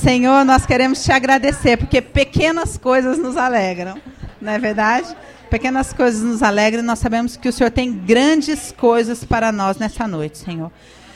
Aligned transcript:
Senhor, 0.00 0.46
nós 0.46 0.64
queremos 0.64 1.04
te 1.04 1.12
agradecer, 1.12 1.76
porque 1.76 2.00
pequenas 2.00 2.78
coisas 2.78 3.18
nos 3.18 3.36
alegram, 3.36 4.00
não 4.40 4.50
é 4.50 4.58
verdade? 4.58 5.14
Pequenas 5.50 5.92
coisas 5.92 6.22
nos 6.22 6.42
alegram, 6.42 6.82
nós 6.82 6.98
sabemos 6.98 7.36
que 7.36 7.46
o 7.46 7.52
Senhor 7.52 7.70
tem 7.70 7.92
grandes 7.92 8.72
coisas 8.72 9.24
para 9.24 9.52
nós 9.52 9.76
nessa 9.76 10.08
noite, 10.08 10.38
Senhor. 10.38 10.72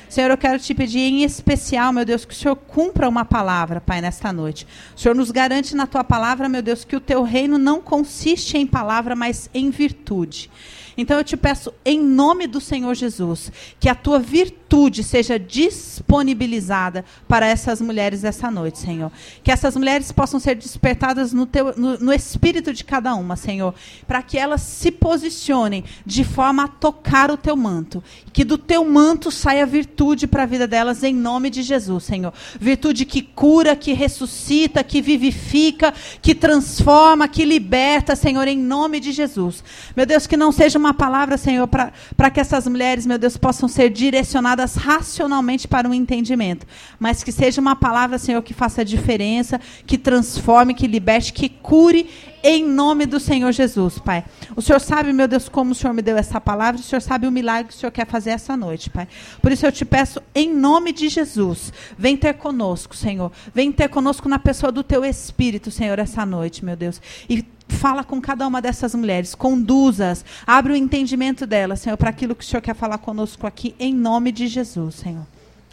Senhor, 0.07 0.31
eu 0.31 0.37
quero 0.37 0.59
te 0.59 0.75
pedir 0.75 0.99
em 0.99 1.25
especial, 1.25 1.95
meu 1.95 2.05
Deus, 2.05 2.27
que 2.27 2.35
o 2.35 2.37
Senhor 2.37 2.57
cumpra 2.57 3.09
uma 3.09 3.25
palavra, 3.25 3.81
Pai, 3.81 4.03
nesta 4.03 4.31
noite. 4.35 4.67
O 4.95 5.01
Senhor 5.01 5.15
nos 5.15 5.31
garante 5.31 5.75
na 5.75 5.87
tua 5.87 6.05
palavra, 6.05 6.47
meu 6.47 6.61
Deus, 6.61 6.85
que 6.85 6.95
o 6.95 7.01
teu 7.01 7.23
reino 7.23 7.57
não 7.57 7.81
consiste 7.81 8.59
em 8.59 8.67
palavra, 8.67 9.17
mas 9.17 9.49
em 9.55 9.71
virtude. 9.71 10.51
Então 10.97 11.17
eu 11.17 11.25
te 11.25 11.39
peço, 11.39 11.73
em 11.85 12.01
nome 12.01 12.47
do 12.47 12.61
Senhor 12.61 12.95
Jesus, 12.95 13.51
que 13.81 13.89
a 13.89 13.95
tua 13.95 14.19
virtude 14.19 14.64
seja 15.03 15.39
disponibilizada 15.39 17.05
para 17.29 17.47
essas 17.47 17.81
mulheres 17.81 18.25
essa 18.25 18.51
noite, 18.51 18.79
Senhor. 18.79 19.11
Que 19.43 19.53
essas 19.53 19.77
mulheres 19.77 20.11
possam 20.11 20.41
ser 20.41 20.57
despertadas 20.57 21.33
no, 21.33 21.47
teu, 21.47 21.75
no, 21.77 21.99
no 21.99 22.13
espírito 22.13 22.73
de 22.73 22.83
cada 22.85 23.15
uma, 23.15 23.37
Senhor. 23.37 23.75
Para 24.07 24.23
que 24.23 24.37
elas 24.37 24.63
se 24.63 24.91
posicionem 24.91 25.85
de 26.05 26.25
forma 26.25 26.65
a 26.65 26.69
tocar 26.69 27.31
o 27.31 27.37
teu 27.37 27.57
manto. 27.57 28.03
Que 28.33 28.45
do 28.45 28.59
teu 28.59 28.85
manto 28.85 29.31
saia 29.31 29.65
virtude 29.65 30.27
para 30.27 30.43
a 30.43 30.47
vida 30.47 30.67
delas, 30.67 31.03
em 31.03 31.15
nome 31.15 31.51
de 31.51 31.63
Jesus, 31.63 32.05
Senhor. 32.05 32.33
Virtude 32.59 33.05
que 33.05 33.23
cura, 33.23 33.77
que 33.77 33.93
ressuscita, 33.93 34.83
que 34.83 35.01
vivifica, 35.01 35.95
que 36.21 36.35
transforma, 36.35 37.29
que 37.29 37.45
liberta, 37.45 38.17
Senhor, 38.17 38.49
em 38.49 38.59
nome 38.59 38.99
de 38.99 39.13
Jesus. 39.13 39.63
Meu 39.95 40.05
Deus, 40.05 40.27
que 40.27 40.37
não 40.37 40.51
seja 40.51 40.79
uma 40.79 40.95
palavra, 40.95 41.37
Senhor, 41.37 41.69
para 41.69 42.31
que 42.31 42.41
essas 42.41 42.67
mulheres, 42.67 43.07
meu 43.07 43.19
Deus, 43.19 43.37
possam 43.37 43.69
ser 43.69 43.91
direcionadas 43.91 44.64
racionalmente 44.75 45.69
para 45.69 45.89
um 45.89 45.93
entendimento. 45.93 46.67
Mas 46.99 47.23
que 47.23 47.31
seja 47.31 47.61
uma 47.61 47.77
palavra, 47.77 48.19
Senhor, 48.19 48.43
que 48.43 48.55
faça 48.55 48.85
diferença, 48.85 49.61
que 49.87 49.99
transforme, 49.99 50.75
que 50.75 50.87
liberte, 50.87 51.33
que 51.33 51.49
cure 51.49 52.09
em 52.43 52.63
nome 52.63 53.07
do 53.07 53.19
Senhor 53.19 53.51
Jesus, 53.53 53.99
Pai. 53.99 54.23
O 54.55 54.61
Senhor 54.61 54.79
sabe, 54.79 55.13
meu 55.15 55.27
Deus, 55.27 55.49
como 55.49 55.73
o 55.73 55.75
Senhor 55.75 55.95
me 55.95 56.03
deu 56.03 56.17
essa 56.17 56.39
palavra, 56.39 56.79
o 56.79 56.85
Senhor 56.85 57.01
sabe 57.01 57.27
o 57.27 57.33
milagre 57.33 57.69
que 57.69 57.75
o 57.75 57.79
Senhor 57.79 57.91
quer 57.91 58.07
fazer 58.07 58.31
essa 58.31 58.55
noite, 58.55 58.91
Pai. 58.91 59.09
Por 59.41 59.51
isso 59.51 59.65
eu 59.65 59.73
te 59.73 59.85
peço, 59.85 60.21
em 60.35 60.55
nome 60.55 60.93
de 60.93 61.09
Jesus, 61.09 61.73
vem 61.97 62.17
ter 62.17 62.35
conosco, 62.35 62.95
Senhor. 62.95 63.33
Vem 63.55 63.73
ter 63.73 63.89
conosco 63.89 64.29
na 64.29 64.39
pessoa 64.39 64.71
do 64.71 64.83
teu 64.83 65.05
Espírito, 65.05 65.71
Senhor, 65.71 65.99
essa 65.99 66.27
noite, 66.27 66.63
meu 66.63 66.77
Deus. 66.77 67.01
E 67.31 67.43
fala 67.75 68.03
com 68.05 68.21
cada 68.21 68.47
uma 68.47 68.63
dessas 68.63 68.95
mulheres, 68.95 69.35
conduza-as, 69.35 70.25
abre 70.47 70.73
o 70.73 70.77
entendimento 70.77 71.47
delas, 71.47 71.81
Senhor, 71.81 71.97
para 71.97 72.11
aquilo 72.11 72.35
que 72.35 72.45
o 72.45 72.47
Senhor 72.47 72.63
quer 72.63 72.75
falar 72.75 72.99
conosco 72.99 73.47
aqui, 73.47 73.75
em 73.79 73.93
nome 73.93 74.33
de 74.33 74.47
Jesus, 74.47 74.95
Senhor. 74.95 75.27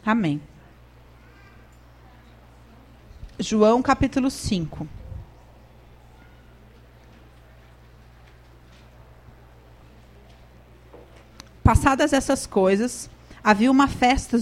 Amém. 0.05 0.41
João 3.39 3.81
capítulo 3.81 4.29
5. 4.29 4.87
Passadas 11.63 12.11
essas 12.11 12.45
coisas, 12.45 13.09
havia 13.43 13.71
uma 13.71 13.87
festa, 13.87 14.37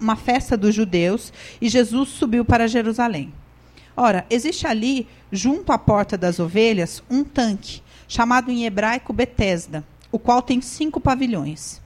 uma 0.00 0.16
festa 0.16 0.56
dos 0.56 0.74
judeus 0.74 1.32
e 1.60 1.68
Jesus 1.68 2.10
subiu 2.10 2.44
para 2.44 2.68
Jerusalém. 2.68 3.32
Ora, 3.96 4.26
existe 4.28 4.66
ali, 4.66 5.08
junto 5.32 5.72
à 5.72 5.78
porta 5.78 6.18
das 6.18 6.38
ovelhas, 6.38 7.02
um 7.08 7.24
tanque, 7.24 7.82
chamado 8.06 8.50
em 8.50 8.66
hebraico 8.66 9.12
Betesda, 9.12 9.82
o 10.12 10.18
qual 10.18 10.42
tem 10.42 10.60
cinco 10.60 11.00
pavilhões. 11.00 11.80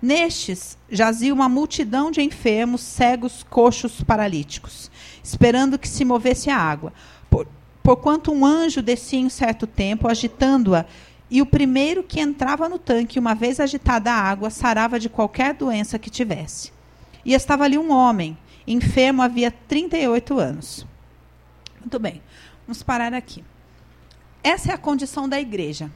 Nestes 0.00 0.78
jazia 0.90 1.34
uma 1.34 1.48
multidão 1.48 2.10
de 2.10 2.22
enfermos, 2.22 2.80
cegos, 2.80 3.42
coxos, 3.42 4.02
paralíticos, 4.02 4.90
esperando 5.22 5.78
que 5.78 5.88
se 5.88 6.04
movesse 6.04 6.48
a 6.48 6.56
água. 6.56 6.92
Por, 7.28 7.46
porquanto 7.82 8.32
um 8.32 8.46
anjo 8.46 8.80
descia 8.80 9.20
em 9.20 9.28
certo 9.28 9.66
tempo, 9.66 10.08
agitando-a 10.08 10.86
e 11.30 11.42
o 11.42 11.46
primeiro 11.46 12.02
que 12.02 12.20
entrava 12.20 12.68
no 12.68 12.78
tanque, 12.78 13.18
uma 13.18 13.34
vez 13.34 13.60
agitada 13.60 14.10
a 14.10 14.20
água, 14.20 14.50
sarava 14.50 14.98
de 14.98 15.08
qualquer 15.08 15.54
doença 15.54 15.98
que 15.98 16.10
tivesse. 16.10 16.72
E 17.24 17.34
estava 17.34 17.64
ali 17.64 17.76
um 17.76 17.92
homem, 17.92 18.36
enfermo 18.66 19.22
havia 19.22 19.50
38 19.50 20.38
anos. 20.38 20.89
Muito 21.80 21.98
bem, 21.98 22.22
vamos 22.66 22.82
parar 22.82 23.14
aqui. 23.14 23.44
Essa 24.42 24.72
é 24.72 24.74
a 24.74 24.78
condição 24.78 25.28
da 25.28 25.40
igreja. 25.40 25.90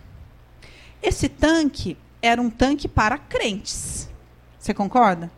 Esse 1.02 1.28
tanque 1.28 1.96
era 2.22 2.40
um 2.40 2.50
tanque 2.50 2.88
para 2.88 3.18
crentes. 3.18 4.08
Você 4.58 4.72
concorda? 4.72 5.30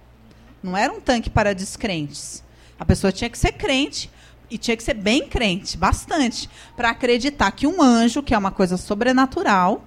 Não 0.62 0.76
era 0.76 0.92
um 0.92 1.00
tanque 1.00 1.28
para 1.28 1.54
descrentes. 1.54 2.44
A 2.78 2.84
pessoa 2.84 3.12
tinha 3.12 3.28
que 3.28 3.38
ser 3.38 3.52
crente 3.52 4.10
e 4.48 4.56
tinha 4.56 4.76
que 4.76 4.82
ser 4.82 4.94
bem 4.94 5.28
crente, 5.28 5.76
bastante, 5.76 6.48
para 6.76 6.90
acreditar 6.90 7.50
que 7.50 7.66
um 7.66 7.82
anjo, 7.82 8.22
que 8.22 8.34
é 8.34 8.38
uma 8.38 8.52
coisa 8.52 8.76
sobrenatural, 8.76 9.84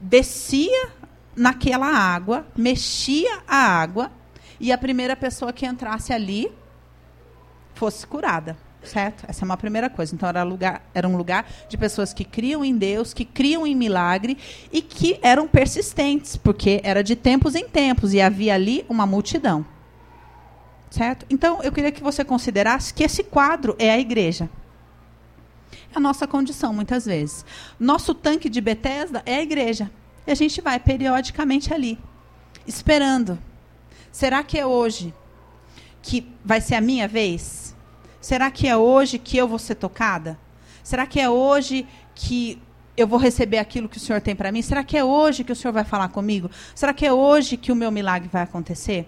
descia 0.00 0.88
naquela 1.36 1.86
água, 1.86 2.46
mexia 2.56 3.42
a 3.46 3.56
água 3.56 4.10
e 4.58 4.72
a 4.72 4.78
primeira 4.78 5.14
pessoa 5.14 5.52
que 5.52 5.66
entrasse 5.66 6.12
ali 6.12 6.50
fosse 7.74 8.06
curada. 8.06 8.56
Certo? 8.84 9.24
Essa 9.26 9.44
é 9.44 9.46
uma 9.46 9.56
primeira 9.56 9.88
coisa. 9.88 10.14
Então, 10.14 10.28
era, 10.28 10.42
lugar, 10.42 10.82
era 10.94 11.08
um 11.08 11.16
lugar 11.16 11.46
de 11.68 11.76
pessoas 11.76 12.12
que 12.12 12.24
criam 12.24 12.64
em 12.64 12.76
Deus, 12.76 13.14
que 13.14 13.24
criam 13.24 13.66
em 13.66 13.74
milagre 13.74 14.36
e 14.72 14.82
que 14.82 15.18
eram 15.22 15.48
persistentes, 15.48 16.36
porque 16.36 16.80
era 16.84 17.02
de 17.02 17.16
tempos 17.16 17.54
em 17.54 17.68
tempos 17.68 18.12
e 18.12 18.20
havia 18.20 18.54
ali 18.54 18.84
uma 18.88 19.06
multidão. 19.06 19.64
Certo? 20.90 21.26
Então, 21.28 21.62
eu 21.62 21.72
queria 21.72 21.90
que 21.90 22.02
você 22.02 22.24
considerasse 22.24 22.94
que 22.94 23.02
esse 23.02 23.24
quadro 23.24 23.74
é 23.78 23.90
a 23.90 23.98
igreja. 23.98 24.48
É 25.92 25.96
a 25.96 26.00
nossa 26.00 26.26
condição, 26.26 26.72
muitas 26.74 27.06
vezes. 27.06 27.44
Nosso 27.80 28.14
tanque 28.14 28.48
de 28.48 28.60
Bethesda 28.60 29.22
é 29.24 29.36
a 29.36 29.42
igreja. 29.42 29.90
E 30.26 30.30
a 30.30 30.34
gente 30.34 30.60
vai 30.60 30.78
periodicamente 30.78 31.72
ali, 31.72 31.98
esperando. 32.66 33.38
Será 34.10 34.42
que 34.42 34.58
é 34.58 34.66
hoje 34.66 35.12
que 36.02 36.26
vai 36.44 36.60
ser 36.60 36.74
a 36.74 36.80
minha 36.80 37.08
vez? 37.08 37.63
Será 38.24 38.50
que 38.50 38.66
é 38.66 38.74
hoje 38.74 39.18
que 39.18 39.36
eu 39.36 39.46
vou 39.46 39.58
ser 39.58 39.74
tocada? 39.74 40.38
Será 40.82 41.06
que 41.06 41.20
é 41.20 41.28
hoje 41.28 41.86
que 42.14 42.58
eu 42.96 43.06
vou 43.06 43.18
receber 43.18 43.58
aquilo 43.58 43.86
que 43.86 43.98
o 43.98 44.00
Senhor 44.00 44.18
tem 44.22 44.34
para 44.34 44.50
mim? 44.50 44.62
Será 44.62 44.82
que 44.82 44.96
é 44.96 45.04
hoje 45.04 45.44
que 45.44 45.52
o 45.52 45.54
Senhor 45.54 45.74
vai 45.74 45.84
falar 45.84 46.08
comigo? 46.08 46.50
Será 46.74 46.94
que 46.94 47.04
é 47.04 47.12
hoje 47.12 47.58
que 47.58 47.70
o 47.70 47.76
meu 47.76 47.90
milagre 47.90 48.30
vai 48.32 48.42
acontecer? 48.42 49.06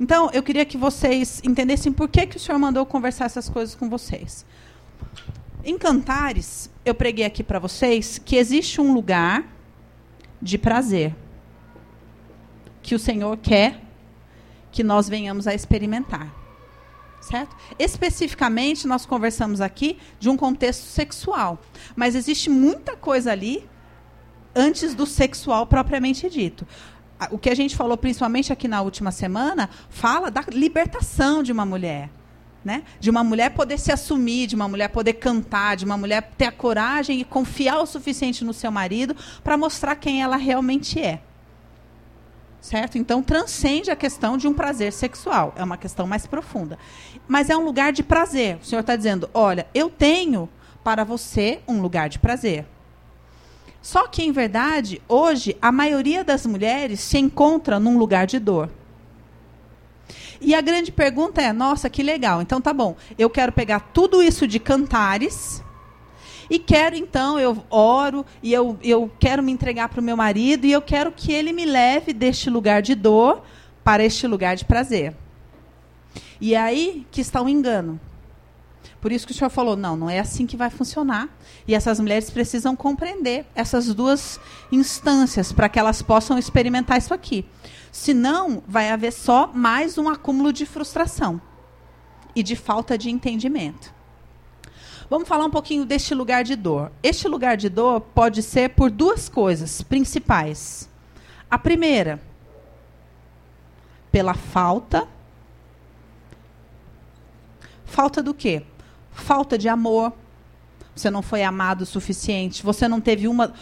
Então, 0.00 0.30
eu 0.32 0.42
queria 0.42 0.64
que 0.64 0.78
vocês 0.78 1.42
entendessem 1.44 1.92
por 1.92 2.08
que, 2.08 2.26
que 2.26 2.38
o 2.38 2.40
Senhor 2.40 2.58
mandou 2.58 2.86
conversar 2.86 3.26
essas 3.26 3.50
coisas 3.50 3.74
com 3.74 3.90
vocês. 3.90 4.46
Em 5.62 5.76
Cantares, 5.76 6.70
eu 6.86 6.94
preguei 6.94 7.26
aqui 7.26 7.42
para 7.42 7.58
vocês 7.58 8.16
que 8.16 8.36
existe 8.36 8.80
um 8.80 8.94
lugar 8.94 9.44
de 10.40 10.56
prazer 10.56 11.14
que 12.82 12.94
o 12.94 12.98
Senhor 12.98 13.36
quer 13.36 13.78
que 14.70 14.82
nós 14.82 15.06
venhamos 15.06 15.46
a 15.46 15.52
experimentar. 15.52 16.41
Certo? 17.22 17.56
Especificamente, 17.78 18.86
nós 18.86 19.06
conversamos 19.06 19.60
aqui 19.60 19.98
de 20.18 20.28
um 20.28 20.36
contexto 20.36 20.82
sexual. 20.82 21.60
Mas 21.96 22.14
existe 22.14 22.50
muita 22.50 22.96
coisa 22.96 23.32
ali 23.32 23.66
antes 24.54 24.94
do 24.94 25.06
sexual 25.06 25.66
propriamente 25.66 26.28
dito 26.28 26.66
o 27.30 27.38
que 27.38 27.50
a 27.50 27.54
gente 27.54 27.76
falou 27.76 27.96
principalmente 27.96 28.52
aqui 28.52 28.66
na 28.66 28.80
última 28.80 29.10
semana, 29.10 29.68
fala 29.88 30.30
da 30.30 30.42
libertação 30.50 31.42
de 31.42 31.52
uma 31.52 31.64
mulher. 31.64 32.10
Né? 32.64 32.84
De 33.00 33.10
uma 33.10 33.24
mulher 33.24 33.50
poder 33.50 33.76
se 33.76 33.90
assumir, 33.90 34.46
de 34.46 34.54
uma 34.54 34.68
mulher 34.68 34.88
poder 34.88 35.14
cantar, 35.14 35.76
de 35.76 35.84
uma 35.84 35.96
mulher 35.96 36.30
ter 36.38 36.46
a 36.46 36.52
coragem 36.52 37.20
e 37.20 37.24
confiar 37.24 37.80
o 37.80 37.86
suficiente 37.86 38.44
no 38.44 38.52
seu 38.52 38.70
marido 38.70 39.16
para 39.42 39.56
mostrar 39.56 39.96
quem 39.96 40.22
ela 40.22 40.36
realmente 40.36 41.00
é. 41.00 41.20
Certo? 42.62 42.96
Então 42.96 43.24
transcende 43.24 43.90
a 43.90 43.96
questão 43.96 44.38
de 44.38 44.46
um 44.46 44.54
prazer 44.54 44.92
sexual. 44.92 45.52
É 45.56 45.64
uma 45.64 45.76
questão 45.76 46.06
mais 46.06 46.28
profunda. 46.28 46.78
Mas 47.26 47.50
é 47.50 47.56
um 47.56 47.64
lugar 47.64 47.92
de 47.92 48.04
prazer. 48.04 48.58
O 48.62 48.64
Senhor 48.64 48.82
está 48.82 48.94
dizendo: 48.94 49.28
olha, 49.34 49.66
eu 49.74 49.90
tenho 49.90 50.48
para 50.84 51.02
você 51.02 51.60
um 51.66 51.82
lugar 51.82 52.08
de 52.08 52.20
prazer. 52.20 52.64
Só 53.82 54.06
que, 54.06 54.22
em 54.22 54.30
verdade, 54.30 55.02
hoje, 55.08 55.56
a 55.60 55.72
maioria 55.72 56.22
das 56.22 56.46
mulheres 56.46 57.00
se 57.00 57.18
encontra 57.18 57.80
num 57.80 57.98
lugar 57.98 58.28
de 58.28 58.38
dor. 58.38 58.70
E 60.40 60.54
a 60.54 60.60
grande 60.60 60.92
pergunta 60.92 61.42
é: 61.42 61.52
nossa, 61.52 61.90
que 61.90 62.00
legal. 62.00 62.40
Então 62.40 62.60
tá 62.60 62.72
bom. 62.72 62.94
Eu 63.18 63.28
quero 63.28 63.50
pegar 63.50 63.80
tudo 63.92 64.22
isso 64.22 64.46
de 64.46 64.60
cantares 64.60 65.64
e 66.52 66.58
quero 66.58 66.94
então, 66.94 67.40
eu 67.40 67.64
oro 67.70 68.26
e 68.42 68.52
eu, 68.52 68.78
eu 68.82 69.10
quero 69.18 69.42
me 69.42 69.50
entregar 69.50 69.88
para 69.88 70.02
o 70.02 70.04
meu 70.04 70.18
marido 70.18 70.66
e 70.66 70.72
eu 70.72 70.82
quero 70.82 71.10
que 71.10 71.32
ele 71.32 71.50
me 71.50 71.64
leve 71.64 72.12
deste 72.12 72.50
lugar 72.50 72.82
de 72.82 72.94
dor 72.94 73.42
para 73.82 74.04
este 74.04 74.26
lugar 74.26 74.54
de 74.54 74.66
prazer. 74.66 75.16
E 76.38 76.54
é 76.54 76.60
aí 76.60 77.06
que 77.10 77.22
está 77.22 77.40
o 77.40 77.48
engano. 77.48 77.98
Por 79.00 79.10
isso 79.10 79.26
que 79.26 79.32
o 79.32 79.34
senhor 79.34 79.48
falou, 79.48 79.76
não, 79.76 79.96
não 79.96 80.10
é 80.10 80.18
assim 80.18 80.44
que 80.44 80.54
vai 80.54 80.68
funcionar. 80.68 81.30
E 81.66 81.74
essas 81.74 81.98
mulheres 81.98 82.28
precisam 82.28 82.76
compreender 82.76 83.46
essas 83.54 83.94
duas 83.94 84.38
instâncias 84.70 85.52
para 85.52 85.70
que 85.70 85.78
elas 85.78 86.02
possam 86.02 86.36
experimentar 86.36 86.98
isso 86.98 87.14
aqui. 87.14 87.46
Senão, 87.90 88.62
vai 88.68 88.90
haver 88.90 89.14
só 89.14 89.50
mais 89.54 89.96
um 89.96 90.06
acúmulo 90.06 90.52
de 90.52 90.66
frustração. 90.66 91.40
e 92.36 92.42
de 92.42 92.56
falta 92.56 92.98
de 92.98 93.10
entendimento. 93.10 94.01
Vamos 95.12 95.28
falar 95.28 95.44
um 95.44 95.50
pouquinho 95.50 95.84
deste 95.84 96.14
lugar 96.14 96.42
de 96.42 96.56
dor. 96.56 96.90
Este 97.02 97.28
lugar 97.28 97.54
de 97.54 97.68
dor 97.68 98.00
pode 98.00 98.42
ser 98.42 98.70
por 98.70 98.90
duas 98.90 99.28
coisas 99.28 99.82
principais. 99.82 100.88
A 101.50 101.58
primeira, 101.58 102.18
pela 104.10 104.32
falta. 104.32 105.06
Falta 107.84 108.22
do 108.22 108.32
quê? 108.32 108.62
Falta 109.10 109.58
de 109.58 109.68
amor. 109.68 110.14
Você 110.96 111.10
não 111.10 111.20
foi 111.20 111.42
amado 111.42 111.82
o 111.82 111.86
suficiente. 111.86 112.62
Você 112.62 112.88
não 112.88 112.98
teve 112.98 113.28
uma, 113.28 113.52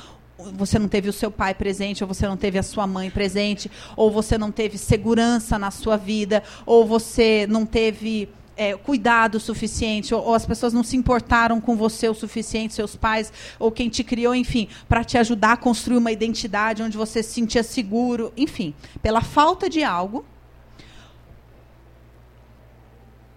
você 0.54 0.78
não 0.78 0.86
teve 0.86 1.08
o 1.08 1.12
seu 1.12 1.32
pai 1.32 1.52
presente, 1.52 2.04
ou 2.04 2.06
você 2.06 2.28
não 2.28 2.36
teve 2.36 2.60
a 2.60 2.62
sua 2.62 2.86
mãe 2.86 3.10
presente, 3.10 3.68
ou 3.96 4.08
você 4.08 4.38
não 4.38 4.52
teve 4.52 4.78
segurança 4.78 5.58
na 5.58 5.72
sua 5.72 5.96
vida, 5.96 6.44
ou 6.64 6.86
você 6.86 7.44
não 7.50 7.66
teve 7.66 8.28
é, 8.60 8.76
cuidado 8.76 9.40
suficiente, 9.40 10.14
ou, 10.14 10.22
ou, 10.22 10.34
as 10.34 10.44
pessoas 10.44 10.74
não 10.74 10.84
se 10.84 10.94
importaram 10.94 11.62
com 11.62 11.74
você 11.74 12.10
o 12.10 12.14
suficiente, 12.14 12.74
seus 12.74 12.94
pais, 12.94 13.32
ou 13.58 13.72
quem 13.72 13.88
te 13.88 14.04
criou, 14.04 14.34
enfim, 14.34 14.68
para 14.86 15.02
te 15.02 15.16
ajudar 15.16 15.52
a 15.52 15.56
construir 15.56 15.96
uma 15.96 16.12
identidade 16.12 16.82
onde 16.82 16.94
você 16.94 17.22
se 17.22 17.32
sentia 17.32 17.62
seguro, 17.62 18.30
enfim, 18.36 18.74
pela 19.00 19.22
falta 19.22 19.66
de 19.66 19.82
algo, 19.82 20.26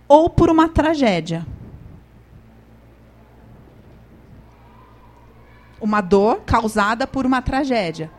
ou 0.10 0.30
por 0.30 0.50
uma 0.50 0.68
tragédia. 0.68 1.48
uma 5.80 6.00
dor 6.00 6.42
causada 6.46 7.06
por 7.06 7.26
uma 7.26 7.42
tragédia. 7.42 8.10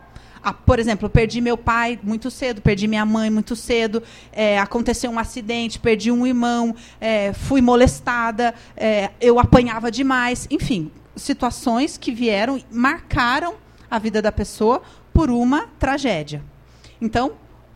Ah, 0.47 0.53
por 0.53 0.77
exemplo, 0.77 1.09
perdi 1.09 1.41
meu 1.41 1.57
pai 1.57 1.99
muito 2.03 2.29
cedo, 2.29 2.61
perdi 2.61 2.87
minha 2.87 3.03
mãe 3.03 3.31
muito 3.31 3.55
cedo, 3.55 4.03
é, 4.31 4.59
aconteceu 4.59 5.09
um 5.09 5.17
acidente, 5.17 5.79
perdi 5.79 6.11
um 6.11 6.27
irmão, 6.27 6.75
é, 7.01 7.33
fui 7.33 7.61
molestada, 7.61 8.53
é, 8.77 9.09
eu 9.19 9.39
apanhava 9.39 9.89
demais, 9.89 10.47
enfim, 10.51 10.91
situações 11.15 11.97
que 11.97 12.11
vieram, 12.11 12.61
marcaram 12.71 13.55
a 13.89 13.97
vida 13.97 14.21
da 14.21 14.31
pessoa 14.31 14.83
por 15.11 15.31
uma 15.31 15.67
tragédia. 15.79 16.43
Então, 17.01 17.31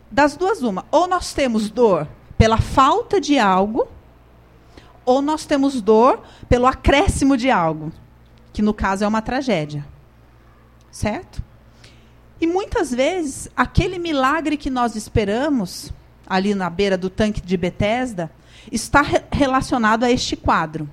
das 0.08 0.36
duas, 0.36 0.62
uma. 0.62 0.86
Ou 0.92 1.08
nós 1.08 1.32
temos 1.32 1.70
dor 1.70 2.06
pela 2.38 2.58
falta 2.58 3.20
de 3.20 3.36
algo, 3.36 3.88
ou 5.04 5.20
nós 5.20 5.44
temos 5.44 5.82
dor 5.82 6.22
pelo 6.48 6.68
acréscimo 6.68 7.36
de 7.36 7.50
algo 7.50 7.90
que 8.52 8.62
no 8.62 8.72
caso 8.72 9.02
é 9.02 9.08
uma 9.08 9.20
tragédia. 9.20 9.84
Certo? 10.88 11.49
E 12.40 12.46
muitas 12.46 12.90
vezes, 12.90 13.48
aquele 13.54 13.98
milagre 13.98 14.56
que 14.56 14.70
nós 14.70 14.96
esperamos, 14.96 15.92
ali 16.26 16.54
na 16.54 16.70
beira 16.70 16.96
do 16.96 17.10
tanque 17.10 17.40
de 17.40 17.56
Betesda, 17.56 18.30
está 18.72 19.02
re 19.02 19.22
relacionado 19.30 20.04
a 20.04 20.10
este 20.10 20.36
quadro. 20.36 20.88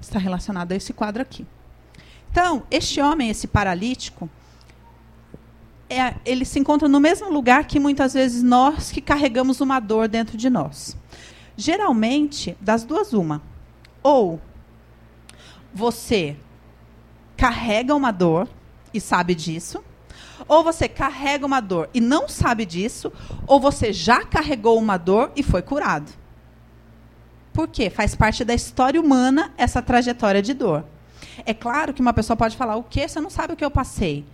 Está 0.00 0.18
relacionado 0.18 0.72
a 0.72 0.76
esse 0.76 0.92
quadro 0.92 1.22
aqui. 1.22 1.46
Então, 2.30 2.64
este 2.70 3.00
homem, 3.00 3.30
esse 3.30 3.46
paralítico, 3.46 4.28
é, 5.88 6.14
ele 6.24 6.44
se 6.44 6.58
encontra 6.58 6.88
no 6.88 7.00
mesmo 7.00 7.30
lugar 7.30 7.66
que 7.66 7.78
muitas 7.78 8.14
vezes 8.14 8.42
nós 8.42 8.90
que 8.90 9.00
carregamos 9.00 9.60
uma 9.60 9.78
dor 9.80 10.08
dentro 10.08 10.36
de 10.36 10.50
nós. 10.50 10.96
Geralmente, 11.56 12.56
das 12.60 12.84
duas, 12.84 13.12
uma. 13.12 13.40
Ou 14.02 14.40
você 15.72 16.36
carrega 17.36 17.94
uma 17.94 18.10
dor 18.10 18.48
e 18.92 19.00
sabe 19.00 19.34
disso, 19.34 19.82
ou 20.48 20.64
você 20.64 20.88
carrega 20.88 21.46
uma 21.46 21.60
dor 21.60 21.88
e 21.94 22.00
não 22.00 22.28
sabe 22.28 22.64
disso, 22.64 23.12
ou 23.46 23.60
você 23.60 23.92
já 23.92 24.24
carregou 24.24 24.78
uma 24.78 24.96
dor 24.96 25.30
e 25.36 25.42
foi 25.42 25.62
curado. 25.62 26.10
Por 27.52 27.68
quê? 27.68 27.90
Faz 27.90 28.14
parte 28.14 28.44
da 28.44 28.54
história 28.54 29.00
humana 29.00 29.52
essa 29.56 29.82
trajetória 29.82 30.40
de 30.40 30.54
dor. 30.54 30.84
É 31.44 31.52
claro 31.52 31.92
que 31.92 32.00
uma 32.00 32.12
pessoa 32.12 32.36
pode 32.36 32.56
falar: 32.56 32.76
o 32.76 32.82
quê? 32.82 33.06
Você 33.06 33.20
não 33.20 33.30
sabe 33.30 33.52
o 33.52 33.56
que 33.56 33.64
eu 33.64 33.70
passei. 33.70 34.24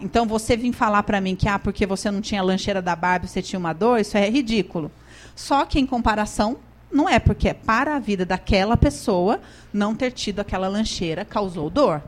Então 0.00 0.26
você 0.26 0.56
vir 0.56 0.72
falar 0.72 1.02
para 1.02 1.20
mim 1.20 1.36
que 1.36 1.48
ah, 1.48 1.58
porque 1.58 1.84
você 1.84 2.10
não 2.10 2.20
tinha 2.20 2.42
lancheira 2.42 2.80
da 2.80 2.96
Barbie, 2.96 3.28
você 3.28 3.42
tinha 3.42 3.58
uma 3.58 3.72
dor, 3.72 4.00
isso 4.00 4.16
é 4.16 4.30
ridículo. 4.30 4.90
Só 5.34 5.66
que 5.66 5.78
em 5.78 5.86
comparação 5.86 6.58
não 6.90 7.08
é 7.08 7.18
porque 7.18 7.48
é 7.48 7.54
para 7.54 7.96
a 7.96 7.98
vida 7.98 8.24
daquela 8.24 8.76
pessoa 8.76 9.40
não 9.72 9.94
ter 9.94 10.10
tido 10.12 10.40
aquela 10.40 10.68
lancheira 10.68 11.24
causou 11.24 11.68
dor. 11.68 12.02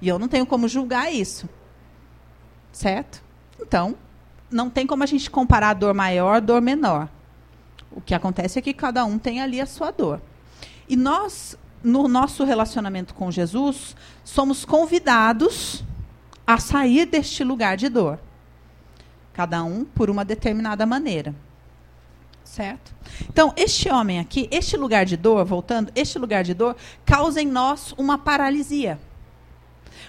E 0.00 0.08
eu 0.08 0.18
não 0.18 0.28
tenho 0.28 0.46
como 0.46 0.68
julgar 0.68 1.12
isso. 1.12 1.48
Certo? 2.72 3.22
Então, 3.60 3.96
não 4.50 4.70
tem 4.70 4.86
como 4.86 5.02
a 5.02 5.06
gente 5.06 5.30
comparar 5.30 5.74
dor 5.74 5.94
maior, 5.94 6.40
dor 6.40 6.60
menor. 6.60 7.08
O 7.90 8.00
que 8.00 8.14
acontece 8.14 8.58
é 8.58 8.62
que 8.62 8.72
cada 8.72 9.04
um 9.04 9.18
tem 9.18 9.40
ali 9.40 9.60
a 9.60 9.66
sua 9.66 9.90
dor. 9.90 10.20
E 10.88 10.96
nós, 10.96 11.58
no 11.82 12.08
nosso 12.08 12.44
relacionamento 12.44 13.14
com 13.14 13.30
Jesus, 13.30 13.96
somos 14.24 14.64
convidados 14.64 15.84
a 16.46 16.58
sair 16.58 17.06
deste 17.06 17.44
lugar 17.44 17.76
de 17.76 17.88
dor. 17.88 18.18
Cada 19.32 19.62
um 19.62 19.84
por 19.84 20.08
uma 20.10 20.24
determinada 20.24 20.86
maneira. 20.86 21.34
Certo? 22.42 22.94
Então, 23.28 23.52
este 23.56 23.90
homem 23.90 24.18
aqui, 24.18 24.48
este 24.50 24.76
lugar 24.76 25.04
de 25.04 25.16
dor, 25.16 25.44
voltando, 25.44 25.92
este 25.94 26.18
lugar 26.18 26.42
de 26.42 26.54
dor 26.54 26.74
causa 27.04 27.42
em 27.42 27.46
nós 27.46 27.92
uma 27.98 28.16
paralisia. 28.16 28.98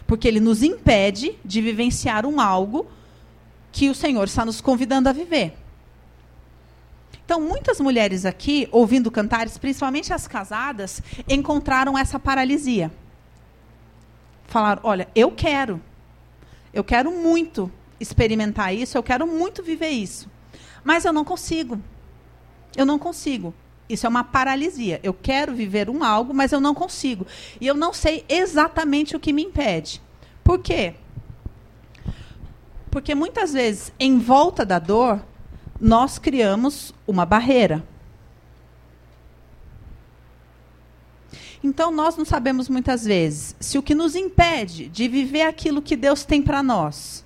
Porque 0.09 0.27
ele 0.27 0.39
nos 0.39 0.63
impede 0.63 1.37
de 1.45 1.61
vivenciar 1.61 2.25
um 2.25 2.41
algo 2.41 2.87
que 3.71 3.91
o 3.91 3.93
Senhor 3.93 4.23
está 4.23 4.43
nos 4.43 4.59
convidando 4.59 5.07
a 5.07 5.13
viver. 5.13 5.55
Então, 7.23 7.39
muitas 7.39 7.79
mulheres 7.79 8.25
aqui, 8.25 8.67
ouvindo 8.71 9.11
cantares, 9.11 9.55
principalmente 9.59 10.11
as 10.11 10.27
casadas, 10.27 10.99
encontraram 11.27 11.95
essa 11.95 12.17
paralisia. 12.17 12.91
Falaram: 14.47 14.81
olha, 14.83 15.07
eu 15.13 15.31
quero. 15.31 15.79
Eu 16.73 16.83
quero 16.83 17.11
muito 17.11 17.71
experimentar 17.99 18.73
isso, 18.73 18.97
eu 18.97 19.03
quero 19.03 19.27
muito 19.27 19.61
viver 19.61 19.89
isso. 19.89 20.27
Mas 20.83 21.05
eu 21.05 21.13
não 21.13 21.23
consigo. 21.23 21.79
Eu 22.75 22.83
não 22.83 22.97
consigo. 22.97 23.53
Isso 23.89 24.05
é 24.05 24.09
uma 24.09 24.23
paralisia. 24.23 24.99
Eu 25.01 25.13
quero 25.13 25.55
viver 25.55 25.89
um 25.89 26.03
algo, 26.03 26.31
mas 26.31 26.51
eu 26.51 26.61
não 26.61 26.75
consigo. 26.75 27.25
E 27.59 27.65
eu 27.65 27.73
não 27.73 27.91
sei 27.91 28.23
exatamente 28.29 29.15
o 29.15 29.19
que 29.19 29.33
me 29.33 29.43
impede. 29.43 29.99
Por 30.43 30.59
quê? 30.59 30.93
Porque 32.91 33.15
muitas 33.15 33.51
vezes, 33.51 33.91
em 33.99 34.19
volta 34.19 34.63
da 34.63 34.77
dor, 34.77 35.19
nós 35.81 36.19
criamos 36.19 36.93
uma 37.07 37.25
barreira. 37.25 37.83
Então, 41.63 41.91
nós 41.91 42.15
não 42.15 42.23
sabemos 42.23 42.69
muitas 42.69 43.03
vezes 43.03 43.55
se 43.59 43.77
o 43.77 43.83
que 43.83 43.95
nos 43.95 44.15
impede 44.15 44.87
de 44.87 45.07
viver 45.07 45.41
aquilo 45.41 45.81
que 45.81 45.95
Deus 45.95 46.23
tem 46.23 46.41
para 46.41 46.63
nós 46.63 47.25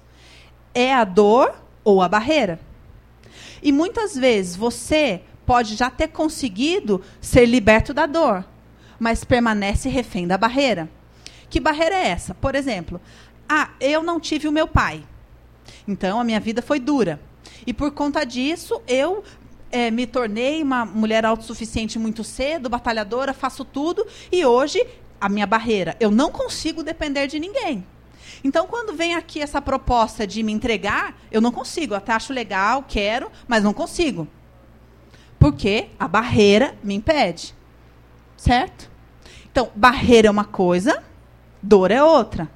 é 0.74 0.94
a 0.94 1.04
dor 1.04 1.54
ou 1.84 2.02
a 2.02 2.08
barreira. 2.08 2.60
E 3.62 3.72
muitas 3.72 4.16
vezes 4.16 4.56
você 4.56 5.22
pode 5.46 5.76
já 5.76 5.90
ter 5.90 6.10
conseguido 6.10 7.02
ser 7.22 7.46
liberto 7.46 7.94
da 7.94 8.06
dor, 8.06 8.46
mas 9.00 9.24
permanece 9.24 9.90
refém 9.90 10.28
da 10.28 10.38
barreira. 10.38 10.90
Que 11.50 11.60
barreira 11.60 11.96
é 11.96 12.08
essa? 12.08 12.34
Por 12.34 12.56
exemplo, 12.56 13.00
ah, 13.48 13.70
eu 13.80 14.02
não 14.02 14.20
tive 14.20 14.48
o 14.48 14.52
meu 14.52 14.68
pai. 14.68 15.04
Então 15.88 16.20
a 16.20 16.24
minha 16.24 16.40
vida 16.40 16.62
foi 16.62 16.80
dura. 16.80 17.20
E 17.66 17.74
por 17.74 17.92
conta 17.92 18.26
disso, 18.26 18.82
eu 18.88 19.24
é, 19.72 19.90
me 19.90 20.06
tornei 20.06 20.62
uma 20.62 20.86
mulher 20.86 21.26
autossuficiente 21.26 21.98
muito 21.98 22.24
cedo, 22.24 22.70
batalhadora, 22.70 23.34
faço 23.34 23.66
tudo. 23.66 24.06
E 24.32 24.46
hoje, 24.46 24.86
a 25.20 25.30
minha 25.30 25.48
barreira, 25.48 25.96
eu 26.00 26.12
não 26.12 26.32
consigo 26.32 26.84
depender 26.84 27.28
de 27.28 27.40
ninguém. 27.40 27.86
Então, 28.44 28.68
quando 28.68 28.94
vem 28.94 29.16
aqui 29.16 29.42
essa 29.42 29.62
proposta 29.62 30.28
de 30.28 30.44
me 30.44 30.52
entregar, 30.52 31.18
eu 31.32 31.40
não 31.40 31.52
consigo. 31.52 31.96
Até 31.96 32.12
acho 32.12 32.34
legal, 32.34 32.84
quero, 32.88 33.32
mas 33.48 33.64
não 33.64 33.74
consigo. 33.74 34.28
Porque 35.44 35.90
a 36.00 36.08
barreira 36.08 36.74
me 36.82 36.94
impede. 36.94 37.54
Certo? 38.38 38.90
Então, 39.52 39.70
barreira 39.76 40.30
é 40.30 40.32
uma 40.32 40.46
coisa, 40.46 41.04
dor 41.62 41.92
é 41.92 42.02
outra. 42.02 42.50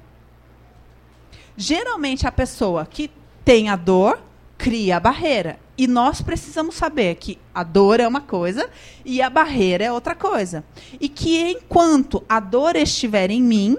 Geralmente, 1.54 2.26
a 2.26 2.32
pessoa 2.32 2.86
que 2.86 3.10
tem 3.44 3.68
a 3.68 3.76
dor 3.76 4.18
cria 4.56 4.96
a 4.96 5.00
barreira. 5.00 5.60
E 5.76 5.86
nós 5.86 6.22
precisamos 6.22 6.76
saber 6.76 7.16
que 7.16 7.38
a 7.54 7.62
dor 7.62 8.00
é 8.00 8.08
uma 8.08 8.22
coisa 8.22 8.70
e 9.04 9.20
a 9.20 9.28
barreira 9.28 9.84
é 9.84 9.92
outra 9.92 10.14
coisa. 10.14 10.64
E 10.98 11.10
que 11.10 11.50
enquanto 11.50 12.24
a 12.26 12.40
dor 12.40 12.74
estiver 12.74 13.30
em 13.30 13.42
mim, 13.42 13.76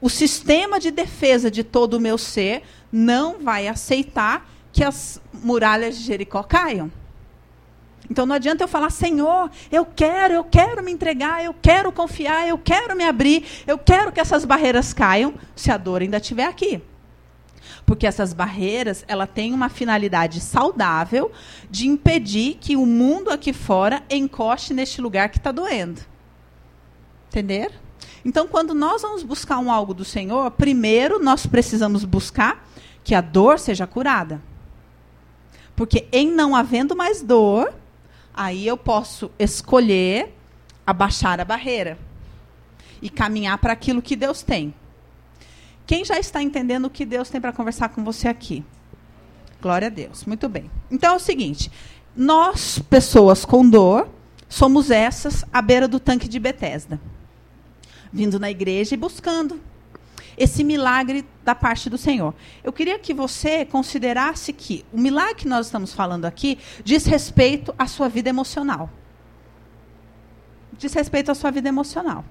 o 0.00 0.08
sistema 0.08 0.80
de 0.80 0.90
defesa 0.90 1.50
de 1.50 1.62
todo 1.62 1.98
o 1.98 2.00
meu 2.00 2.16
ser 2.16 2.62
não 2.90 3.38
vai 3.38 3.68
aceitar 3.68 4.50
que 4.72 4.82
as 4.82 5.20
muralhas 5.30 5.98
de 5.98 6.04
Jericó 6.04 6.42
caiam. 6.42 6.90
Então 8.10 8.24
não 8.24 8.34
adianta 8.34 8.64
eu 8.64 8.68
falar, 8.68 8.90
Senhor, 8.90 9.50
eu 9.70 9.84
quero, 9.84 10.34
eu 10.34 10.44
quero 10.44 10.82
me 10.82 10.90
entregar, 10.90 11.44
eu 11.44 11.54
quero 11.54 11.92
confiar, 11.92 12.48
eu 12.48 12.56
quero 12.56 12.96
me 12.96 13.04
abrir, 13.04 13.44
eu 13.66 13.76
quero 13.76 14.10
que 14.10 14.20
essas 14.20 14.44
barreiras 14.44 14.92
caiam, 14.94 15.34
se 15.54 15.70
a 15.70 15.76
dor 15.76 16.00
ainda 16.00 16.16
estiver 16.16 16.46
aqui. 16.46 16.82
Porque 17.84 18.06
essas 18.06 18.32
barreiras, 18.32 19.04
ela 19.08 19.26
tem 19.26 19.52
uma 19.52 19.68
finalidade 19.68 20.40
saudável 20.40 21.30
de 21.70 21.86
impedir 21.86 22.56
que 22.60 22.76
o 22.76 22.86
mundo 22.86 23.30
aqui 23.30 23.52
fora 23.52 24.02
encoste 24.10 24.72
neste 24.72 25.00
lugar 25.00 25.28
que 25.28 25.38
está 25.38 25.52
doendo. 25.52 26.00
Entender? 27.28 27.72
Então, 28.24 28.46
quando 28.46 28.74
nós 28.74 29.02
vamos 29.02 29.22
buscar 29.22 29.58
um 29.58 29.70
algo 29.70 29.94
do 29.94 30.04
Senhor, 30.04 30.50
primeiro 30.50 31.22
nós 31.22 31.46
precisamos 31.46 32.04
buscar 32.04 32.66
que 33.04 33.14
a 33.14 33.20
dor 33.20 33.58
seja 33.58 33.86
curada. 33.86 34.42
Porque 35.76 36.08
em 36.10 36.30
não 36.30 36.56
havendo 36.56 36.96
mais 36.96 37.22
dor, 37.22 37.72
aí 38.38 38.68
eu 38.68 38.76
posso 38.76 39.32
escolher 39.36 40.32
abaixar 40.86 41.40
a 41.40 41.44
barreira 41.44 41.98
e 43.02 43.10
caminhar 43.10 43.58
para 43.58 43.72
aquilo 43.72 44.00
que 44.00 44.14
Deus 44.14 44.42
tem. 44.42 44.72
Quem 45.84 46.04
já 46.04 46.20
está 46.20 46.40
entendendo 46.40 46.84
o 46.84 46.90
que 46.90 47.04
Deus 47.04 47.28
tem 47.28 47.40
para 47.40 47.52
conversar 47.52 47.88
com 47.88 48.04
você 48.04 48.28
aqui? 48.28 48.64
Glória 49.60 49.88
a 49.88 49.90
Deus. 49.90 50.24
Muito 50.24 50.48
bem. 50.48 50.70
Então 50.88 51.14
é 51.14 51.16
o 51.16 51.18
seguinte: 51.18 51.68
nós, 52.14 52.78
pessoas 52.78 53.44
com 53.44 53.68
dor, 53.68 54.08
somos 54.48 54.88
essas 54.88 55.44
à 55.52 55.60
beira 55.60 55.88
do 55.88 55.98
tanque 55.98 56.28
de 56.28 56.38
Betesda, 56.38 57.00
vindo 58.12 58.38
na 58.38 58.48
igreja 58.48 58.94
e 58.94 58.98
buscando 58.98 59.60
esse 60.38 60.62
milagre 60.62 61.24
da 61.44 61.54
parte 61.54 61.90
do 61.90 61.98
Senhor. 61.98 62.34
Eu 62.62 62.72
queria 62.72 62.98
que 62.98 63.12
você 63.12 63.64
considerasse 63.64 64.52
que 64.52 64.84
o 64.92 64.98
milagre 65.00 65.34
que 65.34 65.48
nós 65.48 65.66
estamos 65.66 65.92
falando 65.92 66.24
aqui 66.24 66.58
diz 66.84 67.04
respeito 67.04 67.74
à 67.78 67.86
sua 67.86 68.08
vida 68.08 68.28
emocional. 68.28 68.88
Diz 70.78 70.94
respeito 70.94 71.30
à 71.30 71.34
sua 71.34 71.50
vida 71.50 71.68
emocional 71.68 72.24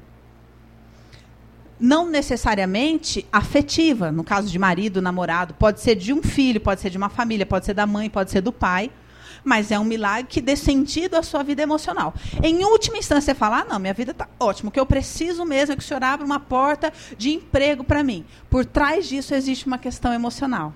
não 1.79 2.09
necessariamente 2.09 3.25
afetiva, 3.31 4.11
no 4.11 4.23
caso 4.23 4.49
de 4.49 4.57
marido, 4.57 5.01
namorado, 5.01 5.53
pode 5.53 5.79
ser 5.79 5.95
de 5.95 6.11
um 6.11 6.23
filho, 6.23 6.59
pode 6.59 6.81
ser 6.81 6.89
de 6.89 6.97
uma 6.97 7.09
família, 7.09 7.45
pode 7.45 7.65
ser 7.65 7.73
da 7.73 7.85
mãe, 7.85 8.09
pode 8.09 8.31
ser 8.31 8.41
do 8.41 8.51
pai, 8.51 8.89
mas 9.43 9.71
é 9.71 9.79
um 9.79 9.83
milagre 9.83 10.27
que 10.29 10.41
dê 10.41 10.55
sentido 10.55 11.15
à 11.15 11.23
sua 11.23 11.43
vida 11.43 11.61
emocional. 11.61 12.13
Em 12.43 12.63
última 12.63 12.97
instância, 12.97 13.33
você 13.33 13.37
fala: 13.37 13.61
ah, 13.61 13.65
não, 13.65 13.79
minha 13.79 13.93
vida 13.93 14.11
está 14.11 14.27
ótima, 14.39 14.69
o 14.69 14.71
que 14.71 14.79
eu 14.79 14.85
preciso 14.85 15.45
mesmo 15.45 15.73
é 15.73 15.75
que 15.75 15.83
o 15.83 15.85
senhor 15.85 16.03
abra 16.03 16.25
uma 16.25 16.39
porta 16.39 16.91
de 17.17 17.31
emprego 17.31 17.83
para 17.83 18.03
mim. 18.03 18.25
Por 18.49 18.65
trás 18.65 19.07
disso 19.07 19.33
existe 19.33 19.67
uma 19.67 19.77
questão 19.77 20.13
emocional. 20.13 20.73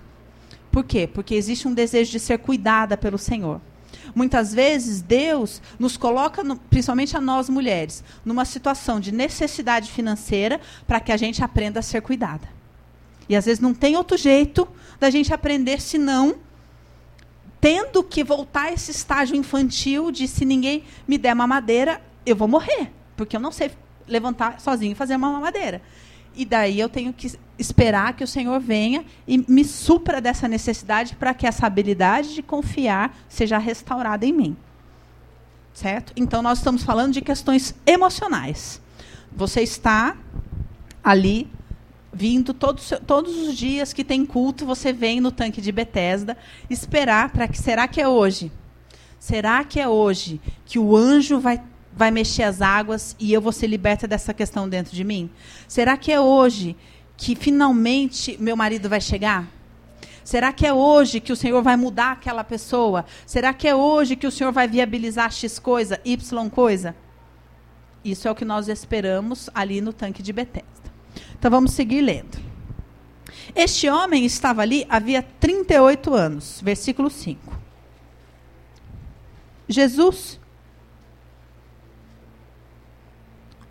Por 0.72 0.84
quê? 0.84 1.08
Porque 1.08 1.36
existe 1.36 1.68
um 1.68 1.74
desejo 1.74 2.12
de 2.12 2.20
ser 2.20 2.39
cuidada 2.39 2.96
pelo 2.96 3.18
Senhor. 3.18 3.60
Muitas 4.15 4.53
vezes 4.53 5.01
Deus 5.01 5.62
nos 5.77 5.98
coloca, 5.98 6.44
principalmente 6.70 7.15
a 7.15 7.22
nós 7.22 7.50
mulheres, 7.50 8.03
numa 8.24 8.46
situação 8.46 9.00
de 9.00 9.12
necessidade 9.12 9.91
financeira 9.91 10.60
para 10.88 11.00
que 11.00 11.12
a 11.12 11.18
gente 11.18 11.44
aprenda 11.44 11.80
a 11.80 11.84
ser 11.84 12.01
cuidada. 12.01 12.48
E 13.27 13.36
às 13.36 13.46
vezes 13.46 13.60
não 13.60 13.74
tem 13.74 13.96
outro 13.96 14.18
jeito 14.18 14.68
da 15.00 15.10
gente 15.10 15.34
aprender 15.34 15.82
senão 15.82 16.36
tendo 17.62 18.03
que 18.03 18.24
voltar 18.24 18.63
a 18.63 18.74
esse 18.74 18.89
estágio 18.89 19.36
infantil 19.36 20.12
de 20.12 20.27
se 20.27 20.44
ninguém 20.44 20.84
me 21.08 21.20
der 21.20 21.34
uma 21.36 21.46
madeira, 21.46 22.01
eu 22.25 22.36
vou 22.36 22.48
morrer, 22.48 22.91
porque 23.15 23.36
eu 23.38 23.39
não 23.39 23.51
sei 23.51 23.72
levantar 24.08 24.60
sozinho 24.60 24.94
e 24.94 24.96
fazer 24.96 25.15
uma 25.15 25.32
mamadeira. 25.32 25.80
E 26.36 26.44
daí 26.44 26.80
eu 26.80 26.89
tenho 26.89 27.13
que 27.13 27.38
esperar 27.60 28.13
que 28.13 28.24
o 28.24 28.27
Senhor 28.27 28.60
venha 28.60 29.06
e 29.27 29.38
me 29.48 29.63
supra 29.63 30.20
dessa 30.20 30.48
necessidade 30.48 31.15
para 31.15 31.34
que 31.34 31.46
essa 31.46 31.68
habilidade 31.68 32.34
de 32.34 32.41
confiar 32.41 33.15
seja 33.30 33.60
restaurada 33.60 34.25
em 34.25 34.34
mim. 34.34 34.58
Certo? 35.74 36.13
Então 36.15 36.41
nós 36.41 36.58
estamos 36.58 36.84
falando 36.84 37.13
de 37.13 37.22
questões 37.22 37.75
emocionais. 37.86 38.82
Você 39.32 39.62
está 39.62 40.18
ali 41.03 41.50
vindo 42.13 42.53
todos, 42.53 42.94
todos 43.08 43.36
os 43.38 43.56
dias 43.56 43.94
que 43.94 44.03
tem 44.03 44.25
culto, 44.25 44.65
você 44.65 44.91
vem 44.91 45.22
no 45.22 45.32
tanque 45.32 45.62
de 45.62 45.72
Betesda 45.72 46.38
esperar 46.70 47.30
para 47.32 47.48
que 47.48 47.58
será 47.58 47.88
que 47.88 48.01
é 48.01 48.08
hoje? 48.08 48.51
Será 49.20 49.63
que 49.63 49.80
é 49.80 49.88
hoje 49.88 50.41
que 50.65 50.80
o 50.80 50.96
anjo 50.96 51.39
vai 51.39 51.62
vai 51.94 52.10
mexer 52.10 52.44
as 52.44 52.62
águas 52.62 53.15
e 53.20 53.34
eu 53.34 53.41
vou 53.41 53.51
ser 53.51 53.68
liberta 53.68 54.08
dessa 54.08 54.34
questão 54.34 54.68
dentro 54.68 54.96
de 54.96 55.03
mim? 55.03 55.30
Será 55.68 55.98
que 55.98 56.12
é 56.12 56.20
hoje 56.20 56.75
que 57.18 57.36
finalmente 57.36 58.38
meu 58.39 58.56
marido 58.56 58.89
vai 58.89 59.01
chegar? 59.01 59.48
Será 60.24 60.53
que 60.53 60.65
é 60.65 60.74
hoje 60.74 61.20
que 61.20 61.34
o 61.34 61.36
Senhor 61.36 61.62
vai 61.62 61.75
mudar 61.75 62.13
aquela 62.13 62.44
pessoa? 62.44 63.06
Será 63.25 63.53
que 63.53 63.68
é 63.68 63.75
hoje 63.75 64.15
que 64.15 64.27
o 64.27 64.32
Senhor 64.32 64.51
vai 64.51 64.68
viabilizar 64.68 65.32
X 65.32 65.60
coisa, 65.60 66.00
Y 66.06 66.50
coisa? 66.50 66.96
Isso 68.03 68.27
é 68.27 68.32
o 68.32 68.36
que 68.36 68.46
nós 68.46 68.68
esperamos 68.68 69.50
ali 69.53 69.82
no 69.82 69.91
tanque 69.91 70.24
de 70.24 70.32
Betesda. 70.32 70.81
Então 71.41 71.50
vamos 71.50 71.71
seguir 71.71 72.01
lendo. 72.01 72.38
Este 73.55 73.89
homem 73.89 74.24
estava 74.27 74.62
ali 74.62 74.86
havia 74.88 75.24
38 75.24 76.13
anos, 76.13 76.62
versículo 76.63 77.10
5. 77.10 77.60
Jesus 79.67 80.39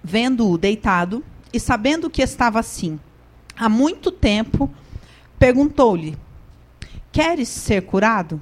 vendo-o 0.03 0.59
deitado 0.59 1.25
e 1.53 1.61
sabendo 1.61 2.11
que 2.11 2.23
estava 2.23 2.59
assim 2.59 2.99
há 3.57 3.69
muito 3.69 4.11
tempo, 4.11 4.69
perguntou-lhe: 5.39 6.19
Queres 7.13 7.49
ser 7.49 7.83
curado? 7.83 8.41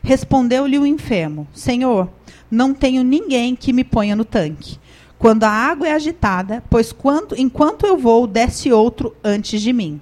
Respondeu-lhe 0.00 0.78
o 0.78 0.86
enfermo: 0.86 1.48
Senhor, 1.52 2.08
não 2.48 2.72
tenho 2.72 3.02
ninguém 3.02 3.56
que 3.56 3.72
me 3.72 3.82
ponha 3.82 4.14
no 4.14 4.24
tanque. 4.24 4.78
Quando 5.22 5.44
a 5.44 5.50
água 5.50 5.86
é 5.86 5.92
agitada, 5.92 6.64
pois 6.68 6.90
quando, 6.90 7.38
enquanto 7.38 7.86
eu 7.86 7.96
vou, 7.96 8.26
desce 8.26 8.72
outro 8.72 9.14
antes 9.22 9.62
de 9.62 9.72
mim. 9.72 10.00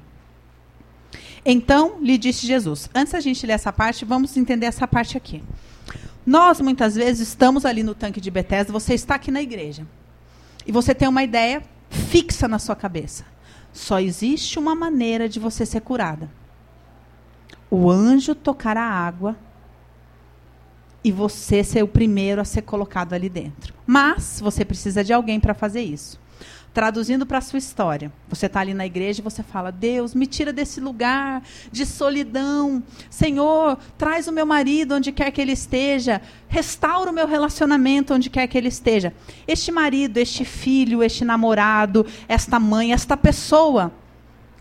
Então 1.44 1.98
lhe 2.00 2.16
disse 2.16 2.46
Jesus: 2.46 2.88
Antes 2.94 3.12
da 3.12 3.20
gente 3.20 3.46
ler 3.46 3.52
essa 3.52 3.70
parte, 3.70 4.02
vamos 4.06 4.34
entender 4.38 4.64
essa 4.64 4.88
parte 4.88 5.18
aqui. 5.18 5.44
Nós 6.24 6.58
muitas 6.62 6.94
vezes 6.94 7.28
estamos 7.28 7.66
ali 7.66 7.82
no 7.82 7.94
tanque 7.94 8.18
de 8.18 8.30
Betesda, 8.30 8.72
você 8.72 8.94
está 8.94 9.16
aqui 9.16 9.30
na 9.30 9.42
igreja 9.42 9.86
e 10.66 10.72
você 10.72 10.94
tem 10.94 11.06
uma 11.06 11.22
ideia 11.22 11.62
fixa 11.90 12.48
na 12.48 12.58
sua 12.58 12.74
cabeça. 12.74 13.26
Só 13.74 14.00
existe 14.00 14.58
uma 14.58 14.74
maneira 14.74 15.28
de 15.28 15.38
você 15.38 15.66
ser 15.66 15.82
curada. 15.82 16.30
O 17.70 17.90
anjo 17.90 18.34
tocar 18.34 18.78
a 18.78 18.88
água 18.88 19.36
e 21.02 21.10
você 21.10 21.64
ser 21.64 21.82
o 21.82 21.88
primeiro 21.88 22.40
a 22.40 22.44
ser 22.44 22.62
colocado 22.62 23.12
ali 23.12 23.28
dentro. 23.28 23.74
Mas 23.86 24.40
você 24.42 24.64
precisa 24.64 25.02
de 25.02 25.12
alguém 25.12 25.40
para 25.40 25.54
fazer 25.54 25.82
isso. 25.82 26.20
Traduzindo 26.72 27.26
para 27.26 27.38
a 27.38 27.40
sua 27.40 27.58
história. 27.58 28.12
Você 28.28 28.46
está 28.46 28.60
ali 28.60 28.72
na 28.72 28.86
igreja 28.86 29.20
e 29.20 29.24
você 29.24 29.42
fala: 29.42 29.72
Deus, 29.72 30.14
me 30.14 30.24
tira 30.24 30.52
desse 30.52 30.80
lugar 30.80 31.42
de 31.72 31.84
solidão. 31.84 32.80
Senhor, 33.10 33.76
traz 33.98 34.28
o 34.28 34.32
meu 34.32 34.46
marido 34.46 34.94
onde 34.94 35.10
quer 35.10 35.32
que 35.32 35.40
ele 35.40 35.50
esteja. 35.50 36.22
Restaura 36.46 37.10
o 37.10 37.14
meu 37.14 37.26
relacionamento 37.26 38.14
onde 38.14 38.30
quer 38.30 38.46
que 38.46 38.56
ele 38.56 38.68
esteja. 38.68 39.12
Este 39.48 39.72
marido, 39.72 40.18
este 40.18 40.44
filho, 40.44 41.02
este 41.02 41.24
namorado, 41.24 42.06
esta 42.28 42.60
mãe, 42.60 42.92
esta 42.92 43.16
pessoa 43.16 43.92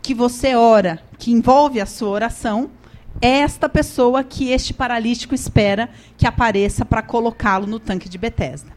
que 0.02 0.16
você 0.16 0.56
ora, 0.56 1.00
que 1.20 1.32
envolve 1.32 1.80
a 1.80 1.86
sua 1.86 2.10
oração, 2.10 2.72
esta 3.22 3.68
pessoa 3.68 4.24
que 4.24 4.52
este 4.52 4.74
paralítico 4.74 5.36
espera 5.36 5.90
que 6.18 6.26
apareça 6.26 6.86
para 6.86 7.02
colocá-lo 7.02 7.68
no 7.68 7.80
tanque 7.80 8.10
de 8.10 8.18
Betesda. 8.18 8.72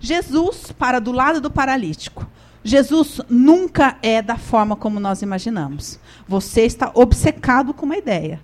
Jesus 0.00 0.72
para 0.72 0.98
do 0.98 1.12
lado 1.12 1.40
do 1.40 1.50
paralítico. 1.50 2.26
Jesus 2.62 3.20
nunca 3.28 3.96
é 4.02 4.20
da 4.20 4.36
forma 4.36 4.76
como 4.76 5.00
nós 5.00 5.22
imaginamos. 5.22 5.98
Você 6.28 6.62
está 6.62 6.90
obcecado 6.94 7.72
com 7.72 7.86
uma 7.86 7.96
ideia. 7.96 8.40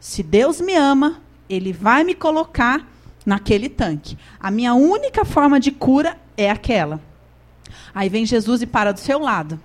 Se 0.00 0.22
Deus 0.22 0.60
me 0.60 0.74
ama, 0.74 1.20
Ele 1.48 1.72
vai 1.72 2.02
me 2.02 2.14
colocar 2.14 2.86
naquele 3.24 3.68
tanque. 3.68 4.18
A 4.40 4.50
minha 4.50 4.74
única 4.74 5.24
forma 5.24 5.60
de 5.60 5.70
cura 5.70 6.18
é 6.36 6.50
aquela. 6.50 7.00
Aí 7.94 8.08
vem 8.08 8.26
Jesus 8.26 8.62
e 8.62 8.66
para 8.66 8.92
do 8.92 8.98
seu 8.98 9.20
lado 9.20 9.60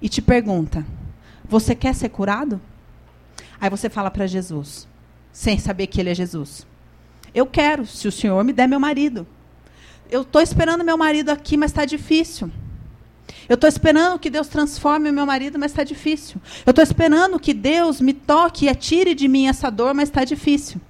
e 0.00 0.08
te 0.08 0.22
pergunta: 0.22 0.84
Você 1.48 1.74
quer 1.74 1.94
ser 1.94 2.08
curado? 2.08 2.60
Aí 3.60 3.68
você 3.68 3.90
fala 3.90 4.10
para 4.10 4.26
Jesus, 4.26 4.88
sem 5.32 5.58
saber 5.58 5.86
que 5.86 6.00
Ele 6.00 6.10
é 6.10 6.14
Jesus: 6.14 6.66
Eu 7.34 7.46
quero, 7.46 7.84
se 7.86 8.08
o 8.08 8.12
Senhor 8.12 8.42
me 8.42 8.52
der 8.52 8.66
meu 8.66 8.80
marido. 8.80 9.26
Eu 10.10 10.22
estou 10.22 10.42
esperando 10.42 10.82
meu 10.82 10.96
marido 10.96 11.30
aqui, 11.30 11.56
mas 11.56 11.70
está 11.70 11.84
difícil. 11.84 12.50
Eu 13.48 13.54
estou 13.54 13.68
esperando 13.68 14.18
que 14.18 14.30
Deus 14.30 14.48
transforme 14.48 15.10
o 15.10 15.12
meu 15.12 15.26
marido, 15.26 15.58
mas 15.58 15.70
está 15.70 15.84
difícil. 15.84 16.40
Eu 16.66 16.70
estou 16.70 16.82
esperando 16.82 17.38
que 17.38 17.54
Deus 17.54 18.00
me 18.00 18.12
toque 18.12 18.64
e 18.64 18.68
atire 18.68 19.14
de 19.14 19.28
mim 19.28 19.46
essa 19.46 19.70
dor, 19.70 19.94
mas 19.94 20.08
está 20.08 20.24
difícil. 20.24 20.80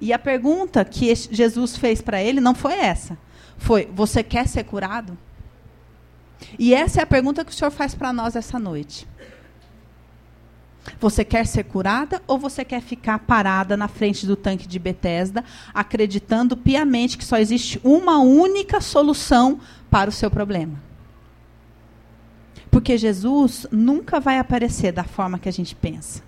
E 0.00 0.12
a 0.12 0.18
pergunta 0.18 0.84
que 0.84 1.14
Jesus 1.14 1.76
fez 1.76 2.00
para 2.00 2.22
ele 2.22 2.40
não 2.40 2.54
foi 2.54 2.74
essa. 2.74 3.16
Foi: 3.56 3.88
Você 3.94 4.22
quer 4.22 4.48
ser 4.48 4.64
curado? 4.64 5.16
E 6.58 6.74
essa 6.74 7.00
é 7.00 7.02
a 7.02 7.06
pergunta 7.06 7.44
que 7.44 7.52
o 7.52 7.54
Senhor 7.54 7.70
faz 7.70 7.94
para 7.94 8.12
nós 8.12 8.36
essa 8.36 8.58
noite. 8.58 9.06
Você 11.00 11.24
quer 11.24 11.46
ser 11.46 11.64
curada 11.64 12.22
ou 12.26 12.38
você 12.38 12.64
quer 12.64 12.80
ficar 12.80 13.18
parada 13.20 13.76
na 13.76 13.88
frente 13.88 14.26
do 14.26 14.36
tanque 14.36 14.66
de 14.66 14.78
Betesda, 14.78 15.44
acreditando 15.74 16.56
piamente 16.56 17.18
que 17.18 17.24
só 17.24 17.36
existe 17.36 17.80
uma 17.82 18.18
única 18.20 18.80
solução 18.80 19.60
para 19.90 20.10
o 20.10 20.12
seu 20.12 20.30
problema? 20.30 20.80
Porque 22.70 22.98
Jesus 22.98 23.66
nunca 23.70 24.20
vai 24.20 24.38
aparecer 24.38 24.92
da 24.92 25.04
forma 25.04 25.38
que 25.38 25.48
a 25.48 25.52
gente 25.52 25.74
pensa. 25.74 26.22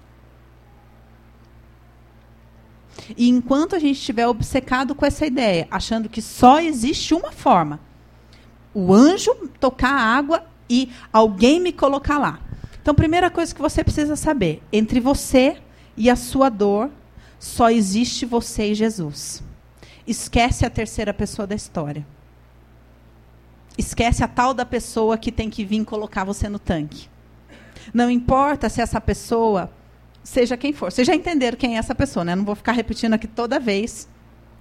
E 3.17 3.29
enquanto 3.29 3.77
a 3.77 3.79
gente 3.79 3.97
estiver 3.97 4.27
obcecado 4.27 4.95
com 4.95 5.07
essa 5.07 5.25
ideia, 5.25 5.69
achando 5.71 6.09
que 6.09 6.21
só 6.21 6.61
existe 6.61 7.15
uma 7.15 7.33
forma, 7.33 7.81
o 8.75 8.93
anjo 8.93 9.35
tocar 9.61 9.93
a 9.93 10.17
água 10.17 10.45
e 10.69 10.91
alguém 11.13 11.61
me 11.61 11.73
colocar 11.73 12.19
lá. 12.19 12.48
Então, 12.89 12.95
primeira 12.95 13.29
coisa 13.29 13.55
que 13.55 13.61
você 13.61 13.85
precisa 13.85 14.17
saber: 14.17 14.63
entre 14.73 14.99
você 14.99 15.59
e 15.95 16.09
a 16.09 16.17
sua 16.17 16.49
dor, 16.49 16.91
só 17.39 17.71
existe 17.71 18.25
você 18.25 18.71
e 18.71 18.75
Jesus. 18.75 19.43
Esquece 20.07 20.65
a 20.65 20.71
terceira 20.71 21.13
pessoa 21.13 21.47
da 21.47 21.55
história. 21.55 22.07
Esquece 23.77 24.25
a 24.25 24.27
tal 24.27 24.55
da 24.55 24.65
pessoa 24.65 25.19
que 25.19 25.31
tem 25.31 25.51
que 25.51 25.67
vir 25.67 25.85
colocar 25.85 26.25
você 26.25 26.49
no 26.49 26.59
tanque. 26.59 27.11
Não 27.93 28.11
importa 28.11 28.71
se 28.71 28.81
essa 28.81 29.03
pessoa 29.03 29.71
seja 30.25 30.57
quem 30.57 30.73
for. 30.73 30.91
Vocês 30.91 31.07
já 31.07 31.15
entenderam 31.15 31.59
quem 31.59 31.77
é 31.77 31.79
essa 31.79 31.95
pessoa, 31.95 32.25
né? 32.25 32.35
Não 32.35 32.43
vou 32.47 32.55
ficar 32.55 32.73
repetindo 32.73 33.13
aqui 33.13 33.27
toda 33.27 33.61
vez 33.61 34.09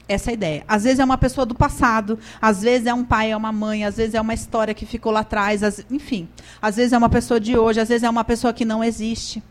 essa 0.07 0.31
ideia. 0.31 0.63
Às 0.67 0.83
vezes 0.83 0.99
é 0.99 1.03
uma 1.03 1.17
pessoa 1.17 1.45
do 1.45 1.53
passado, 1.53 2.17
às 2.41 2.61
vezes 2.61 2.87
é 2.87 2.93
um 2.93 3.03
pai, 3.03 3.31
é 3.31 3.37
uma 3.37 3.51
mãe, 3.51 3.83
às 3.83 3.97
vezes 3.97 4.15
é 4.15 4.21
uma 4.21 4.33
história 4.33 4.73
que 4.73 4.85
ficou 4.85 5.11
lá 5.11 5.21
atrás, 5.21 5.63
às, 5.63 5.85
enfim. 5.91 6.27
Às 6.61 6.77
vezes 6.77 6.93
é 6.93 6.97
uma 6.97 7.09
pessoa 7.09 7.39
de 7.39 7.57
hoje, 7.57 7.79
às 7.79 7.89
vezes 7.89 8.03
é 8.03 8.09
uma 8.09 8.23
pessoa 8.23 8.53
que 8.53 8.65
não 8.65 8.83
existe. 8.83 9.43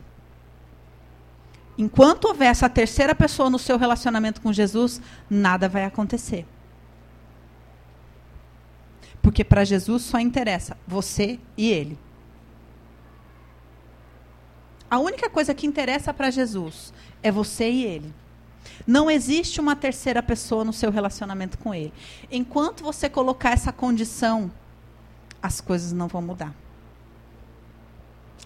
Enquanto 1.78 2.26
houver 2.26 2.46
essa 2.46 2.68
terceira 2.68 3.14
pessoa 3.14 3.50
no 3.50 3.58
seu 3.58 3.76
relacionamento 3.76 4.40
com 4.40 4.52
Jesus, 4.52 5.00
nada 5.28 5.68
vai 5.68 5.84
acontecer. 5.84 6.46
Porque 9.20 9.44
para 9.44 9.64
Jesus 9.64 10.02
só 10.02 10.18
interessa 10.18 10.76
você 10.86 11.38
e 11.56 11.70
ele. 11.70 11.98
A 14.90 14.98
única 14.98 15.28
coisa 15.28 15.52
que 15.52 15.66
interessa 15.66 16.14
para 16.14 16.30
Jesus 16.30 16.94
é 17.22 17.30
você 17.30 17.68
e 17.68 17.84
ele. 17.84 18.14
Não 18.85 19.11
existe 19.11 19.61
uma 19.61 19.76
terceira 19.76 20.23
pessoa 20.23 20.64
no 20.64 20.73
seu 20.73 20.90
relacionamento 20.90 21.56
com 21.59 21.73
ele. 21.73 21.92
Enquanto 22.30 22.83
você 22.83 23.09
colocar 23.09 23.50
essa 23.50 23.73
condição, 23.73 24.50
as 25.42 25.61
coisas 25.61 25.92
não 25.92 26.09
vão 26.09 26.23
mudar. 26.23 26.52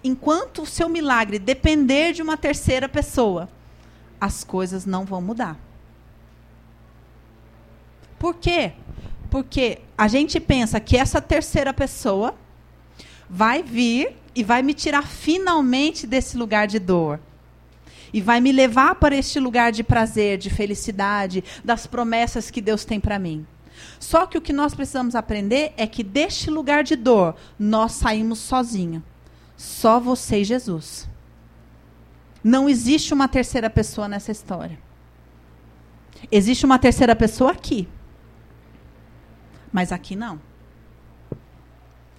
Enquanto 0.03 0.63
o 0.63 0.65
seu 0.65 0.89
milagre 0.89 1.39
depender 1.39 2.13
de 2.13 2.21
uma 2.21 2.37
terceira 2.37 2.87
pessoa, 2.87 3.49
as 4.19 4.43
coisas 4.43 4.85
não 4.85 5.05
vão 5.05 5.21
mudar. 5.21 5.57
Por 8.17 8.35
quê? 8.35 8.73
Porque 9.29 9.79
a 9.97 10.07
gente 10.07 10.39
pensa 10.39 10.79
que 10.79 10.97
essa 10.97 11.21
terceira 11.21 11.73
pessoa 11.73 12.35
vai 13.29 13.63
vir 13.63 14.15
e 14.35 14.43
vai 14.43 14.61
me 14.61 14.73
tirar 14.73 15.07
finalmente 15.07 16.05
desse 16.05 16.37
lugar 16.37 16.67
de 16.67 16.79
dor. 16.79 17.19
E 18.13 18.21
vai 18.21 18.41
me 18.41 18.51
levar 18.51 18.95
para 18.95 19.15
este 19.15 19.39
lugar 19.39 19.71
de 19.71 19.83
prazer, 19.83 20.37
de 20.37 20.49
felicidade, 20.49 21.43
das 21.63 21.87
promessas 21.87 22.51
que 22.51 22.61
Deus 22.61 22.83
tem 22.83 22.99
para 22.99 23.19
mim. 23.19 23.45
Só 23.99 24.25
que 24.25 24.37
o 24.37 24.41
que 24.41 24.53
nós 24.53 24.73
precisamos 24.73 25.15
aprender 25.15 25.73
é 25.77 25.87
que 25.87 26.03
deste 26.03 26.49
lugar 26.49 26.83
de 26.83 26.95
dor 26.95 27.35
nós 27.57 27.93
saímos 27.93 28.39
sozinhos. 28.39 29.03
Só 29.55 29.99
você 29.99 30.41
e 30.41 30.43
Jesus. 30.43 31.07
Não 32.43 32.67
existe 32.67 33.13
uma 33.13 33.27
terceira 33.27 33.69
pessoa 33.69 34.07
nessa 34.07 34.31
história. 34.31 34.77
Existe 36.31 36.65
uma 36.65 36.79
terceira 36.79 37.15
pessoa 37.15 37.51
aqui. 37.51 37.87
Mas 39.71 39.91
aqui 39.91 40.15
não. 40.15 40.41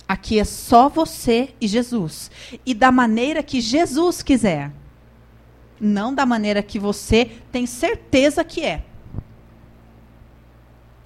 Aqui 0.08 0.38
é 0.38 0.44
só 0.44 0.88
você 0.88 1.54
e 1.60 1.66
Jesus. 1.66 2.30
E 2.64 2.74
da 2.74 2.92
maneira 2.92 3.42
que 3.42 3.60
Jesus 3.60 4.22
quiser. 4.22 4.70
Não 5.84 6.14
da 6.14 6.24
maneira 6.24 6.62
que 6.62 6.78
você 6.78 7.24
tem 7.50 7.66
certeza 7.66 8.44
que 8.44 8.64
é. 8.64 8.84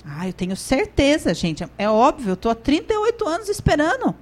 Ah, 0.04 0.28
eu 0.28 0.35
tenho 0.35 0.54
certeza, 0.54 1.33
gente. 1.33 1.66
É 1.78 1.88
óbvio, 1.88 2.28
eu 2.28 2.35
estou 2.35 2.52
há 2.52 2.54
38 2.54 3.26
anos 3.26 3.49
esperando. 3.49 4.14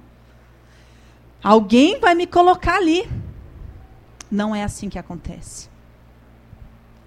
Alguém 1.43 1.99
vai 1.99 2.15
me 2.15 2.25
colocar 2.25 2.77
ali. 2.77 3.05
Não 4.31 4.55
é 4.55 4.63
assim 4.63 4.87
que 4.87 4.97
acontece. 4.97 5.69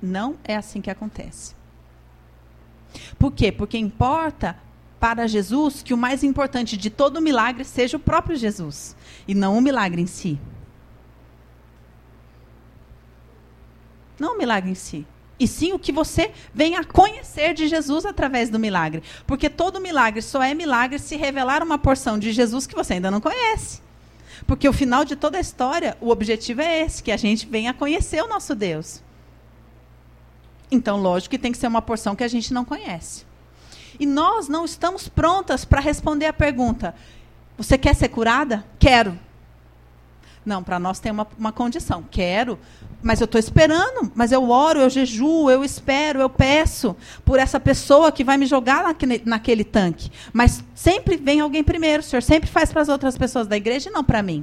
Não 0.00 0.36
é 0.44 0.54
assim 0.54 0.82
que 0.82 0.90
acontece. 0.90 1.56
Por 3.18 3.32
quê? 3.32 3.50
Porque 3.50 3.78
importa 3.78 4.56
para 5.00 5.26
Jesus 5.26 5.82
que 5.82 5.94
o 5.94 5.98
mais 5.98 6.22
importante 6.22 6.76
de 6.76 6.90
todo 6.90 7.18
milagre 7.20 7.64
seja 7.64 7.96
o 7.96 8.00
próprio 8.00 8.36
Jesus 8.36 8.94
e 9.26 9.34
não 9.34 9.56
o 9.56 9.62
milagre 9.62 10.02
em 10.02 10.06
si. 10.06 10.38
Não 14.18 14.34
o 14.34 14.38
milagre 14.38 14.70
em 14.70 14.74
si. 14.74 15.06
E 15.40 15.46
sim 15.46 15.72
o 15.72 15.78
que 15.78 15.92
você 15.92 16.32
vem 16.52 16.76
a 16.76 16.82
conhecer 16.82 17.54
de 17.54 17.68
Jesus 17.68 18.04
através 18.04 18.50
do 18.50 18.58
milagre. 18.58 19.02
Porque 19.26 19.48
todo 19.48 19.80
milagre 19.80 20.20
só 20.20 20.42
é 20.42 20.52
milagre 20.52 20.98
se 20.98 21.16
revelar 21.16 21.62
uma 21.62 21.78
porção 21.78 22.18
de 22.18 22.32
Jesus 22.32 22.66
que 22.66 22.74
você 22.74 22.94
ainda 22.94 23.10
não 23.10 23.20
conhece. 23.20 23.80
Porque 24.46 24.68
o 24.68 24.72
final 24.72 25.04
de 25.04 25.14
toda 25.14 25.38
a 25.38 25.40
história, 25.40 25.96
o 26.00 26.10
objetivo 26.10 26.60
é 26.60 26.80
esse, 26.80 27.02
que 27.02 27.12
a 27.12 27.16
gente 27.16 27.46
venha 27.46 27.72
conhecer 27.72 28.22
o 28.22 28.28
nosso 28.28 28.54
Deus. 28.54 29.02
Então, 30.70 31.00
lógico 31.00 31.30
que 31.30 31.38
tem 31.38 31.52
que 31.52 31.58
ser 31.58 31.66
uma 31.66 31.82
porção 31.82 32.16
que 32.16 32.24
a 32.24 32.28
gente 32.28 32.52
não 32.52 32.64
conhece. 32.64 33.24
E 33.98 34.06
nós 34.06 34.48
não 34.48 34.64
estamos 34.64 35.08
prontas 35.08 35.64
para 35.64 35.80
responder 35.80 36.26
a 36.26 36.32
pergunta: 36.32 36.94
Você 37.56 37.78
quer 37.78 37.94
ser 37.94 38.08
curada? 38.08 38.64
Quero. 38.78 39.18
Não, 40.48 40.62
para 40.62 40.78
nós 40.78 40.98
tem 40.98 41.12
uma, 41.12 41.28
uma 41.38 41.52
condição. 41.52 42.02
Quero, 42.10 42.58
mas 43.02 43.20
eu 43.20 43.26
estou 43.26 43.38
esperando. 43.38 44.10
Mas 44.14 44.32
eu 44.32 44.48
oro, 44.48 44.80
eu 44.80 44.88
jejuo, 44.88 45.50
eu 45.50 45.62
espero, 45.62 46.22
eu 46.22 46.30
peço 46.30 46.96
por 47.22 47.38
essa 47.38 47.60
pessoa 47.60 48.10
que 48.10 48.24
vai 48.24 48.38
me 48.38 48.46
jogar 48.46 48.82
naquele, 48.82 49.20
naquele 49.26 49.62
tanque. 49.62 50.10
Mas 50.32 50.64
sempre 50.74 51.18
vem 51.18 51.40
alguém 51.40 51.62
primeiro. 51.62 52.00
O 52.00 52.04
senhor 52.04 52.22
sempre 52.22 52.48
faz 52.48 52.72
para 52.72 52.80
as 52.80 52.88
outras 52.88 53.18
pessoas 53.18 53.46
da 53.46 53.58
igreja 53.58 53.90
e 53.90 53.92
não 53.92 54.02
para 54.02 54.22
mim. 54.22 54.42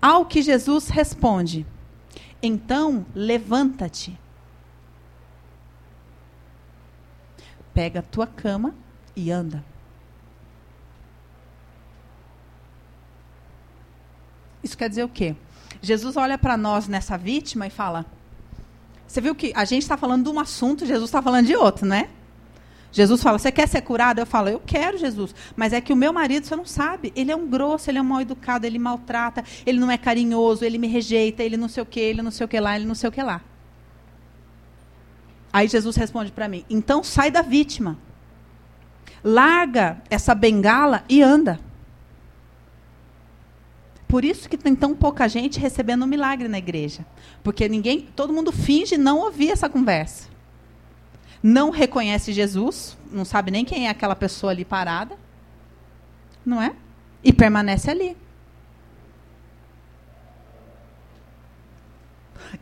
Ao 0.00 0.24
que 0.24 0.40
Jesus 0.40 0.88
responde: 0.90 1.66
Então 2.40 3.04
levanta-te. 3.16 4.16
Pega 7.74 7.98
a 7.98 8.02
tua 8.02 8.28
cama 8.28 8.72
e 9.16 9.32
anda. 9.32 9.73
Isso 14.64 14.76
quer 14.76 14.88
dizer 14.88 15.04
o 15.04 15.08
quê? 15.08 15.36
Jesus 15.82 16.16
olha 16.16 16.38
para 16.38 16.56
nós 16.56 16.88
nessa 16.88 17.18
vítima 17.18 17.66
e 17.66 17.70
fala: 17.70 18.06
Você 19.06 19.20
viu 19.20 19.34
que 19.34 19.52
a 19.54 19.66
gente 19.66 19.82
está 19.82 19.96
falando 19.98 20.24
de 20.24 20.30
um 20.30 20.40
assunto, 20.40 20.86
Jesus 20.86 21.08
está 21.08 21.20
falando 21.20 21.46
de 21.46 21.54
outro, 21.54 21.86
né? 21.86 22.08
Jesus 22.90 23.22
fala: 23.22 23.38
Você 23.38 23.52
quer 23.52 23.68
ser 23.68 23.82
curado? 23.82 24.20
Eu 24.20 24.26
falo: 24.26 24.48
Eu 24.48 24.62
quero, 24.64 24.96
Jesus. 24.96 25.34
Mas 25.54 25.74
é 25.74 25.80
que 25.82 25.92
o 25.92 25.96
meu 25.96 26.12
marido, 26.12 26.46
você 26.46 26.56
não 26.56 26.64
sabe. 26.64 27.12
Ele 27.14 27.30
é 27.30 27.36
um 27.36 27.46
grosso, 27.46 27.90
ele 27.90 27.98
é 27.98 28.00
um 28.00 28.04
mal 28.04 28.22
educado, 28.22 28.66
ele 28.66 28.78
maltrata, 28.78 29.44
ele 29.66 29.78
não 29.78 29.90
é 29.90 29.98
carinhoso, 29.98 30.64
ele 30.64 30.78
me 30.78 30.86
rejeita, 30.86 31.42
ele 31.42 31.58
não 31.58 31.68
sei 31.68 31.82
o 31.82 31.86
que, 31.86 32.00
ele 32.00 32.22
não 32.22 32.30
sei 32.30 32.46
o 32.46 32.48
que 32.48 32.58
lá, 32.58 32.74
ele 32.74 32.86
não 32.86 32.94
sei 32.94 33.08
o 33.10 33.12
que 33.12 33.22
lá. 33.22 33.42
Aí 35.52 35.68
Jesus 35.68 35.94
responde 35.96 36.32
para 36.32 36.48
mim: 36.48 36.64
Então 36.70 37.04
sai 37.04 37.30
da 37.30 37.42
vítima. 37.42 37.98
Larga 39.22 40.02
essa 40.08 40.34
bengala 40.34 41.04
e 41.08 41.22
anda. 41.22 41.60
Por 44.14 44.24
isso 44.24 44.48
que 44.48 44.56
tem 44.56 44.76
tão 44.76 44.94
pouca 44.94 45.26
gente 45.26 45.58
recebendo 45.58 46.04
um 46.04 46.06
milagre 46.06 46.46
na 46.46 46.56
igreja. 46.56 47.04
Porque 47.42 47.68
ninguém, 47.68 48.02
todo 48.14 48.32
mundo 48.32 48.52
finge 48.52 48.96
não 48.96 49.18
ouvir 49.18 49.50
essa 49.50 49.68
conversa. 49.68 50.28
Não 51.42 51.70
reconhece 51.70 52.32
Jesus, 52.32 52.96
não 53.10 53.24
sabe 53.24 53.50
nem 53.50 53.64
quem 53.64 53.88
é 53.88 53.90
aquela 53.90 54.14
pessoa 54.14 54.52
ali 54.52 54.64
parada. 54.64 55.18
Não 56.46 56.62
é? 56.62 56.76
E 57.24 57.32
permanece 57.32 57.90
ali. 57.90 58.16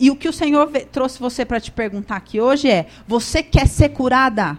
E 0.00 0.10
o 0.10 0.16
que 0.16 0.30
o 0.30 0.32
Senhor 0.32 0.70
trouxe 0.90 1.20
você 1.20 1.44
para 1.44 1.60
te 1.60 1.70
perguntar 1.70 2.16
aqui 2.16 2.40
hoje 2.40 2.70
é: 2.70 2.86
você 3.06 3.42
quer 3.42 3.68
ser 3.68 3.90
curada? 3.90 4.58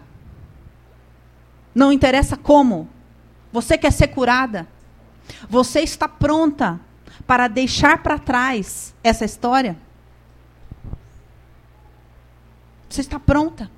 Não 1.73 1.91
interessa 1.91 2.37
como. 2.37 2.87
Você 3.51 3.79
quer 3.79 3.91
ser 3.91 4.09
curada? 4.09 4.67
Você 5.49 5.81
está 5.81 6.07
pronta 6.07 6.79
para 7.25 7.47
deixar 7.47 8.01
para 8.01 8.17
trás 8.19 8.93
essa 9.03 9.25
história? 9.25 9.77
Você 12.89 13.01
está 13.01 13.19
pronta? 13.19 13.71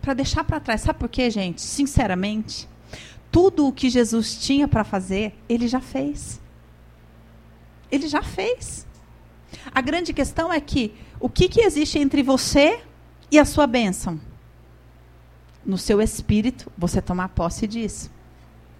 Para 0.00 0.14
deixar 0.14 0.44
para 0.44 0.60
trás. 0.60 0.80
Sabe 0.80 0.98
por 0.98 1.08
quê, 1.08 1.30
gente? 1.30 1.62
Sinceramente, 1.62 2.68
tudo 3.30 3.68
o 3.68 3.72
que 3.72 3.90
Jesus 3.90 4.36
tinha 4.36 4.66
para 4.66 4.82
fazer, 4.82 5.34
ele 5.48 5.68
já 5.68 5.80
fez. 5.80 6.40
Ele 7.90 8.08
já 8.08 8.22
fez. 8.22 8.86
A 9.72 9.80
grande 9.80 10.12
questão 10.12 10.52
é 10.52 10.60
que 10.60 10.94
o 11.20 11.28
que, 11.28 11.48
que 11.48 11.60
existe 11.60 11.98
entre 11.98 12.22
você 12.22 12.80
e 13.30 13.38
a 13.38 13.44
sua 13.44 13.66
bênção? 13.66 14.20
No 15.66 15.76
seu 15.76 16.00
espírito, 16.00 16.70
você 16.78 17.02
tomar 17.02 17.28
posse 17.30 17.66
disso. 17.66 18.10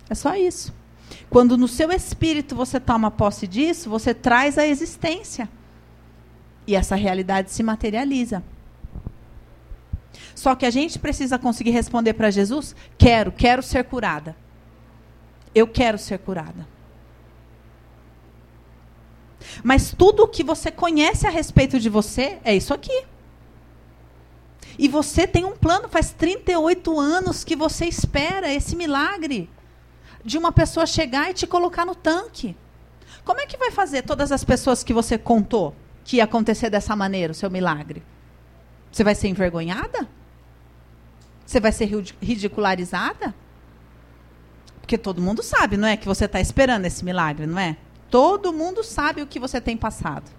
É 0.08 0.14
só 0.14 0.36
isso. 0.36 0.72
Quando 1.28 1.58
no 1.58 1.66
seu 1.66 1.90
espírito 1.90 2.54
você 2.54 2.78
toma 2.78 3.10
posse 3.10 3.46
disso, 3.46 3.90
você 3.90 4.14
traz 4.14 4.56
a 4.56 4.66
existência. 4.66 5.48
E 6.66 6.74
essa 6.74 6.94
realidade 6.94 7.50
se 7.50 7.62
materializa. 7.62 8.42
Só 10.34 10.54
que 10.54 10.66
a 10.66 10.70
gente 10.70 10.98
precisa 10.98 11.38
conseguir 11.38 11.70
responder 11.70 12.14
para 12.14 12.30
Jesus: 12.30 12.74
quero, 12.96 13.32
quero 13.32 13.62
ser 13.62 13.84
curada. 13.84 14.36
Eu 15.54 15.66
quero 15.66 15.98
ser 15.98 16.18
curada. 16.18 16.66
Mas 19.62 19.92
tudo 19.92 20.24
o 20.24 20.28
que 20.28 20.44
você 20.44 20.70
conhece 20.70 21.26
a 21.26 21.30
respeito 21.30 21.78
de 21.78 21.88
você 21.88 22.38
é 22.44 22.54
isso 22.54 22.74
aqui. 22.74 23.04
E 24.78 24.88
você 24.88 25.26
tem 25.26 25.44
um 25.44 25.56
plano, 25.56 25.88
faz 25.88 26.10
38 26.12 27.00
anos 27.00 27.44
que 27.44 27.56
você 27.56 27.86
espera 27.86 28.52
esse 28.52 28.76
milagre 28.76 29.48
de 30.24 30.36
uma 30.36 30.52
pessoa 30.52 30.86
chegar 30.86 31.30
e 31.30 31.34
te 31.34 31.46
colocar 31.46 31.86
no 31.86 31.94
tanque. 31.94 32.56
Como 33.24 33.40
é 33.40 33.46
que 33.46 33.56
vai 33.56 33.70
fazer 33.70 34.02
todas 34.02 34.30
as 34.30 34.44
pessoas 34.44 34.84
que 34.84 34.92
você 34.92 35.16
contou 35.16 35.74
que 36.04 36.16
ia 36.16 36.24
acontecer 36.24 36.68
dessa 36.68 36.94
maneira, 36.94 37.32
o 37.32 37.34
seu 37.34 37.50
milagre? 37.50 38.02
Você 38.92 39.02
vai 39.02 39.14
ser 39.14 39.28
envergonhada? 39.28 40.08
Você 41.44 41.60
vai 41.60 41.72
ser 41.72 41.86
ridicularizada? 42.20 43.34
Porque 44.80 44.98
todo 44.98 45.22
mundo 45.22 45.42
sabe, 45.42 45.76
não 45.76 45.88
é? 45.88 45.96
Que 45.96 46.06
você 46.06 46.26
está 46.26 46.40
esperando 46.40 46.84
esse 46.84 47.04
milagre, 47.04 47.46
não 47.46 47.58
é? 47.58 47.76
Todo 48.10 48.52
mundo 48.52 48.84
sabe 48.84 49.22
o 49.22 49.26
que 49.26 49.38
você 49.38 49.60
tem 49.60 49.76
passado. 49.76 50.30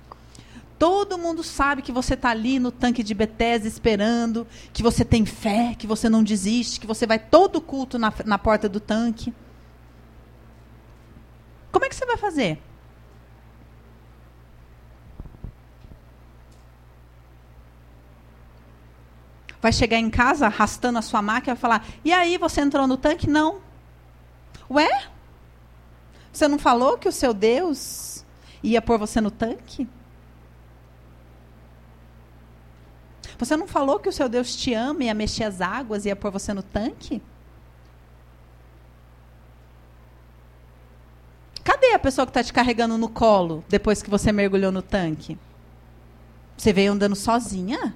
Todo 0.77 1.17
mundo 1.17 1.43
sabe 1.43 1.81
que 1.81 1.91
você 1.91 2.13
está 2.13 2.29
ali 2.29 2.59
no 2.59 2.71
tanque 2.71 3.01
de 3.01 3.13
Bethesda 3.15 3.67
esperando, 3.67 4.45
que 4.71 4.83
você 4.83 5.03
tem 5.03 5.25
fé, 5.25 5.75
que 5.77 5.87
você 5.87 6.07
não 6.07 6.23
desiste, 6.23 6.79
que 6.79 6.85
você 6.85 7.07
vai 7.07 7.17
todo 7.17 7.59
culto 7.59 7.97
na, 7.97 8.13
na 8.25 8.37
porta 8.37 8.69
do 8.69 8.79
tanque. 8.79 9.33
Como 11.71 11.83
é 11.83 11.89
que 11.89 11.95
você 11.95 12.05
vai 12.05 12.17
fazer? 12.17 12.61
Vai 19.59 19.73
chegar 19.73 19.97
em 19.97 20.09
casa 20.09 20.45
arrastando 20.45 20.99
a 20.99 21.01
sua 21.01 21.21
máquina 21.21 21.55
e 21.55 21.59
falar: 21.59 21.85
E 22.05 22.13
aí, 22.13 22.37
você 22.37 22.61
entrou 22.61 22.85
no 22.85 22.97
tanque? 22.97 23.27
Não. 23.27 23.61
Ué? 24.69 25.07
Você 26.31 26.47
não 26.47 26.59
falou 26.59 26.99
que 26.99 27.09
o 27.09 27.11
seu 27.11 27.33
Deus 27.33 28.23
ia 28.61 28.81
pôr 28.81 28.99
você 28.99 29.19
no 29.19 29.31
tanque? 29.31 29.87
Você 33.37 33.55
não 33.55 33.67
falou 33.67 33.99
que 33.99 34.09
o 34.09 34.11
seu 34.11 34.27
Deus 34.27 34.55
te 34.55 34.73
ama 34.73 35.03
e 35.03 35.05
ia 35.07 35.13
mexer 35.13 35.43
as 35.43 35.61
águas 35.61 36.05
e 36.05 36.09
ia 36.09 36.15
pôr 36.15 36.31
você 36.31 36.53
no 36.53 36.63
tanque? 36.63 37.21
Cadê 41.63 41.93
a 41.93 41.99
pessoa 41.99 42.25
que 42.25 42.31
está 42.31 42.43
te 42.43 42.51
carregando 42.51 42.97
no 42.97 43.09
colo 43.09 43.63
depois 43.69 44.01
que 44.01 44.09
você 44.09 44.31
mergulhou 44.31 44.71
no 44.71 44.81
tanque? 44.81 45.37
Você 46.57 46.73
veio 46.73 46.93
andando 46.93 47.15
sozinha? 47.15 47.93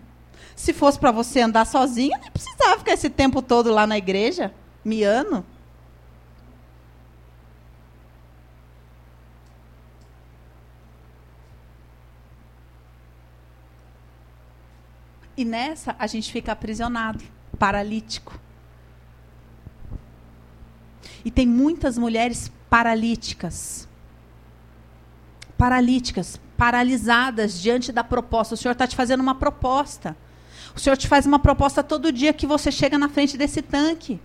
Se 0.55 0.73
fosse 0.73 0.99
para 0.99 1.11
você 1.11 1.41
andar 1.41 1.65
sozinha, 1.65 2.19
não 2.19 2.29
precisava 2.31 2.77
ficar 2.77 2.93
esse 2.93 3.09
tempo 3.09 3.41
todo 3.41 3.71
lá 3.71 3.87
na 3.87 3.97
igreja, 3.97 4.53
miando. 4.85 5.43
E 15.41 15.43
nessa 15.43 15.95
a 15.97 16.05
gente 16.05 16.31
fica 16.31 16.51
aprisionado, 16.51 17.23
paralítico. 17.57 18.39
E 21.25 21.31
tem 21.31 21.47
muitas 21.47 21.97
mulheres 21.97 22.51
paralíticas. 22.69 23.87
Paralíticas, 25.57 26.39
paralisadas 26.55 27.59
diante 27.59 27.91
da 27.91 28.03
proposta. 28.03 28.53
O 28.53 28.57
Senhor 28.57 28.73
está 28.73 28.85
te 28.85 28.95
fazendo 28.95 29.21
uma 29.21 29.33
proposta. 29.33 30.15
O 30.75 30.79
Senhor 30.79 30.95
te 30.95 31.07
faz 31.07 31.25
uma 31.25 31.39
proposta 31.39 31.81
todo 31.81 32.11
dia 32.11 32.33
que 32.33 32.45
você 32.45 32.71
chega 32.71 32.99
na 32.99 33.09
frente 33.09 33.35
desse 33.35 33.63
tanque. 33.63 34.21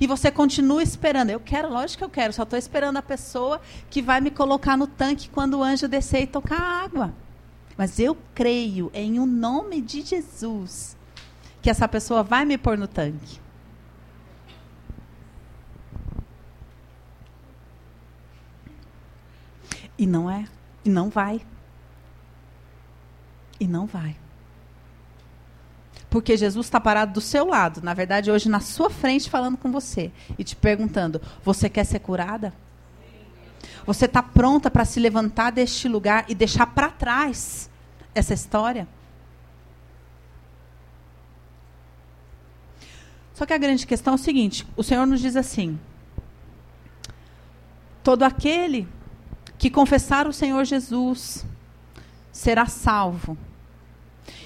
E 0.00 0.06
você 0.06 0.30
continua 0.30 0.82
esperando. 0.82 1.28
Eu 1.28 1.40
quero, 1.40 1.68
lógico 1.68 1.98
que 1.98 2.04
eu 2.04 2.08
quero, 2.08 2.32
só 2.32 2.44
estou 2.44 2.58
esperando 2.58 2.96
a 2.96 3.02
pessoa 3.02 3.60
que 3.90 4.00
vai 4.00 4.22
me 4.22 4.30
colocar 4.30 4.74
no 4.74 4.86
tanque 4.86 5.28
quando 5.28 5.58
o 5.58 5.62
anjo 5.62 5.86
descer 5.86 6.22
e 6.22 6.26
tocar 6.26 6.58
água. 6.58 7.12
Mas 7.76 7.98
eu 7.98 8.16
creio 8.34 8.90
em 8.94 9.18
o 9.18 9.22
um 9.22 9.26
nome 9.26 9.80
de 9.80 10.02
Jesus 10.02 10.96
que 11.60 11.68
essa 11.68 11.86
pessoa 11.88 12.22
vai 12.22 12.44
me 12.44 12.56
pôr 12.56 12.78
no 12.78 12.86
tanque. 12.86 13.40
E 19.98 20.06
não 20.06 20.30
é. 20.30 20.46
E 20.84 20.88
não 20.88 21.08
vai. 21.10 21.40
E 23.58 23.66
não 23.66 23.86
vai. 23.86 24.16
Porque 26.08 26.36
Jesus 26.36 26.66
está 26.66 26.80
parado 26.80 27.14
do 27.14 27.20
seu 27.20 27.46
lado, 27.46 27.82
na 27.82 27.92
verdade, 27.92 28.30
hoje 28.30 28.48
na 28.48 28.60
sua 28.60 28.88
frente, 28.88 29.28
falando 29.28 29.56
com 29.56 29.72
você 29.72 30.12
e 30.38 30.44
te 30.44 30.54
perguntando: 30.54 31.20
Você 31.44 31.68
quer 31.68 31.84
ser 31.84 31.98
curada? 31.98 32.54
Você 33.86 34.06
está 34.06 34.22
pronta 34.22 34.70
para 34.70 34.84
se 34.84 34.98
levantar 34.98 35.52
deste 35.52 35.88
lugar 35.88 36.24
e 36.28 36.34
deixar 36.34 36.66
para 36.66 36.90
trás 36.90 37.70
essa 38.14 38.34
história? 38.34 38.88
Só 43.32 43.46
que 43.46 43.52
a 43.52 43.58
grande 43.58 43.86
questão 43.86 44.14
é 44.14 44.16
o 44.16 44.18
seguinte: 44.18 44.66
o 44.76 44.82
Senhor 44.82 45.06
nos 45.06 45.20
diz 45.20 45.36
assim: 45.36 45.78
todo 48.02 48.24
aquele 48.24 48.88
que 49.56 49.70
confessar 49.70 50.26
o 50.26 50.32
Senhor 50.32 50.64
Jesus 50.64 51.46
será 52.32 52.66
salvo 52.66 53.38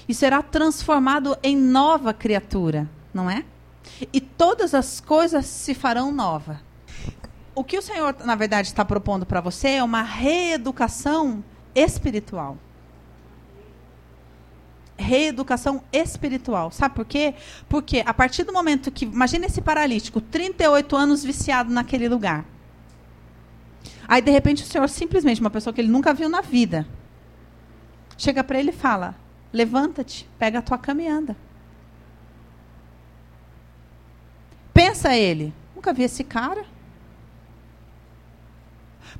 e 0.07 0.13
será 0.13 0.43
transformado 0.43 1.37
em 1.41 1.57
nova 1.57 2.13
criatura, 2.13 2.87
não 3.13 3.29
é? 3.29 3.43
E 4.13 4.21
todas 4.21 4.75
as 4.75 4.99
coisas 4.99 5.45
se 5.45 5.73
farão 5.73 6.11
nova. 6.11 6.61
O 7.53 7.63
que 7.63 7.77
o 7.77 7.81
Senhor, 7.81 8.15
na 8.23 8.35
verdade, 8.35 8.69
está 8.69 8.85
propondo 8.85 9.25
para 9.25 9.41
você 9.41 9.69
é 9.69 9.83
uma 9.83 10.01
reeducação 10.01 11.43
espiritual. 11.75 12.57
Reeducação 14.97 15.83
espiritual. 15.91 16.71
Sabe 16.71 16.95
por 16.95 17.05
quê? 17.05 17.33
Porque 17.67 18.03
a 18.05 18.13
partir 18.13 18.43
do 18.43 18.53
momento 18.53 18.91
que. 18.91 19.05
Imagina 19.05 19.47
esse 19.47 19.61
paralítico, 19.61 20.21
38 20.21 20.95
anos 20.95 21.23
viciado 21.23 21.73
naquele 21.73 22.07
lugar. 22.07 22.45
Aí, 24.07 24.21
de 24.21 24.31
repente, 24.31 24.63
o 24.63 24.65
Senhor, 24.65 24.87
simplesmente, 24.87 25.41
uma 25.41 25.49
pessoa 25.49 25.73
que 25.73 25.81
ele 25.81 25.87
nunca 25.87 26.13
viu 26.13 26.29
na 26.29 26.41
vida, 26.41 26.87
chega 28.17 28.43
para 28.43 28.59
ele 28.59 28.69
e 28.69 28.73
fala: 28.73 29.15
Levanta-te, 29.51 30.29
pega 30.39 30.59
a 30.59 30.61
tua 30.61 30.77
cama 30.77 31.01
e 31.01 31.07
anda. 31.07 31.35
Pensa 34.73 35.15
ele, 35.15 35.53
nunca 35.75 35.91
vi 35.91 36.03
esse 36.03 36.23
cara. 36.23 36.65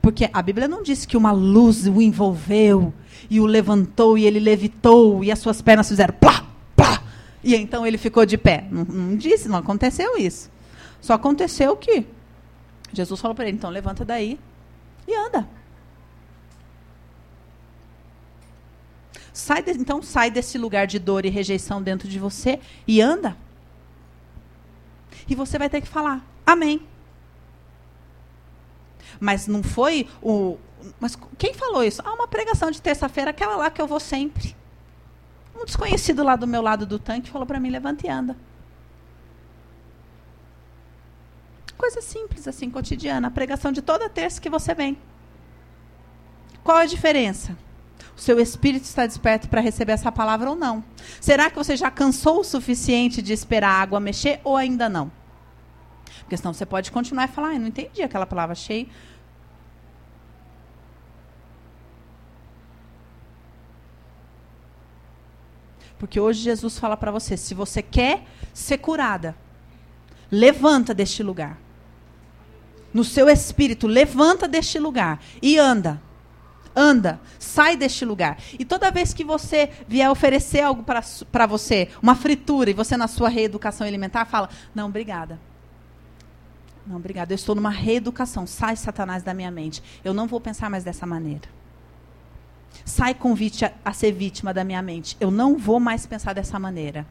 Porque 0.02 0.30
a 0.34 0.42
Bíblia 0.42 0.68
não 0.68 0.82
diz 0.82 1.06
que 1.06 1.16
uma 1.16 1.32
luz 1.32 1.86
o 1.88 2.02
envolveu 2.02 2.94
e 3.30 3.40
o 3.40 3.46
levantou 3.46 4.18
e 4.18 4.26
ele 4.26 4.40
levitou 4.40 5.24
e 5.24 5.32
as 5.32 5.40
suas 5.40 5.62
pernas 5.62 5.88
fizeram 5.88 6.14
plá, 6.20 6.46
plá, 6.76 7.04
e 7.44 7.56
então 7.56 7.86
ele 7.86 7.98
ficou 7.98 8.26
de 8.26 8.38
pé. 8.38 8.68
Não, 8.72 8.84
não 8.84 9.16
disse, 9.16 9.48
não 9.48 9.60
aconteceu 9.60 10.18
isso. 10.18 10.50
Só 11.00 11.14
aconteceu 11.14 11.76
que 11.78 12.06
Jesus 12.92 13.20
falou 13.20 13.36
para 13.36 13.48
ele: 13.48 13.58
então 13.58 13.70
levanta 13.70 14.04
daí 14.04 14.40
e 15.08 15.16
anda. 15.16 15.48
Sai 19.34 19.64
de, 19.64 19.72
então 19.72 20.02
sai 20.02 20.30
desse 20.30 20.58
lugar 20.58 20.88
de 20.88 21.00
dor 21.00 21.26
e 21.26 21.30
rejeição 21.30 21.82
dentro 21.82 22.08
de 22.08 22.20
você 22.20 22.60
e 22.88 23.02
anda. 23.02 23.38
E 25.28 25.36
você 25.36 25.58
vai 25.58 25.70
ter 25.70 25.82
que 25.82 25.88
falar: 25.88 26.26
Amém. 26.46 26.82
Mas 29.22 29.46
não 29.46 29.62
foi 29.62 30.10
o. 30.20 30.58
Mas 31.00 31.16
quem 31.38 31.54
falou 31.54 31.84
isso? 31.84 32.02
Ah, 32.04 32.12
uma 32.14 32.28
pregação 32.28 32.72
de 32.72 32.82
terça-feira, 32.82 33.30
aquela 33.30 33.56
lá 33.56 33.70
que 33.70 33.80
eu 33.80 33.86
vou 33.86 34.00
sempre. 34.00 34.56
Um 35.56 35.64
desconhecido 35.64 36.24
lá 36.24 36.36
do 36.36 36.48
meu 36.48 36.60
lado 36.60 36.88
do 36.88 36.98
tanque 36.98 37.30
falou 37.30 37.46
para 37.46 37.60
mim: 37.60 37.70
levanta 37.70 38.08
e 38.08 38.10
anda. 38.10 38.36
Coisa 41.78 42.02
simples, 42.02 42.48
assim, 42.48 42.70
cotidiana. 42.72 43.28
A 43.28 43.32
pregação 43.32 43.72
de 43.72 43.84
toda 43.84 44.10
terça 44.10 44.42
que 44.42 44.50
você 44.50 44.74
vem. 44.74 44.98
Qual 46.64 46.78
a 46.78 46.86
diferença? 46.88 47.56
O 48.18 48.22
seu 48.22 48.40
espírito 48.40 48.86
está 48.86 49.06
desperto 49.06 49.50
para 49.50 49.62
receber 49.62 49.94
essa 49.94 50.12
palavra 50.12 50.50
ou 50.50 50.56
não? 50.56 50.84
Será 51.20 51.50
que 51.50 51.56
você 51.56 51.76
já 51.76 51.92
cansou 51.92 52.40
o 52.40 52.44
suficiente 52.44 53.22
de 53.22 53.34
esperar 53.34 53.70
a 53.70 53.82
água 53.82 54.00
mexer 54.00 54.40
ou 54.44 54.58
ainda 54.58 54.90
não? 54.90 55.12
Porque 56.32 56.38
senão 56.38 56.54
você 56.54 56.66
pode 56.66 56.92
continuar 56.92 57.26
e 57.26 57.28
falar, 57.28 57.50
ah, 57.50 57.60
não 57.60 57.68
entendi 57.68 58.02
aquela 58.02 58.26
palavra, 58.26 58.54
achei. 58.54 58.88
Porque 66.02 66.20
hoje 66.20 66.42
Jesus 66.42 66.80
fala 66.80 66.98
para 66.98 67.12
você: 67.12 67.38
se 67.38 67.54
você 67.54 67.80
quer 67.80 68.26
ser 68.52 68.80
curada, 68.80 69.36
levanta 70.32 70.96
deste 70.96 71.22
lugar. 71.22 71.60
no 72.92 73.04
seu 73.04 73.30
espírito, 73.30 73.86
levanta 73.86 74.48
deste 74.48 74.80
lugar 74.80 75.22
e 75.44 75.60
anda. 75.60 76.02
Anda, 76.76 77.22
sai 77.38 77.78
deste 77.78 78.04
lugar. 78.04 78.40
E 78.58 78.66
toda 78.66 78.90
vez 78.90 79.14
que 79.14 79.24
você 79.24 79.70
vier 79.88 80.10
oferecer 80.10 80.62
algo 80.62 80.84
para 80.84 81.46
você, 81.46 81.90
uma 82.02 82.16
fritura, 82.16 82.72
e 82.72 82.74
você 82.74 82.98
na 82.98 83.08
sua 83.08 83.30
reeducação 83.30 83.86
alimentar, 83.86 84.26
fala: 84.26 84.50
Não, 84.74 84.88
obrigada. 84.88 85.40
Não, 86.88 86.96
obrigada. 86.96 87.32
Eu 87.32 87.36
estou 87.36 87.54
numa 87.54 87.70
reeducação. 87.70 88.48
Sai, 88.48 88.76
Satanás, 88.76 89.22
da 89.22 89.36
minha 89.36 89.52
mente. 89.52 89.84
Eu 90.04 90.16
não 90.16 90.26
vou 90.26 90.42
pensar 90.42 90.68
mais 90.68 90.84
dessa 90.84 91.06
maneira. 91.06 91.61
Sai 92.86 93.14
convite 93.14 93.66
a, 93.66 93.72
a 93.84 93.94
ser 93.94 94.12
vítima 94.12 94.54
da 94.54 94.64
minha 94.64 94.82
mente. 94.82 95.16
Eu 95.20 95.32
não 95.32 95.58
vou 95.58 95.80
mais 95.80 96.06
pensar 96.06 96.34
dessa 96.34 96.60
maneira. 96.60 97.06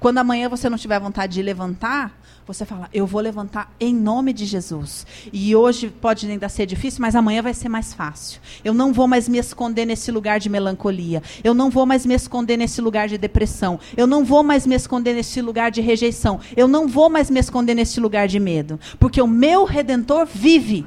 Quando 0.00 0.18
amanhã 0.18 0.48
você 0.48 0.68
não 0.68 0.76
tiver 0.76 0.98
vontade 1.00 1.34
de 1.34 1.42
levantar, 1.42 2.18
você 2.46 2.66
fala, 2.66 2.90
eu 2.92 3.06
vou 3.06 3.22
levantar 3.22 3.72
em 3.80 3.94
nome 3.94 4.32
de 4.32 4.44
Jesus. 4.44 5.06
E 5.32 5.56
hoje 5.56 5.88
pode 5.88 6.30
ainda 6.30 6.48
ser 6.48 6.66
difícil, 6.66 7.00
mas 7.00 7.16
amanhã 7.16 7.40
vai 7.40 7.54
ser 7.54 7.68
mais 7.68 7.94
fácil. 7.94 8.40
Eu 8.62 8.74
não 8.74 8.92
vou 8.92 9.08
mais 9.08 9.28
me 9.28 9.38
esconder 9.38 9.86
nesse 9.86 10.12
lugar 10.12 10.38
de 10.38 10.50
melancolia. 10.50 11.22
Eu 11.42 11.54
não 11.54 11.70
vou 11.70 11.86
mais 11.86 12.04
me 12.04 12.14
esconder 12.14 12.58
nesse 12.58 12.80
lugar 12.82 13.08
de 13.08 13.16
depressão. 13.16 13.80
Eu 13.96 14.06
não 14.06 14.24
vou 14.24 14.42
mais 14.42 14.66
me 14.66 14.74
esconder 14.74 15.14
nesse 15.14 15.40
lugar 15.40 15.70
de 15.70 15.80
rejeição. 15.80 16.38
Eu 16.54 16.68
não 16.68 16.86
vou 16.86 17.08
mais 17.08 17.30
me 17.30 17.40
esconder 17.40 17.74
nesse 17.74 17.98
lugar 17.98 18.28
de 18.28 18.38
medo. 18.38 18.78
Porque 18.98 19.22
o 19.22 19.26
meu 19.26 19.64
redentor 19.64 20.26
vive. 20.26 20.86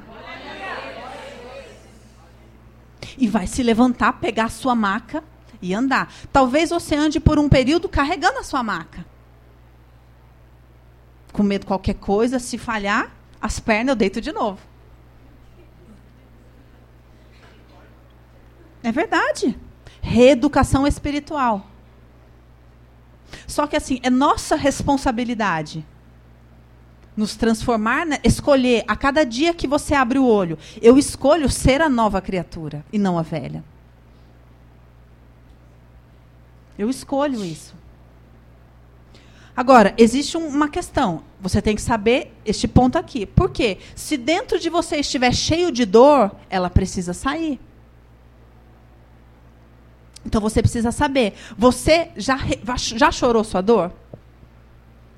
E 3.18 3.28
vai 3.28 3.48
se 3.48 3.64
levantar, 3.64 4.14
pegar 4.14 4.46
a 4.46 4.50
sua 4.50 4.76
maca 4.76 5.24
e 5.62 5.74
andar. 5.74 6.14
Talvez 6.32 6.70
você 6.70 6.96
ande 6.96 7.20
por 7.20 7.40
um 7.40 7.50
período 7.50 7.90
carregando 7.90 8.40
a 8.40 8.44
sua 8.44 8.62
maca. 8.62 9.06
Com 11.34 11.44
medo 11.44 11.62
de 11.62 11.68
qualquer 11.68 11.96
coisa, 11.96 12.40
se 12.40 12.58
falhar, 12.58 13.12
as 13.42 13.60
pernas 13.60 13.90
eu 13.90 13.96
deito 13.96 14.22
de 14.22 14.32
novo. 14.32 14.60
É 18.84 18.92
verdade. 18.92 19.58
Reeducação 20.02 20.88
espiritual. 20.88 21.68
Só 23.46 23.68
que 23.68 23.76
assim, 23.76 24.00
é 24.04 24.10
nossa 24.10 24.56
responsabilidade 24.56 25.86
nos 27.18 27.36
transformar, 27.36 28.06
né? 28.06 28.20
escolher 28.24 28.84
a 28.88 28.96
cada 28.96 29.26
dia 29.26 29.54
que 29.54 29.68
você 29.68 29.96
abre 29.96 30.20
o 30.20 30.26
olho, 30.26 30.58
eu 30.80 30.98
escolho 30.98 31.50
ser 31.50 31.82
a 31.82 31.90
nova 31.90 32.22
criatura 32.22 32.86
e 32.94 33.00
não 33.00 33.18
a 33.18 33.24
velha. 33.24 33.64
Eu 36.78 36.90
escolho 36.90 37.44
isso. 37.44 37.76
Agora, 39.56 39.96
existe 39.98 40.38
um, 40.38 40.48
uma 40.48 40.70
questão. 40.70 41.24
Você 41.42 41.60
tem 41.60 41.76
que 41.76 41.82
saber 41.82 42.32
este 42.46 42.68
ponto 42.68 42.96
aqui. 42.96 43.26
Por 43.26 43.50
quê? 43.50 43.80
Se 43.96 44.16
dentro 44.16 44.60
de 44.60 44.70
você 44.70 44.98
estiver 44.98 45.34
cheio 45.34 45.72
de 45.72 45.84
dor, 45.84 46.32
ela 46.48 46.70
precisa 46.70 47.12
sair. 47.12 47.60
Então 50.24 50.40
você 50.40 50.62
precisa 50.62 50.92
saber. 50.92 51.34
Você 51.58 52.12
já, 52.16 52.38
já 52.78 53.12
chorou 53.12 53.44
sua 53.44 53.62
dor? 53.62 53.92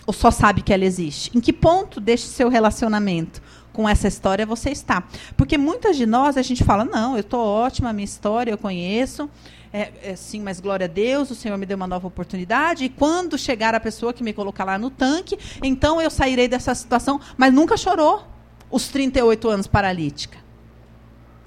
Ou 0.10 0.14
só 0.14 0.32
sabe 0.32 0.64
que 0.64 0.74
ela 0.74 0.86
existe? 0.86 1.30
Em 1.38 1.40
que 1.40 1.54
ponto 1.54 2.00
deste 2.00 2.26
seu 2.30 2.50
relacionamento 2.50 3.40
com 3.72 3.88
essa 3.88 4.08
história 4.08 4.44
você 4.44 4.72
está? 4.72 5.04
Porque 5.38 5.56
muitas 5.56 5.96
de 5.96 6.08
nós 6.08 6.36
a 6.36 6.42
gente 6.42 6.64
fala: 6.64 6.84
não, 6.84 7.14
eu 7.14 7.20
estou 7.20 7.40
ótima, 7.46 7.94
minha 7.94 8.06
história 8.06 8.50
eu 8.50 8.58
conheço 8.58 9.30
é, 9.72 9.92
é, 10.02 10.16
sim, 10.16 10.42
mas 10.42 10.60
glória 10.60 10.86
a 10.86 10.88
Deus, 10.88 11.30
o 11.30 11.36
Senhor 11.36 11.56
me 11.56 11.66
deu 11.66 11.78
uma 11.78 11.86
nova 11.86 12.08
oportunidade. 12.08 12.86
E 12.86 12.90
quando 12.90 13.38
chegar 13.38 13.76
a 13.76 13.80
pessoa 13.80 14.12
que 14.12 14.24
me 14.24 14.34
colocar 14.34 14.64
lá 14.64 14.80
no 14.80 14.90
tanque, 14.90 15.38
então 15.64 16.02
eu 16.02 16.10
sairei 16.10 16.48
dessa 16.48 16.74
situação. 16.74 17.22
Mas 17.38 17.54
nunca 17.54 17.78
chorou 17.78 18.28
os 18.72 18.88
38 18.88 19.48
anos 19.48 19.68
paralítica. 19.68 20.40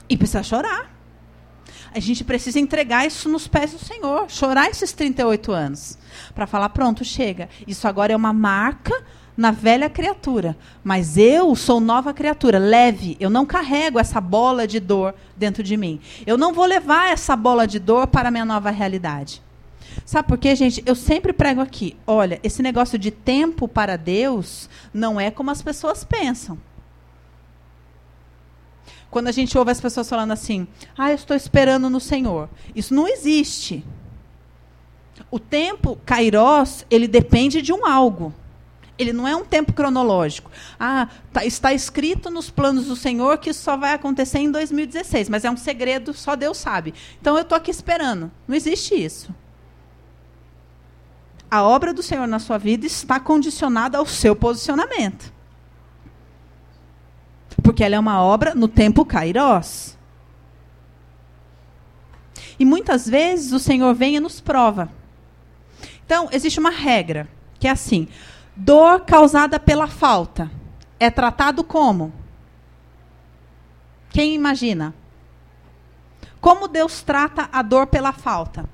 E 0.08 0.16
precisa 0.16 0.44
chorar. 0.44 0.88
A 1.94 2.00
gente 2.00 2.24
precisa 2.24 2.58
entregar 2.58 3.06
isso 3.06 3.28
nos 3.28 3.46
pés 3.46 3.72
do 3.72 3.78
Senhor, 3.78 4.30
chorar 4.30 4.70
esses 4.70 4.92
38 4.92 5.52
anos. 5.52 5.98
Para 6.34 6.46
falar, 6.46 6.70
pronto, 6.70 7.04
chega. 7.04 7.48
Isso 7.66 7.86
agora 7.86 8.12
é 8.12 8.16
uma 8.16 8.32
marca 8.32 9.04
na 9.36 9.50
velha 9.50 9.88
criatura, 9.88 10.56
mas 10.84 11.16
eu 11.16 11.54
sou 11.56 11.80
nova 11.80 12.12
criatura, 12.12 12.58
leve. 12.58 13.16
Eu 13.18 13.30
não 13.30 13.46
carrego 13.46 13.98
essa 13.98 14.20
bola 14.20 14.66
de 14.66 14.78
dor 14.78 15.14
dentro 15.36 15.62
de 15.62 15.76
mim. 15.76 16.00
Eu 16.26 16.36
não 16.36 16.52
vou 16.52 16.64
levar 16.64 17.10
essa 17.10 17.34
bola 17.34 17.66
de 17.66 17.78
dor 17.78 18.06
para 18.06 18.28
a 18.28 18.30
minha 18.30 18.44
nova 18.44 18.70
realidade. 18.70 19.42
Sabe 20.04 20.28
por 20.28 20.38
quê, 20.38 20.54
gente? 20.56 20.82
Eu 20.86 20.94
sempre 20.94 21.32
prego 21.32 21.60
aqui. 21.60 21.96
Olha, 22.06 22.40
esse 22.42 22.62
negócio 22.62 22.98
de 22.98 23.10
tempo 23.10 23.68
para 23.68 23.96
Deus 23.96 24.68
não 24.92 25.20
é 25.20 25.30
como 25.30 25.50
as 25.50 25.62
pessoas 25.62 26.04
pensam. 26.04 26.58
Quando 29.12 29.28
a 29.28 29.32
gente 29.32 29.58
ouve 29.58 29.70
as 29.70 29.78
pessoas 29.78 30.08
falando 30.08 30.32
assim, 30.32 30.66
ah, 30.96 31.10
eu 31.10 31.16
estou 31.16 31.36
esperando 31.36 31.90
no 31.90 32.00
Senhor. 32.00 32.48
Isso 32.74 32.94
não 32.94 33.06
existe. 33.06 33.84
O 35.30 35.38
tempo, 35.38 36.00
Kairos, 36.06 36.86
ele 36.90 37.06
depende 37.06 37.60
de 37.60 37.74
um 37.74 37.84
algo. 37.84 38.32
Ele 38.96 39.12
não 39.12 39.28
é 39.28 39.36
um 39.36 39.44
tempo 39.44 39.74
cronológico. 39.74 40.50
Ah, 40.80 41.08
tá, 41.30 41.44
está 41.44 41.74
escrito 41.74 42.30
nos 42.30 42.48
planos 42.48 42.86
do 42.86 42.96
Senhor 42.96 43.36
que 43.36 43.50
isso 43.50 43.62
só 43.62 43.76
vai 43.76 43.92
acontecer 43.92 44.38
em 44.38 44.50
2016, 44.50 45.28
mas 45.28 45.44
é 45.44 45.50
um 45.50 45.58
segredo, 45.58 46.14
só 46.14 46.34
Deus 46.34 46.56
sabe. 46.56 46.94
Então 47.20 47.36
eu 47.36 47.42
estou 47.42 47.56
aqui 47.56 47.70
esperando. 47.70 48.32
Não 48.48 48.56
existe 48.56 48.94
isso. 48.94 49.28
A 51.50 51.62
obra 51.62 51.92
do 51.92 52.02
Senhor 52.02 52.26
na 52.26 52.38
sua 52.38 52.56
vida 52.56 52.86
está 52.86 53.20
condicionada 53.20 53.98
ao 53.98 54.06
seu 54.06 54.34
posicionamento. 54.34 55.30
Porque 57.62 57.84
ela 57.84 57.94
é 57.94 57.98
uma 57.98 58.22
obra 58.22 58.54
no 58.54 58.68
tempo 58.68 59.04
Kairos. 59.04 59.96
E 62.58 62.64
muitas 62.64 63.08
vezes 63.08 63.52
o 63.52 63.58
Senhor 63.58 63.94
vem 63.94 64.16
e 64.16 64.20
nos 64.20 64.40
prova. 64.40 64.90
Então, 66.04 66.28
existe 66.32 66.58
uma 66.58 66.70
regra, 66.70 67.28
que 67.58 67.66
é 67.66 67.70
assim: 67.70 68.08
Dor 68.54 69.00
causada 69.00 69.58
pela 69.58 69.86
falta 69.86 70.50
é 71.00 71.10
tratado 71.10 71.64
como? 71.64 72.12
Quem 74.10 74.34
imagina? 74.34 74.94
Como 76.40 76.68
Deus 76.68 77.02
trata 77.02 77.48
a 77.50 77.62
dor 77.62 77.86
pela 77.86 78.12
falta? 78.12 78.68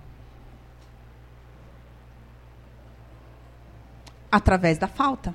Através 4.31 4.77
da 4.79 4.88
falta. 4.88 5.35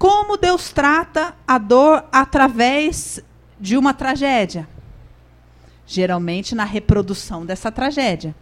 Como 0.00 0.36
Deus 0.36 0.72
trata 0.72 1.36
a 1.46 1.58
dor 1.58 2.04
através 2.10 3.22
de 3.60 3.76
uma 3.76 3.94
tragédia? 3.94 4.66
geralmente 5.90 6.54
na 6.54 6.62
reprodução 6.62 7.44
dessa 7.44 7.72
tragédia. 7.72 8.32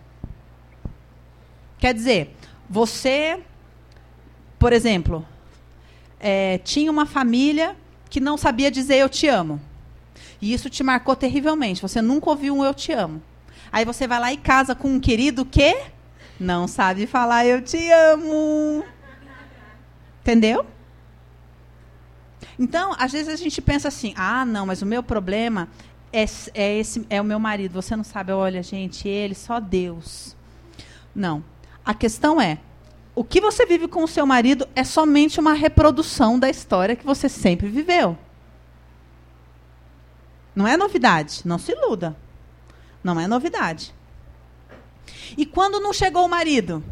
Quer 1.78 1.94
dizer, 1.94 2.36
você, 2.68 3.40
por 4.58 4.70
exemplo, 4.70 5.26
é, 6.20 6.58
tinha 6.58 6.90
uma 6.90 7.06
família 7.06 7.74
que 8.10 8.20
não 8.20 8.36
sabia 8.36 8.70
dizer 8.70 8.96
eu 8.96 9.08
te 9.08 9.26
amo. 9.28 9.58
E 10.42 10.52
isso 10.52 10.68
te 10.68 10.82
marcou 10.82 11.16
terrivelmente. 11.16 11.80
Você 11.80 12.02
nunca 12.02 12.28
ouviu 12.28 12.54
um 12.54 12.62
eu 12.62 12.74
te 12.74 12.92
amo. 12.92 13.22
Aí 13.72 13.82
você 13.82 14.06
vai 14.06 14.20
lá 14.20 14.30
e 14.30 14.36
casa 14.36 14.74
com 14.74 14.88
um 14.88 15.00
querido 15.00 15.46
que 15.46 15.74
não 16.38 16.68
sabe 16.68 17.06
falar 17.06 17.46
eu 17.46 17.62
te 17.62 17.90
amo. 17.90 18.84
Entendeu? 20.20 20.66
Então, 22.58 22.94
às 22.98 23.12
vezes 23.12 23.28
a 23.28 23.36
gente 23.36 23.60
pensa 23.60 23.88
assim: 23.88 24.12
ah, 24.16 24.44
não, 24.44 24.66
mas 24.66 24.82
o 24.82 24.86
meu 24.86 25.02
problema 25.02 25.68
é, 26.12 26.24
é, 26.54 26.78
esse, 26.78 27.06
é 27.08 27.20
o 27.20 27.24
meu 27.24 27.38
marido. 27.38 27.72
Você 27.72 27.94
não 27.96 28.04
sabe, 28.04 28.32
olha, 28.32 28.62
gente, 28.62 29.08
ele, 29.08 29.34
só 29.34 29.60
Deus. 29.60 30.36
Não. 31.14 31.42
A 31.84 31.94
questão 31.94 32.40
é, 32.40 32.58
o 33.14 33.24
que 33.24 33.40
você 33.40 33.66
vive 33.66 33.88
com 33.88 34.04
o 34.04 34.08
seu 34.08 34.24
marido 34.24 34.68
é 34.76 34.84
somente 34.84 35.40
uma 35.40 35.52
reprodução 35.52 36.38
da 36.38 36.48
história 36.48 36.96
que 36.96 37.04
você 37.04 37.28
sempre 37.28 37.68
viveu. 37.68 38.16
Não 40.54 40.66
é 40.66 40.76
novidade. 40.76 41.42
Não 41.44 41.58
se 41.58 41.72
iluda. 41.72 42.16
Não 43.02 43.18
é 43.18 43.26
novidade. 43.26 43.94
E 45.36 45.46
quando 45.46 45.80
não 45.80 45.92
chegou 45.92 46.24
o 46.24 46.28
marido? 46.28 46.82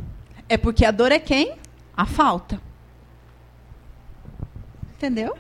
É 0.48 0.56
porque 0.56 0.84
a 0.84 0.90
dor 0.90 1.12
é 1.12 1.18
quem? 1.18 1.56
A 1.96 2.06
falta. 2.06 2.60
Entendeu? 4.96 5.36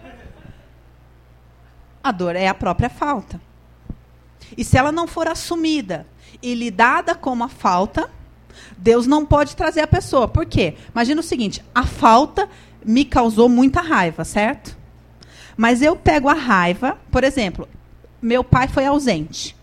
A 2.02 2.12
dor 2.12 2.36
é 2.36 2.46
a 2.46 2.54
própria 2.54 2.90
falta. 2.90 3.40
E 4.56 4.64
se 4.64 4.76
ela 4.76 4.92
não 4.92 5.06
for 5.06 5.26
assumida 5.26 6.06
e 6.42 6.54
lidada 6.54 7.14
como 7.14 7.42
a 7.42 7.48
falta, 7.48 8.10
Deus 8.76 9.06
não 9.06 9.24
pode 9.24 9.56
trazer 9.56 9.80
a 9.80 9.86
pessoa. 9.86 10.28
Por 10.28 10.46
quê? 10.46 10.76
Imagina 10.92 11.20
o 11.20 11.24
seguinte: 11.24 11.64
a 11.74 11.84
falta 11.84 12.48
me 12.84 13.04
causou 13.04 13.48
muita 13.48 13.80
raiva, 13.80 14.24
certo? 14.24 14.76
Mas 15.56 15.80
eu 15.80 15.96
pego 15.96 16.28
a 16.28 16.34
raiva, 16.34 16.98
por 17.10 17.24
exemplo, 17.24 17.66
meu 18.20 18.44
pai 18.44 18.68
foi 18.68 18.84
ausente. 18.84 19.56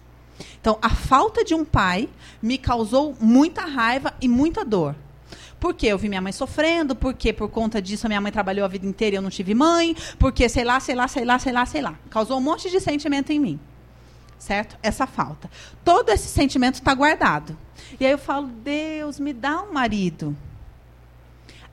Então, 0.59 0.77
a 0.81 0.89
falta 0.89 1.43
de 1.43 1.53
um 1.53 1.63
pai 1.63 2.09
me 2.41 2.57
causou 2.57 3.15
muita 3.19 3.61
raiva 3.61 4.13
e 4.19 4.27
muita 4.27 4.65
dor. 4.65 4.95
Porque 5.63 5.87
eu 5.87 5.97
vi 5.97 6.09
minha 6.09 6.19
mãe 6.19 6.33
sofrendo, 6.33 6.93
porque 6.93 7.31
por 7.31 7.47
conta 7.47 7.81
disso 7.81 8.05
a 8.05 8.09
minha 8.09 8.19
mãe 8.19 8.33
trabalhou 8.33 8.65
a 8.65 8.67
vida 8.67 8.85
inteira 8.85 9.15
e 9.15 9.17
eu 9.17 9.21
não 9.21 9.29
tive 9.29 9.55
mãe, 9.55 9.95
porque 10.19 10.49
sei 10.49 10.65
lá, 10.65 10.77
sei 10.81 10.93
lá, 10.93 11.07
sei 11.07 11.23
lá, 11.23 11.39
sei 11.39 11.53
lá, 11.53 11.65
sei 11.65 11.81
lá. 11.81 11.95
Causou 12.09 12.37
um 12.37 12.41
monte 12.41 12.69
de 12.69 12.81
sentimento 12.81 13.31
em 13.31 13.39
mim. 13.39 13.57
Certo? 14.37 14.77
Essa 14.83 15.07
falta. 15.07 15.49
Todo 15.81 16.09
esse 16.09 16.27
sentimento 16.27 16.73
está 16.73 16.93
guardado. 16.93 17.57
E 17.97 18.05
aí 18.05 18.11
eu 18.11 18.17
falo, 18.17 18.47
Deus, 18.47 19.21
me 19.21 19.31
dá 19.31 19.61
um 19.61 19.71
marido. 19.71 20.35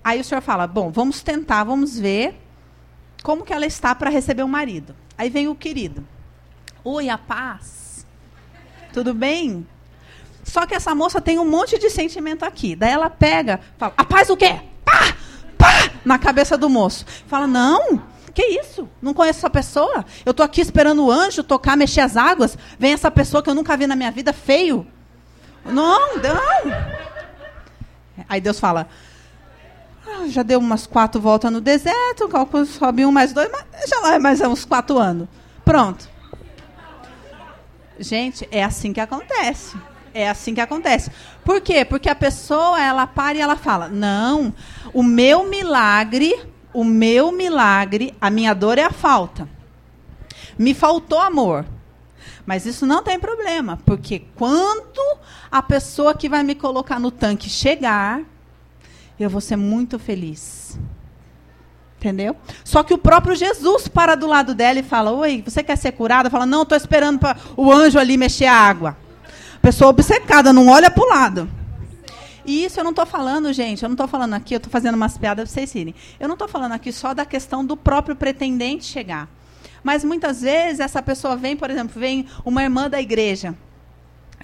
Aí 0.04 0.20
o 0.20 0.24
senhor 0.24 0.40
fala, 0.40 0.68
bom, 0.68 0.92
vamos 0.92 1.20
tentar, 1.20 1.64
vamos 1.64 1.98
ver 1.98 2.40
como 3.24 3.44
que 3.44 3.52
ela 3.52 3.66
está 3.66 3.92
para 3.92 4.08
receber 4.08 4.44
um 4.44 4.48
marido. 4.48 4.94
Aí 5.18 5.28
vem 5.28 5.48
o 5.48 5.54
querido. 5.56 6.06
Oi, 6.84 7.08
a 7.08 7.18
paz. 7.18 8.06
Tudo 8.92 9.12
bem? 9.12 9.66
Só 10.44 10.66
que 10.66 10.74
essa 10.74 10.94
moça 10.94 11.20
tem 11.20 11.38
um 11.38 11.48
monte 11.48 11.78
de 11.78 11.90
sentimento 11.90 12.44
aqui. 12.44 12.74
Daí 12.74 12.90
ela 12.90 13.10
pega, 13.10 13.60
fala, 13.78 13.92
a 13.96 14.04
paz 14.04 14.30
o 14.30 14.36
quê? 14.36 14.60
Pá! 14.84 15.14
Pá! 15.56 15.90
Na 16.04 16.18
cabeça 16.18 16.56
do 16.56 16.68
moço. 16.68 17.04
Fala, 17.26 17.46
não, 17.46 18.02
que 18.32 18.42
isso? 18.42 18.88
Não 19.02 19.12
conheço 19.12 19.40
essa 19.40 19.50
pessoa? 19.50 20.04
Eu 20.24 20.30
estou 20.30 20.44
aqui 20.44 20.60
esperando 20.60 21.04
o 21.04 21.10
anjo 21.10 21.42
tocar, 21.42 21.76
mexer 21.76 22.00
as 22.00 22.16
águas. 22.16 22.56
Vem 22.78 22.92
essa 22.92 23.10
pessoa 23.10 23.42
que 23.42 23.50
eu 23.50 23.54
nunca 23.54 23.76
vi 23.76 23.86
na 23.86 23.96
minha 23.96 24.10
vida, 24.10 24.32
feio. 24.32 24.86
Não, 25.64 26.16
não. 26.16 27.00
Aí 28.28 28.40
Deus 28.40 28.58
fala, 28.58 28.88
ah, 30.06 30.26
já 30.28 30.42
deu 30.42 30.58
umas 30.58 30.86
quatro 30.86 31.20
voltas 31.20 31.52
no 31.52 31.60
deserto, 31.60 32.28
cálculo 32.28 32.64
sobe 32.64 33.04
um 33.04 33.12
mais 33.12 33.32
dois, 33.32 33.50
mas 33.50 33.64
já 33.88 34.00
lá 34.00 34.14
é 34.14 34.18
mais 34.18 34.40
uns 34.40 34.64
quatro 34.64 34.98
anos. 34.98 35.28
Pronto. 35.64 36.08
Gente, 37.98 38.48
é 38.50 38.64
assim 38.64 38.92
que 38.92 39.00
acontece. 39.00 39.76
É 40.12 40.28
assim 40.28 40.54
que 40.54 40.60
acontece. 40.60 41.10
Por 41.44 41.60
quê? 41.60 41.84
Porque 41.84 42.08
a 42.08 42.14
pessoa, 42.14 42.80
ela 42.82 43.06
para 43.06 43.38
e 43.38 43.40
ela 43.40 43.56
fala: 43.56 43.88
"Não, 43.88 44.52
o 44.92 45.02
meu 45.02 45.48
milagre, 45.48 46.34
o 46.72 46.84
meu 46.84 47.32
milagre, 47.32 48.14
a 48.20 48.30
minha 48.30 48.54
dor 48.54 48.78
é 48.78 48.84
a 48.84 48.92
falta. 48.92 49.48
Me 50.58 50.74
faltou 50.74 51.20
amor. 51.20 51.64
Mas 52.44 52.66
isso 52.66 52.84
não 52.84 53.02
tem 53.02 53.18
problema, 53.18 53.78
porque 53.84 54.24
quando 54.34 55.18
a 55.50 55.62
pessoa 55.62 56.14
que 56.14 56.28
vai 56.28 56.42
me 56.42 56.54
colocar 56.54 56.98
no 56.98 57.10
tanque 57.10 57.48
chegar, 57.48 58.22
eu 59.18 59.30
vou 59.30 59.40
ser 59.40 59.56
muito 59.56 59.98
feliz. 59.98 60.78
Entendeu? 61.98 62.34
Só 62.64 62.82
que 62.82 62.94
o 62.94 62.98
próprio 62.98 63.36
Jesus 63.36 63.86
para 63.86 64.14
do 64.14 64.26
lado 64.26 64.54
dela 64.54 64.78
e 64.78 64.82
fala: 64.82 65.10
Oi, 65.12 65.42
você 65.46 65.62
quer 65.62 65.76
ser 65.76 65.92
curada? 65.92 66.30
Fala: 66.30 66.46
Não, 66.46 66.62
estou 66.62 66.76
esperando 66.76 67.18
para 67.18 67.36
o 67.56 67.70
anjo 67.70 67.98
ali 67.98 68.16
mexer 68.16 68.46
a 68.46 68.54
água. 68.54 68.96
Pessoa 69.62 69.90
obcecada, 69.90 70.52
não 70.52 70.68
olha 70.68 70.90
para 70.90 71.04
o 71.04 71.08
lado. 71.08 71.50
E 72.44 72.64
isso 72.64 72.80
eu 72.80 72.84
não 72.84 72.90
estou 72.90 73.06
falando, 73.06 73.52
gente, 73.52 73.82
eu 73.82 73.88
não 73.88 73.94
estou 73.94 74.08
falando 74.08 74.34
aqui, 74.34 74.54
eu 74.54 74.58
estou 74.58 74.70
fazendo 74.70 74.94
umas 74.94 75.18
piadas 75.18 75.48
para 75.48 75.52
vocês 75.52 75.74
irem. 75.74 75.94
Eu 76.18 76.26
não 76.26 76.34
estou 76.34 76.48
falando 76.48 76.72
aqui 76.72 76.90
só 76.92 77.12
da 77.12 77.24
questão 77.26 77.64
do 77.64 77.76
próprio 77.76 78.16
pretendente 78.16 78.84
chegar. 78.84 79.28
Mas 79.82 80.04
muitas 80.04 80.40
vezes 80.40 80.80
essa 80.80 81.02
pessoa 81.02 81.36
vem, 81.36 81.56
por 81.56 81.70
exemplo, 81.70 82.00
vem 82.00 82.26
uma 82.44 82.62
irmã 82.62 82.88
da 82.88 83.00
igreja 83.00 83.54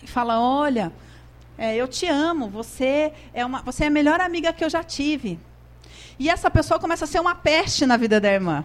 e 0.03 0.07
fala: 0.07 0.41
Olha, 0.41 0.93
é, 1.59 1.75
eu 1.75 1.89
te 1.89 2.07
amo, 2.07 2.49
você 2.49 3.13
é, 3.33 3.45
uma, 3.45 3.63
você 3.63 3.85
é 3.85 3.87
a 3.87 3.91
melhor 3.91 4.21
amiga 4.21 4.53
que 4.53 4.65
eu 4.65 4.71
já 4.71 4.83
tive. 4.83 5.39
E 6.19 6.31
essa 6.31 6.51
pessoa 6.51 6.81
começa 6.81 7.05
a 7.05 7.09
ser 7.09 7.21
uma 7.21 7.35
peste 7.35 7.85
na 7.87 7.97
vida 7.97 8.21
da 8.21 8.33
irmã. 8.33 8.65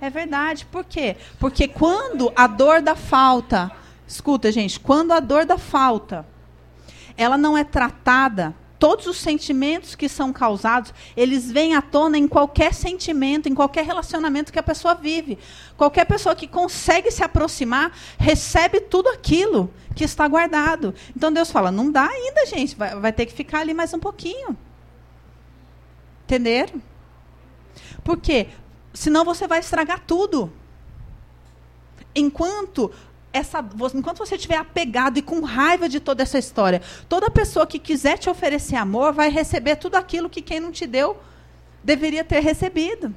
É 0.00 0.10
verdade. 0.10 0.66
Por 0.66 0.84
quê? 0.84 1.16
Porque 1.38 1.66
quando 1.66 2.32
a 2.36 2.46
dor 2.46 2.82
da 2.82 2.94
falta, 2.94 3.70
escuta, 4.06 4.50
gente, 4.52 4.78
quando 4.78 5.12
a 5.12 5.20
dor 5.20 5.44
da 5.44 5.58
falta, 5.58 6.26
ela 7.16 7.38
não 7.38 7.56
é 7.56 7.64
tratada, 7.64 8.54
todos 8.78 9.06
os 9.06 9.16
sentimentos 9.16 9.94
que 9.94 10.08
são 10.08 10.32
causados, 10.32 10.92
eles 11.16 11.50
vêm 11.50 11.74
à 11.74 11.80
tona 11.80 12.18
em 12.18 12.28
qualquer 12.28 12.74
sentimento, 12.74 13.48
em 13.48 13.54
qualquer 13.54 13.84
relacionamento 13.84 14.52
que 14.52 14.58
a 14.58 14.62
pessoa 14.62 14.94
vive. 14.94 15.38
Qualquer 15.76 16.04
pessoa 16.04 16.34
que 16.34 16.46
consegue 16.46 17.10
se 17.10 17.22
aproximar, 17.22 17.96
recebe 18.18 18.80
tudo 18.80 19.08
aquilo 19.08 19.72
que 19.94 20.04
está 20.04 20.28
guardado. 20.28 20.94
Então 21.16 21.32
Deus 21.32 21.50
fala: 21.50 21.70
não 21.70 21.90
dá 21.90 22.06
ainda, 22.06 22.44
gente, 22.44 22.76
vai, 22.76 22.94
vai 22.94 23.12
ter 23.12 23.24
que 23.24 23.32
ficar 23.32 23.60
ali 23.60 23.72
mais 23.72 23.94
um 23.94 23.98
pouquinho. 23.98 24.56
Entenderam? 26.24 26.82
Por 28.02 28.18
quê? 28.18 28.48
Senão 28.92 29.24
você 29.24 29.48
vai 29.48 29.60
estragar 29.60 30.00
tudo. 30.00 30.52
Enquanto 32.14 32.92
essa, 33.34 33.58
enquanto 33.92 34.18
você 34.18 34.36
estiver 34.36 34.56
apegado 34.56 35.18
e 35.18 35.22
com 35.22 35.40
raiva 35.40 35.88
de 35.88 35.98
toda 35.98 36.22
essa 36.22 36.38
história, 36.38 36.80
toda 37.08 37.28
pessoa 37.28 37.66
que 37.66 37.80
quiser 37.80 38.16
te 38.16 38.30
oferecer 38.30 38.76
amor 38.76 39.12
vai 39.12 39.28
receber 39.28 39.74
tudo 39.74 39.96
aquilo 39.96 40.30
que 40.30 40.40
quem 40.40 40.60
não 40.60 40.70
te 40.70 40.86
deu 40.86 41.20
deveria 41.82 42.22
ter 42.22 42.38
recebido. 42.38 43.12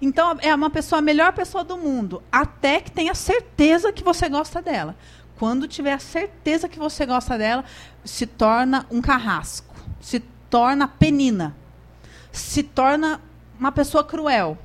Então 0.00 0.38
é 0.40 0.54
uma 0.54 0.70
pessoa 0.70 1.00
a 1.00 1.02
melhor 1.02 1.32
pessoa 1.32 1.64
do 1.64 1.76
mundo, 1.76 2.22
até 2.30 2.80
que 2.80 2.92
tenha 2.92 3.16
certeza 3.16 3.92
que 3.92 4.04
você 4.04 4.28
gosta 4.28 4.62
dela. 4.62 4.96
Quando 5.36 5.66
tiver 5.66 5.92
a 5.92 5.98
certeza 5.98 6.68
que 6.68 6.78
você 6.78 7.04
gosta 7.04 7.36
dela, 7.36 7.64
se 8.04 8.26
torna 8.26 8.86
um 8.92 9.02
carrasco, 9.02 9.74
se 10.00 10.20
torna 10.48 10.86
penina, 10.86 11.56
se 12.30 12.62
torna 12.62 13.20
uma 13.58 13.72
pessoa 13.72 14.04
cruel. 14.04 14.56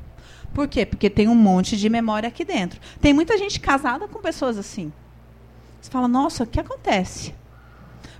Por 0.53 0.67
quê? 0.67 0.85
Porque 0.85 1.09
tem 1.09 1.27
um 1.27 1.35
monte 1.35 1.77
de 1.77 1.89
memória 1.89 2.27
aqui 2.27 2.43
dentro. 2.43 2.79
Tem 2.99 3.13
muita 3.13 3.37
gente 3.37 3.59
casada 3.59 4.07
com 4.07 4.19
pessoas 4.19 4.57
assim. 4.57 4.91
Você 5.79 5.91
fala, 5.91 6.07
nossa, 6.07 6.43
o 6.43 6.47
que 6.47 6.59
acontece? 6.59 7.33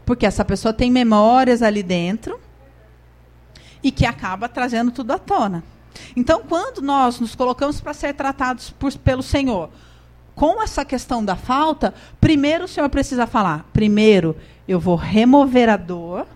Porque 0.05 0.25
essa 0.25 0.45
pessoa 0.45 0.73
tem 0.73 0.91
memórias 0.91 1.61
ali 1.61 1.83
dentro 1.83 2.39
e 3.83 3.91
que 3.91 4.05
acaba 4.05 4.47
trazendo 4.47 4.91
tudo 4.91 5.11
à 5.11 5.19
tona. 5.19 5.63
Então, 6.15 6.43
quando 6.47 6.81
nós 6.81 7.19
nos 7.19 7.35
colocamos 7.35 7.81
para 7.81 7.93
ser 7.93 8.13
tratados 8.13 8.69
por, 8.69 8.95
pelo 8.97 9.23
Senhor 9.23 9.69
com 10.35 10.61
essa 10.61 10.85
questão 10.85 11.25
da 11.25 11.35
falta, 11.35 11.93
primeiro 12.21 12.65
o 12.65 12.67
Senhor 12.67 12.87
precisa 12.89 13.25
falar: 13.25 13.65
primeiro, 13.73 14.35
eu 14.67 14.79
vou 14.79 14.95
remover 14.95 15.67
a 15.69 15.77
dor 15.77 16.27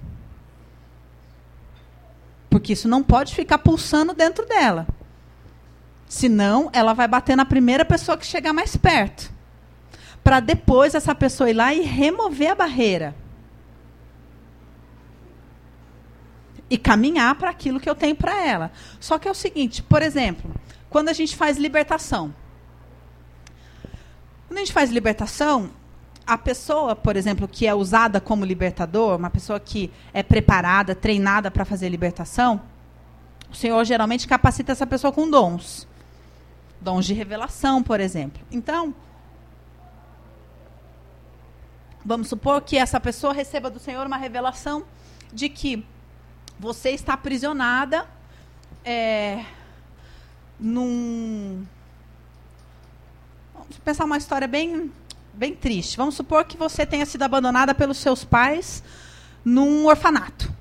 porque 2.52 2.74
isso 2.74 2.90
não 2.90 3.02
pode 3.02 3.34
ficar 3.34 3.60
pulsando 3.60 4.14
dentro 4.14 4.46
dela. 4.46 4.86
Senão, 6.12 6.70
ela 6.74 6.92
vai 6.92 7.08
bater 7.08 7.38
na 7.38 7.46
primeira 7.46 7.86
pessoa 7.86 8.18
que 8.18 8.26
chegar 8.26 8.52
mais 8.52 8.76
perto. 8.76 9.32
Para 10.22 10.42
depois 10.42 10.94
essa 10.94 11.16
pessoa 11.16 11.50
ir 11.50 11.54
lá 11.54 11.74
e 11.74 11.84
remover 11.84 12.52
a 12.52 12.56
barreira. 12.56 13.16
E 16.70 16.78
caminhar 16.78 17.36
para 17.36 17.50
aquilo 17.50 17.80
que 17.80 17.90
eu 17.90 17.96
tenho 17.96 18.14
para 18.14 18.46
ela. 18.46 18.74
Só 19.00 19.18
que 19.18 19.26
é 19.26 19.32
o 19.32 19.34
seguinte, 19.34 19.82
por 19.82 20.02
exemplo, 20.02 20.54
quando 20.90 21.08
a 21.08 21.14
gente 21.14 21.34
faz 21.34 21.58
libertação. 21.58 22.36
Quando 24.50 24.58
a 24.58 24.60
gente 24.60 24.74
faz 24.74 24.92
libertação, 24.92 25.72
a 26.28 26.38
pessoa, 26.38 26.94
por 26.94 27.16
exemplo, 27.16 27.48
que 27.48 27.66
é 27.66 27.74
usada 27.74 28.20
como 28.20 28.44
libertador, 28.44 29.16
uma 29.16 29.30
pessoa 29.30 29.62
que 29.62 29.90
é 30.14 30.22
preparada, 30.22 30.94
treinada 30.94 31.50
para 31.50 31.64
fazer 31.64 31.88
libertação, 31.88 32.62
o 33.50 33.56
Senhor 33.56 33.82
geralmente 33.86 34.28
capacita 34.28 34.74
essa 34.74 34.86
pessoa 34.86 35.14
com 35.14 35.30
dons. 35.30 35.90
Dons 36.82 37.06
de 37.06 37.14
revelação, 37.14 37.84
por 37.84 38.00
exemplo. 38.00 38.42
Então, 38.52 38.94
vamos 42.04 42.28
supor 42.28 42.62
que 42.62 42.78
essa 42.78 43.00
pessoa 43.00 43.32
receba 43.32 43.70
do 43.70 43.80
Senhor 43.80 44.06
uma 44.08 44.18
revelação 44.18 44.84
de 45.32 45.48
que 45.48 45.86
você 46.60 46.90
está 46.90 47.14
aprisionada 47.14 48.08
é, 48.84 49.46
num. 50.60 51.66
Vamos 53.54 53.78
pensar 53.78 54.06
uma 54.06 54.18
história 54.18 54.48
bem 54.48 54.92
bem 55.34 55.56
triste. 55.56 55.98
Vamos 55.98 56.16
supor 56.16 56.46
que 56.46 56.58
você 56.58 56.86
tenha 56.86 57.06
sido 57.06 57.24
abandonada 57.24 57.74
pelos 57.74 57.98
seus 57.98 58.24
pais 58.24 58.84
num 59.44 59.86
orfanato. 59.86 60.52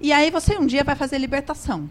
E 0.00 0.12
aí 0.12 0.30
você 0.30 0.56
um 0.56 0.66
dia 0.66 0.82
vai 0.82 0.96
fazer 0.96 1.18
libertação. 1.18 1.90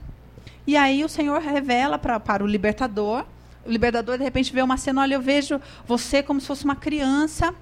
E 0.65 0.77
aí 0.77 1.03
o 1.03 1.09
Senhor 1.09 1.39
revela 1.41 1.97
pra, 1.97 2.19
para 2.19 2.43
o 2.43 2.47
libertador. 2.47 3.25
O 3.65 3.71
libertador, 3.71 4.17
de 4.17 4.23
repente, 4.23 4.53
vê 4.53 4.61
uma 4.61 4.77
cena, 4.77 5.01
olha, 5.01 5.15
eu 5.15 5.21
vejo 5.21 5.59
você 5.85 6.23
como 6.23 6.39
se 6.41 6.47
fosse 6.47 6.65
uma 6.65 6.75
criança, 6.75 7.53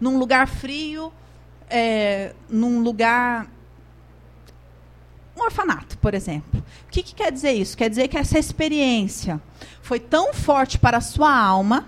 num 0.00 0.18
lugar 0.18 0.48
frio, 0.48 1.12
é, 1.68 2.34
num 2.48 2.80
lugar 2.80 3.46
um 5.36 5.44
orfanato, 5.44 5.96
por 5.98 6.14
exemplo. 6.14 6.62
O 6.86 6.90
que, 6.90 7.02
que, 7.02 7.14
quer 7.14 7.30
dizer 7.30 7.52
isso? 7.52 7.76
Quer 7.76 7.88
dizer 7.88 8.08
que 8.08 8.18
essa 8.18 8.38
experiência 8.38 9.40
foi 9.80 10.00
tão 10.00 10.34
forte 10.34 10.78
para 10.78 10.96
a 10.98 11.00
sua 11.00 11.32
alma 11.32 11.86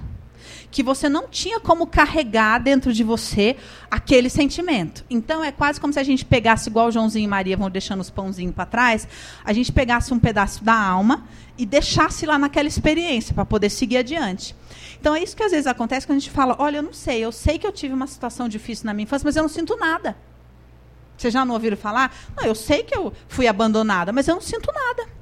que 0.70 0.82
você 0.82 1.08
não 1.08 1.28
tinha 1.28 1.58
como 1.58 1.86
carregar 1.86 2.58
dentro 2.58 2.92
de 2.92 3.02
você 3.02 3.56
aquele 3.90 4.30
sentimento. 4.30 5.04
Então 5.10 5.42
é 5.42 5.50
quase 5.50 5.80
como 5.80 5.92
se 5.92 5.98
a 5.98 6.02
gente 6.02 6.24
pegasse, 6.24 6.68
igual 6.68 6.88
o 6.88 6.90
Joãozinho 6.90 7.24
e 7.24 7.28
Maria 7.28 7.56
vão 7.56 7.68
deixando 7.68 8.00
os 8.00 8.10
pãozinhos 8.10 8.54
para 8.54 8.66
trás, 8.66 9.08
a 9.44 9.52
gente 9.52 9.72
pegasse 9.72 10.14
um 10.14 10.18
pedaço 10.18 10.62
da 10.62 10.74
alma 10.74 11.26
e 11.58 11.66
deixasse 11.66 12.24
lá 12.24 12.38
naquela 12.38 12.68
experiência 12.68 13.34
para 13.34 13.44
poder 13.44 13.68
seguir 13.68 13.98
adiante. 13.98 14.54
Então 15.00 15.14
é 15.14 15.22
isso 15.22 15.36
que 15.36 15.42
às 15.42 15.50
vezes 15.50 15.66
acontece 15.66 16.06
quando 16.06 16.18
a 16.18 16.20
gente 16.20 16.30
fala: 16.30 16.56
olha, 16.58 16.78
eu 16.78 16.82
não 16.82 16.92
sei, 16.92 17.20
eu 17.20 17.32
sei 17.32 17.58
que 17.58 17.66
eu 17.66 17.72
tive 17.72 17.92
uma 17.92 18.06
situação 18.06 18.48
difícil 18.48 18.86
na 18.86 18.94
minha 18.94 19.04
infância, 19.04 19.26
mas 19.26 19.36
eu 19.36 19.42
não 19.42 19.48
sinto 19.48 19.76
nada. 19.76 20.16
Vocês 21.16 21.34
já 21.34 21.44
não 21.44 21.54
ouviram 21.54 21.76
falar? 21.76 22.14
Não, 22.34 22.44
eu 22.44 22.54
sei 22.54 22.82
que 22.82 22.96
eu 22.96 23.12
fui 23.28 23.46
abandonada, 23.46 24.10
mas 24.10 24.26
eu 24.26 24.34
não 24.34 24.40
sinto 24.40 24.72
nada. 24.72 25.19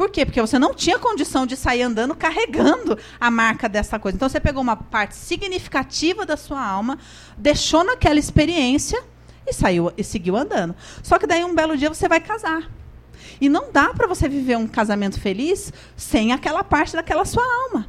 Por 0.00 0.08
quê? 0.08 0.24
Porque 0.24 0.40
você 0.40 0.58
não 0.58 0.72
tinha 0.72 0.98
condição 0.98 1.44
de 1.44 1.54
sair 1.54 1.82
andando 1.82 2.14
carregando 2.14 2.98
a 3.20 3.30
marca 3.30 3.68
dessa 3.68 3.98
coisa. 3.98 4.16
Então 4.16 4.30
você 4.30 4.40
pegou 4.40 4.62
uma 4.62 4.74
parte 4.74 5.14
significativa 5.14 6.24
da 6.24 6.38
sua 6.38 6.66
alma, 6.66 6.98
deixou 7.36 7.84
naquela 7.84 8.18
experiência 8.18 9.04
e 9.46 9.52
saiu 9.52 9.92
e 9.98 10.02
seguiu 10.02 10.38
andando. 10.38 10.74
Só 11.02 11.18
que 11.18 11.26
daí 11.26 11.44
um 11.44 11.54
belo 11.54 11.76
dia 11.76 11.90
você 11.90 12.08
vai 12.08 12.18
casar. 12.18 12.70
E 13.38 13.46
não 13.50 13.70
dá 13.70 13.92
para 13.92 14.06
você 14.06 14.26
viver 14.26 14.56
um 14.56 14.66
casamento 14.66 15.20
feliz 15.20 15.70
sem 15.94 16.32
aquela 16.32 16.64
parte 16.64 16.96
daquela 16.96 17.26
sua 17.26 17.44
alma. 17.64 17.86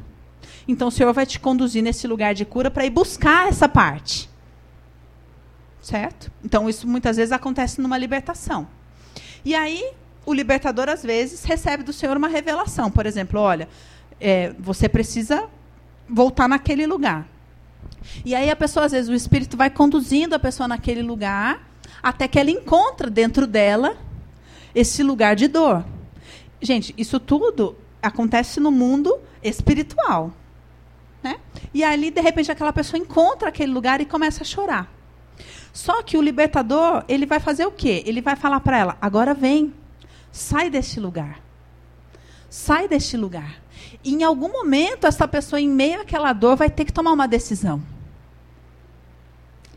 Então 0.68 0.88
o 0.88 0.92
Senhor 0.92 1.14
vai 1.14 1.24
te 1.24 1.40
conduzir 1.40 1.82
nesse 1.82 2.06
lugar 2.06 2.34
de 2.34 2.44
cura 2.44 2.70
para 2.70 2.84
ir 2.84 2.90
buscar 2.90 3.48
essa 3.48 3.70
parte. 3.70 4.28
Certo? 5.80 6.30
Então 6.44 6.68
isso 6.68 6.86
muitas 6.86 7.16
vezes 7.16 7.32
acontece 7.32 7.80
numa 7.80 7.96
libertação. 7.96 8.68
E 9.42 9.54
aí 9.54 9.94
o 10.24 10.32
libertador, 10.32 10.88
às 10.88 11.02
vezes, 11.02 11.44
recebe 11.44 11.82
do 11.82 11.92
Senhor 11.92 12.16
uma 12.16 12.28
revelação. 12.28 12.90
Por 12.90 13.06
exemplo, 13.06 13.40
olha, 13.40 13.68
é, 14.20 14.54
você 14.58 14.88
precisa 14.88 15.48
voltar 16.08 16.48
naquele 16.48 16.86
lugar. 16.86 17.26
E 18.24 18.34
aí 18.34 18.50
a 18.50 18.56
pessoa, 18.56 18.86
às 18.86 18.92
vezes, 18.92 19.08
o 19.08 19.14
Espírito 19.14 19.56
vai 19.56 19.70
conduzindo 19.70 20.34
a 20.34 20.38
pessoa 20.38 20.68
naquele 20.68 21.02
lugar 21.02 21.68
até 22.02 22.26
que 22.26 22.38
ela 22.38 22.50
encontra 22.50 23.08
dentro 23.08 23.46
dela 23.46 23.96
esse 24.74 25.02
lugar 25.02 25.36
de 25.36 25.48
dor. 25.48 25.84
Gente, 26.60 26.94
isso 26.96 27.20
tudo 27.20 27.76
acontece 28.02 28.58
no 28.58 28.70
mundo 28.70 29.18
espiritual. 29.42 30.32
Né? 31.22 31.38
E 31.72 31.84
ali, 31.84 32.10
de 32.10 32.20
repente, 32.20 32.50
aquela 32.50 32.72
pessoa 32.72 33.00
encontra 33.00 33.48
aquele 33.48 33.72
lugar 33.72 34.00
e 34.00 34.04
começa 34.04 34.42
a 34.42 34.46
chorar. 34.46 34.92
Só 35.72 36.02
que 36.02 36.18
o 36.18 36.22
libertador, 36.22 37.04
ele 37.08 37.24
vai 37.24 37.40
fazer 37.40 37.64
o 37.64 37.70
quê? 37.70 38.02
Ele 38.04 38.20
vai 38.20 38.36
falar 38.36 38.60
para 38.60 38.78
ela: 38.78 38.96
agora 39.00 39.32
vem. 39.32 39.72
Sai 40.32 40.70
deste 40.70 40.98
lugar. 40.98 41.40
Sai 42.48 42.88
deste 42.88 43.16
lugar. 43.16 43.62
E 44.02 44.14
em 44.14 44.24
algum 44.24 44.50
momento, 44.50 45.06
essa 45.06 45.28
pessoa, 45.28 45.60
em 45.60 45.68
meio 45.68 46.00
àquela 46.00 46.32
dor, 46.32 46.56
vai 46.56 46.70
ter 46.70 46.86
que 46.86 46.92
tomar 46.92 47.12
uma 47.12 47.28
decisão: 47.28 47.82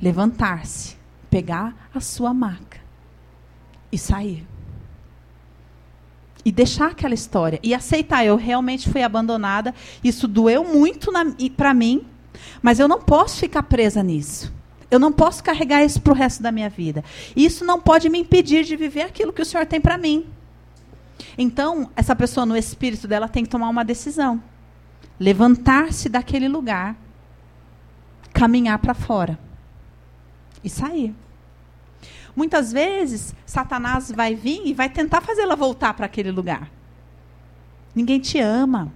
levantar-se, 0.01 0.95
pegar 1.29 1.89
a 1.93 1.99
sua 1.99 2.33
maca 2.33 2.79
e 3.91 3.97
sair. 3.97 4.47
E 6.43 6.51
deixar 6.51 6.91
aquela 6.91 7.13
história. 7.13 7.59
E 7.63 7.73
aceitar, 7.73 8.25
eu 8.25 8.35
realmente 8.35 8.89
fui 8.89 9.01
abandonada. 9.01 9.73
Isso 10.03 10.27
doeu 10.27 10.63
muito 10.63 11.11
para 11.57 11.73
mim. 11.73 12.05
Mas 12.61 12.79
eu 12.79 12.87
não 12.87 13.01
posso 13.01 13.39
ficar 13.39 13.63
presa 13.63 14.03
nisso. 14.03 14.53
Eu 14.91 14.99
não 14.99 15.11
posso 15.11 15.43
carregar 15.43 15.83
isso 15.83 15.99
para 15.99 16.13
o 16.13 16.15
resto 16.15 16.43
da 16.43 16.51
minha 16.51 16.69
vida. 16.69 17.03
Isso 17.35 17.65
não 17.65 17.81
pode 17.81 18.09
me 18.09 18.19
impedir 18.19 18.63
de 18.63 18.75
viver 18.75 19.01
aquilo 19.01 19.33
que 19.33 19.41
o 19.41 19.45
Senhor 19.45 19.65
tem 19.65 19.81
para 19.81 19.97
mim. 19.97 20.25
Então, 21.37 21.89
essa 21.95 22.15
pessoa 22.15 22.45
no 22.45 22.55
espírito 22.55 23.07
dela 23.07 23.27
tem 23.27 23.43
que 23.43 23.49
tomar 23.49 23.69
uma 23.69 23.83
decisão. 23.83 24.41
Levantar-se 25.19 26.09
daquele 26.09 26.47
lugar, 26.47 26.95
caminhar 28.33 28.79
para 28.79 28.93
fora 28.93 29.37
e 30.63 30.69
sair. 30.69 31.13
Muitas 32.35 32.71
vezes, 32.71 33.33
Satanás 33.45 34.11
vai 34.11 34.35
vir 34.35 34.61
e 34.65 34.73
vai 34.73 34.89
tentar 34.89 35.21
fazê-la 35.21 35.55
voltar 35.55 35.93
para 35.93 36.05
aquele 36.05 36.31
lugar. 36.31 36.69
Ninguém 37.93 38.19
te 38.19 38.39
ama. 38.39 38.91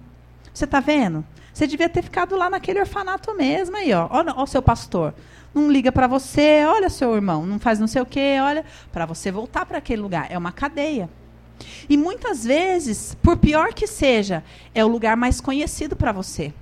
Você 0.52 0.64
está 0.66 0.80
vendo? 0.80 1.24
Você 1.52 1.66
devia 1.66 1.88
ter 1.88 2.02
ficado 2.02 2.36
lá 2.36 2.50
naquele 2.50 2.80
orfanato 2.80 3.34
mesmo 3.34 3.76
aí, 3.76 3.92
ó. 3.92 4.08
Olha 4.10 4.34
o 4.34 4.46
seu 4.46 4.62
pastor. 4.62 5.14
Não 5.54 5.70
liga 5.70 5.90
para 5.90 6.06
você, 6.06 6.64
olha 6.64 6.88
seu 6.88 7.14
irmão, 7.14 7.44
não 7.44 7.58
faz 7.58 7.80
não 7.80 7.86
sei 7.88 8.00
o 8.00 8.06
quê, 8.06 8.38
olha, 8.40 8.64
para 8.92 9.04
você 9.04 9.32
voltar 9.32 9.66
para 9.66 9.78
aquele 9.78 10.00
lugar. 10.00 10.26
É 10.30 10.38
uma 10.38 10.52
cadeia. 10.52 11.08
E 11.88 11.96
muitas 11.96 12.44
vezes, 12.44 13.16
por 13.22 13.36
pior 13.36 13.72
que 13.72 13.86
seja, 13.86 14.44
é 14.74 14.84
o 14.84 14.88
lugar 14.88 15.16
mais 15.16 15.40
conhecido 15.40 15.96
para 15.96 16.12
você. 16.12 16.52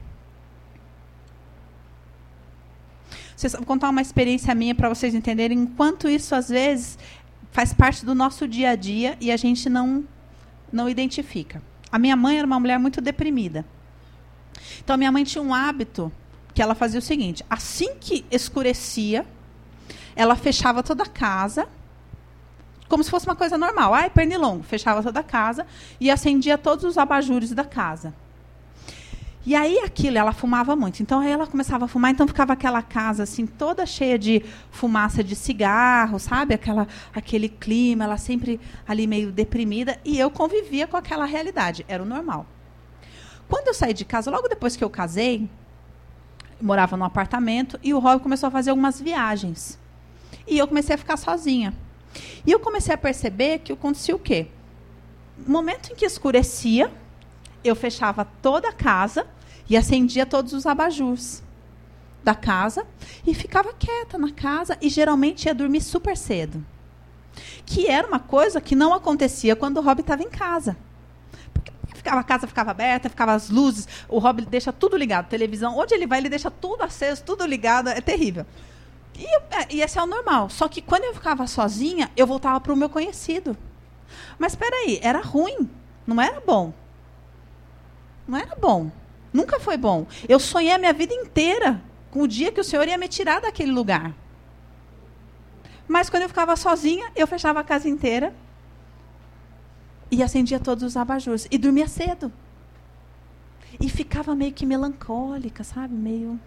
Vou 3.57 3.65
contar 3.65 3.91
uma 3.91 4.03
experiência 4.03 4.55
minha 4.55 4.75
para 4.75 4.89
vocês 4.89 5.15
entenderem 5.15 5.65
quanto 5.65 6.09
isso, 6.09 6.35
às 6.35 6.49
vezes, 6.49 6.99
faz 7.53 7.73
parte 7.73 8.05
do 8.05 8.15
nosso 8.15 8.49
dia 8.49 8.71
a 8.71 8.75
dia 8.75 9.17
e 9.21 9.31
a 9.31 9.37
gente 9.37 9.69
não, 9.69 10.05
não 10.73 10.89
identifica. 10.89 11.63
A 11.91 11.99
minha 11.99 12.17
mãe 12.17 12.39
era 12.39 12.47
uma 12.47 12.59
mulher 12.59 12.79
muito 12.79 13.01
deprimida. 13.01 13.65
Então, 14.81 14.95
a 14.95 14.97
minha 14.97 15.13
mãe 15.13 15.23
tinha 15.23 15.43
um 15.43 15.55
hábito 15.55 16.13
que 16.53 16.61
ela 16.61 16.75
fazia 16.75 16.99
o 16.99 17.03
seguinte: 17.03 17.45
assim 17.49 17.95
que 18.01 18.25
escurecia, 18.31 19.25
ela 20.17 20.35
fechava 20.35 20.83
toda 20.83 21.05
a 21.05 21.09
casa 21.09 21.69
como 22.89 23.05
se 23.05 23.11
fosse 23.11 23.27
uma 23.27 23.37
coisa 23.37 23.59
normal. 23.59 23.95
Ai, 23.95 24.11
pernilongo. 24.11 24.63
Fechava 24.63 25.03
toda 25.03 25.21
a 25.21 25.25
casa 25.25 25.67
e 26.01 26.11
acendia 26.11 26.57
todos 26.57 26.85
os 26.85 26.97
abajures 26.99 27.53
da 27.53 27.65
casa. 27.65 28.15
E 29.47 29.55
aí 29.55 29.79
aquilo, 29.79 30.19
ela 30.19 30.33
fumava 30.33 30.77
muito. 30.77 31.01
Então 31.03 31.21
aí 31.21 31.31
ela 31.31 31.47
começava 31.47 31.87
a 31.87 31.89
fumar, 31.89 32.11
então 32.11 32.29
ficava 32.29 32.53
aquela 32.53 32.83
casa 32.83 33.23
assim 33.23 33.47
toda 33.47 33.87
cheia 33.87 34.19
de 34.19 34.45
fumaça 34.71 35.25
de 35.25 35.35
cigarro, 35.35 36.19
sabe? 36.19 36.53
Aquela 36.53 36.87
aquele 37.15 37.49
clima, 37.49 38.05
ela 38.05 38.19
sempre 38.19 38.61
ali 38.87 39.07
meio 39.07 39.33
deprimida 39.33 39.99
e 40.05 40.19
eu 40.19 40.31
convivia 40.31 40.87
com 40.87 40.99
aquela 40.99 41.25
realidade, 41.25 41.83
era 41.89 42.03
o 42.03 42.07
normal. 42.07 42.45
Quando 43.49 43.69
eu 43.69 43.75
saí 43.75 43.95
de 43.95 44.05
casa, 44.05 44.31
logo 44.31 44.49
depois 44.49 44.77
que 44.77 44.85
eu 44.85 44.91
casei, 44.91 45.49
morava 46.61 46.95
num 46.97 47.05
apartamento 47.05 47.81
e 47.83 47.95
o 47.95 47.99
Rob 47.99 48.21
começou 48.23 48.49
a 48.49 48.51
fazer 48.51 48.69
algumas 48.69 49.01
viagens. 49.01 49.79
E 50.47 50.59
eu 50.59 50.69
comecei 50.69 50.95
a 50.95 50.99
ficar 50.99 51.17
sozinha. 51.17 51.73
E 52.47 52.51
eu 52.51 52.61
comecei 52.61 52.95
a 52.95 52.99
perceber 52.99 53.61
que 53.61 53.73
acontecia 53.73 54.15
o 54.15 54.19
quê? 54.19 54.49
No 55.37 55.53
momento 55.53 55.93
em 55.93 55.95
que 55.95 56.05
escurecia, 56.05 56.91
eu 57.63 57.77
fechava 57.77 58.25
toda 58.43 58.69
a 58.69 58.73
casa 58.73 59.27
e 59.69 59.77
acendia 59.77 60.25
todos 60.25 60.53
os 60.53 60.67
abajus 60.67 61.43
da 62.23 62.35
casa 62.35 62.87
e 63.27 63.35
ficava 63.35 63.73
quieta 63.73 64.19
na 64.19 64.31
casa 64.31 64.77
e 64.81 64.89
geralmente 64.89 65.47
ia 65.47 65.55
dormir 65.55 65.81
super 65.81 66.17
cedo. 66.17 66.65
Que 67.65 67.87
era 67.87 68.07
uma 68.07 68.19
coisa 68.19 68.61
que 68.61 68.75
não 68.75 68.93
acontecia 68.93 69.55
quando 69.55 69.79
o 69.79 69.81
Rob 69.81 70.01
estava 70.01 70.23
em 70.23 70.31
casa. 70.31 70.77
Porque 71.53 71.73
ficava, 71.95 72.21
a 72.21 72.25
casa 72.25 72.47
ficava 72.47 72.71
aberta, 72.71 73.09
ficava 73.09 73.33
as 73.33 73.49
luzes, 73.49 73.87
o 74.09 74.19
Rob 74.19 74.45
deixa 74.47 74.73
tudo 74.73 74.97
ligado, 74.97 75.29
televisão, 75.29 75.77
onde 75.77 75.95
ele 75.95 76.07
vai 76.07 76.19
ele 76.19 76.29
deixa 76.29 76.51
tudo 76.51 76.83
aceso, 76.83 77.23
tudo 77.23 77.47
ligado, 77.47 77.89
é 77.89 78.01
terrível. 78.01 78.45
E, 79.19 79.27
é, 79.27 79.67
e 79.71 79.83
esse 79.83 79.99
é 79.99 80.03
o 80.03 80.07
normal. 80.07 80.49
Só 80.49 80.69
que 80.69 80.81
quando 80.81 81.05
eu 81.05 81.15
ficava 81.15 81.47
sozinha, 81.47 82.11
eu 82.17 82.27
voltava 82.27 82.61
para 82.61 82.73
o 82.73 82.77
meu 82.77 82.89
conhecido. 82.89 83.57
Mas 84.39 84.53
espera 84.53 84.75
aí, 84.77 85.01
era 85.03 85.21
ruim, 85.21 85.69
não 86.07 86.23
era 86.23 86.41
bom. 86.41 86.73
Não 88.27 88.39
era 88.39 88.55
bom. 88.55 88.91
Nunca 89.33 89.59
foi 89.59 89.77
bom. 89.77 90.07
Eu 90.29 90.39
sonhei 90.39 90.73
a 90.73 90.79
minha 90.79 90.93
vida 90.93 91.13
inteira 91.13 91.83
com 92.11 92.23
o 92.23 92.29
dia 92.29 92.53
que 92.53 92.61
o 92.61 92.65
Senhor 92.65 92.87
ia 92.87 92.97
me 92.97 93.09
tirar 93.09 93.41
daquele 93.41 93.73
lugar. 93.73 94.15
Mas 95.89 96.09
quando 96.09 96.23
eu 96.23 96.29
ficava 96.29 96.55
sozinha, 96.55 97.11
eu 97.17 97.27
fechava 97.27 97.61
a 97.61 97.65
casa 97.65 97.89
inteira 97.89 98.35
e 100.11 100.23
acendia 100.23 100.61
todos 100.61 100.85
os 100.85 100.97
abajures 100.97 101.49
e 101.51 101.59
dormia 101.59 101.89
cedo. 101.89 102.33
E 103.81 103.89
ficava 103.89 104.35
meio 104.35 104.53
que 104.53 104.67
melancólica, 104.67 105.65
sabe? 105.65 105.95
Meio 105.95 106.39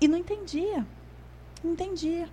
e 0.00 0.08
não 0.08 0.18
entendia. 0.18 0.86
Não 1.62 1.72
entendia. 1.72 2.28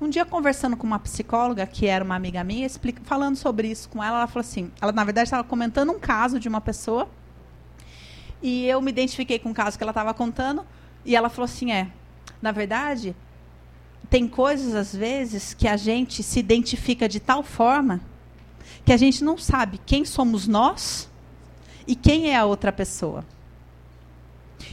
Um 0.00 0.10
dia 0.10 0.26
conversando 0.26 0.76
com 0.76 0.86
uma 0.86 0.98
psicóloga, 0.98 1.66
que 1.66 1.86
era 1.86 2.04
uma 2.04 2.14
amiga 2.14 2.44
minha, 2.44 2.66
explica, 2.66 3.02
falando 3.04 3.36
sobre 3.36 3.68
isso 3.68 3.88
com 3.88 4.02
ela, 4.02 4.18
ela 4.18 4.26
falou 4.26 4.42
assim, 4.42 4.70
ela 4.80 4.92
na 4.92 5.04
verdade 5.04 5.28
estava 5.28 5.42
comentando 5.42 5.90
um 5.90 5.98
caso 5.98 6.38
de 6.38 6.48
uma 6.48 6.60
pessoa, 6.60 7.08
e 8.42 8.66
eu 8.66 8.82
me 8.82 8.90
identifiquei 8.90 9.38
com 9.38 9.50
o 9.50 9.54
caso 9.54 9.78
que 9.78 9.82
ela 9.82 9.92
estava 9.92 10.12
contando, 10.12 10.66
e 11.02 11.16
ela 11.16 11.30
falou 11.30 11.46
assim, 11.46 11.72
é, 11.72 11.88
na 12.42 12.52
verdade, 12.52 13.16
tem 14.10 14.28
coisas 14.28 14.74
às 14.74 14.94
vezes 14.94 15.54
que 15.54 15.66
a 15.66 15.78
gente 15.78 16.22
se 16.22 16.38
identifica 16.38 17.08
de 17.08 17.18
tal 17.18 17.42
forma 17.42 18.02
que 18.84 18.92
a 18.92 18.96
gente 18.96 19.24
não 19.24 19.38
sabe 19.38 19.80
quem 19.86 20.04
somos 20.04 20.46
nós 20.46 21.08
e 21.86 21.96
quem 21.96 22.30
é 22.30 22.36
a 22.36 22.44
outra 22.44 22.70
pessoa. 22.70 23.24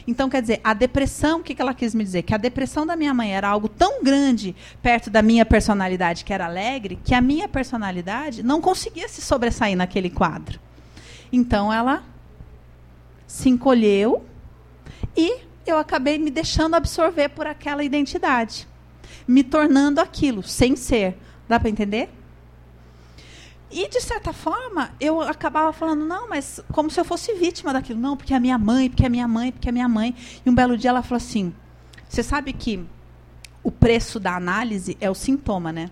Então, 0.06 0.28
quer 0.28 0.42
dizer, 0.42 0.60
a 0.62 0.74
depressão, 0.74 1.40
o 1.40 1.42
que 1.42 1.60
ela 1.60 1.74
quis 1.74 1.94
me 1.94 2.04
dizer? 2.04 2.22
Que 2.22 2.34
a 2.34 2.38
depressão 2.38 2.86
da 2.86 2.96
minha 2.96 3.14
mãe 3.14 3.34
era 3.34 3.48
algo 3.48 3.68
tão 3.68 4.02
grande 4.02 4.54
perto 4.82 5.10
da 5.10 5.22
minha 5.22 5.44
personalidade, 5.44 6.24
que 6.24 6.32
era 6.32 6.46
alegre, 6.46 6.98
que 7.04 7.14
a 7.14 7.20
minha 7.20 7.48
personalidade 7.48 8.42
não 8.42 8.60
conseguia 8.60 9.08
se 9.08 9.22
sobressair 9.22 9.76
naquele 9.76 10.10
quadro. 10.10 10.60
Então, 11.32 11.72
ela 11.72 12.02
se 13.26 13.48
encolheu 13.48 14.24
e 15.16 15.38
eu 15.66 15.78
acabei 15.78 16.18
me 16.18 16.30
deixando 16.30 16.74
absorver 16.74 17.30
por 17.30 17.46
aquela 17.46 17.82
identidade, 17.82 18.68
me 19.26 19.42
tornando 19.42 20.00
aquilo, 20.00 20.42
sem 20.42 20.76
ser. 20.76 21.16
Dá 21.48 21.58
para 21.58 21.70
entender? 21.70 22.10
E, 23.76 23.88
de 23.88 24.00
certa 24.00 24.32
forma, 24.32 24.92
eu 25.00 25.20
acabava 25.20 25.72
falando, 25.72 26.04
não, 26.06 26.28
mas 26.28 26.60
como 26.72 26.88
se 26.88 27.00
eu 27.00 27.04
fosse 27.04 27.34
vítima 27.34 27.72
daquilo. 27.72 27.98
Não, 27.98 28.16
porque 28.16 28.32
é 28.32 28.36
a 28.36 28.40
minha 28.40 28.56
mãe, 28.56 28.88
porque 28.88 29.02
é 29.02 29.06
a 29.06 29.10
minha 29.10 29.26
mãe, 29.26 29.50
porque 29.50 29.68
é 29.68 29.70
a 29.70 29.72
minha 29.72 29.88
mãe. 29.88 30.14
E 30.46 30.48
um 30.48 30.54
belo 30.54 30.78
dia 30.78 30.90
ela 30.90 31.02
falou 31.02 31.16
assim: 31.16 31.52
Você 32.08 32.22
sabe 32.22 32.52
que 32.52 32.86
o 33.64 33.72
preço 33.72 34.20
da 34.20 34.36
análise 34.36 34.96
é 35.00 35.10
o 35.10 35.14
sintoma, 35.14 35.72
né? 35.72 35.90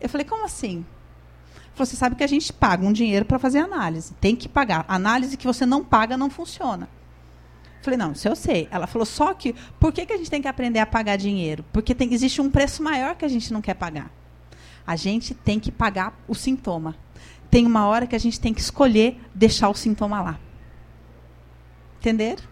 Eu 0.00 0.08
falei, 0.08 0.24
como 0.24 0.44
assim? 0.44 0.86
Você 1.74 1.96
sabe 1.96 2.14
que 2.14 2.22
a 2.22 2.28
gente 2.28 2.52
paga 2.52 2.86
um 2.86 2.92
dinheiro 2.92 3.24
para 3.24 3.38
fazer 3.38 3.58
análise. 3.58 4.14
Tem 4.20 4.36
que 4.36 4.48
pagar. 4.48 4.84
Análise 4.86 5.36
que 5.36 5.46
você 5.46 5.66
não 5.66 5.82
paga 5.84 6.16
não 6.16 6.30
funciona. 6.30 6.88
Eu 7.78 7.84
falei, 7.84 7.96
não, 7.96 8.12
isso 8.12 8.28
eu 8.28 8.36
sei. 8.36 8.68
Ela 8.70 8.86
falou, 8.86 9.06
só 9.06 9.32
que 9.34 9.54
por 9.80 9.92
que, 9.92 10.06
que 10.06 10.12
a 10.12 10.16
gente 10.16 10.30
tem 10.30 10.42
que 10.42 10.48
aprender 10.48 10.78
a 10.78 10.86
pagar 10.86 11.16
dinheiro? 11.16 11.64
Porque 11.72 11.94
tem, 11.94 12.12
existe 12.12 12.40
um 12.40 12.50
preço 12.50 12.82
maior 12.82 13.16
que 13.16 13.24
a 13.24 13.28
gente 13.28 13.52
não 13.52 13.60
quer 13.60 13.74
pagar. 13.74 14.10
A 14.88 14.96
gente 14.96 15.34
tem 15.34 15.60
que 15.60 15.70
pagar 15.70 16.18
o 16.26 16.34
sintoma. 16.34 16.96
Tem 17.50 17.66
uma 17.66 17.86
hora 17.86 18.06
que 18.06 18.16
a 18.16 18.18
gente 18.18 18.40
tem 18.40 18.54
que 18.54 18.60
escolher 18.62 19.20
deixar 19.34 19.68
o 19.68 19.74
sintoma 19.74 20.22
lá. 20.22 20.40
Entenderam? 21.98 22.42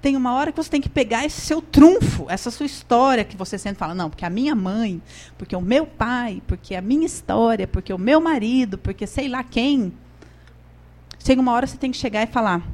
Tem 0.00 0.16
uma 0.16 0.32
hora 0.32 0.50
que 0.50 0.56
você 0.56 0.70
tem 0.70 0.80
que 0.80 0.88
pegar 0.88 1.26
esse 1.26 1.38
seu 1.42 1.60
trunfo, 1.60 2.24
essa 2.30 2.50
sua 2.50 2.64
história 2.64 3.24
que 3.24 3.36
você 3.36 3.58
sempre 3.58 3.78
fala, 3.78 3.94
não, 3.94 4.08
porque 4.08 4.24
a 4.24 4.30
minha 4.30 4.54
mãe, 4.54 5.02
porque 5.36 5.54
o 5.54 5.60
meu 5.60 5.86
pai, 5.86 6.42
porque 6.46 6.74
a 6.74 6.80
minha 6.80 7.04
história, 7.04 7.68
porque 7.68 7.92
o 7.92 7.98
meu 7.98 8.18
marido, 8.18 8.78
porque 8.78 9.06
sei 9.06 9.28
lá 9.28 9.44
quem. 9.44 9.92
Chega 11.18 11.42
uma 11.42 11.52
hora 11.52 11.66
você 11.66 11.76
tem 11.76 11.90
que 11.90 11.98
chegar 11.98 12.22
e 12.22 12.26
falar, 12.26 12.66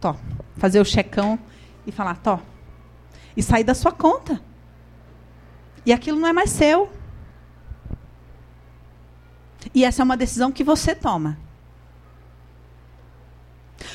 Tó, 0.00 0.16
fazer 0.56 0.80
o 0.80 0.84
checão 0.84 1.38
e 1.86 1.92
falar, 1.92 2.16
Tó, 2.16 2.40
e 3.36 3.44
sair 3.44 3.62
da 3.62 3.76
sua 3.76 3.92
conta. 3.92 4.42
E 5.86 5.92
aquilo 5.92 6.18
não 6.18 6.26
é 6.26 6.32
mais 6.32 6.50
seu. 6.50 6.97
E 9.78 9.84
essa 9.84 10.02
é 10.02 10.04
uma 10.04 10.16
decisão 10.16 10.50
que 10.50 10.64
você 10.64 10.92
toma. 10.92 11.38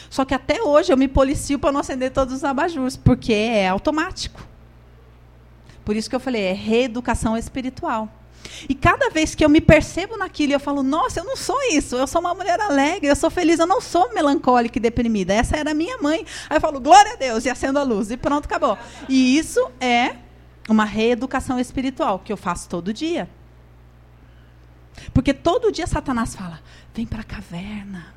Só 0.09 0.23
que 0.23 0.34
até 0.34 0.63
hoje 0.63 0.93
eu 0.93 0.95
me 0.95 1.09
policio 1.09 1.59
para 1.59 1.73
não 1.73 1.81
acender 1.81 2.09
todos 2.09 2.34
os 2.34 2.45
abajures, 2.45 2.95
porque 2.95 3.34
é 3.34 3.67
automático. 3.67 4.41
Por 5.84 5.97
isso 5.97 6.09
que 6.09 6.15
eu 6.15 6.21
falei, 6.21 6.43
é 6.43 6.53
reeducação 6.53 7.36
espiritual. 7.36 8.07
E 8.69 8.73
cada 8.73 9.09
vez 9.09 9.36
que 9.36 9.43
eu 9.43 9.49
me 9.49 9.59
percebo 9.59 10.15
naquilo, 10.15 10.53
eu 10.53 10.59
falo, 10.59 10.81
nossa, 10.84 11.19
eu 11.19 11.25
não 11.25 11.36
sou 11.36 11.61
isso, 11.73 11.97
eu 11.97 12.07
sou 12.07 12.21
uma 12.21 12.34
mulher 12.34 12.61
alegre, 12.61 13.07
eu 13.07 13.15
sou 13.17 13.29
feliz, 13.29 13.59
eu 13.59 13.67
não 13.67 13.81
sou 13.81 14.13
melancólica 14.13 14.77
e 14.77 14.81
deprimida. 14.81 15.34
Essa 15.34 15.57
era 15.57 15.73
minha 15.73 15.97
mãe. 15.97 16.25
Aí 16.49 16.55
eu 16.55 16.61
falo, 16.61 16.79
glória 16.79 17.11
a 17.11 17.17
Deus, 17.17 17.43
e 17.43 17.49
acendo 17.49 17.77
a 17.77 17.84
luz, 17.84 18.09
e 18.09 18.15
pronto, 18.15 18.45
acabou. 18.45 18.77
E 19.09 19.38
isso 19.38 19.59
é 19.81 20.15
uma 20.69 20.86
reeducação 20.86 21.59
espiritual 21.59 22.19
que 22.19 22.31
eu 22.31 22.38
faço 22.38 22.69
todo 22.69 22.93
dia. 22.93 23.27
Porque 25.14 25.34
todo 25.34 25.72
dia 25.72 25.88
Satanás 25.88 26.36
fala: 26.36 26.62
vem 26.94 27.06
para 27.06 27.22
a 27.22 27.26
caverna, 27.26 28.14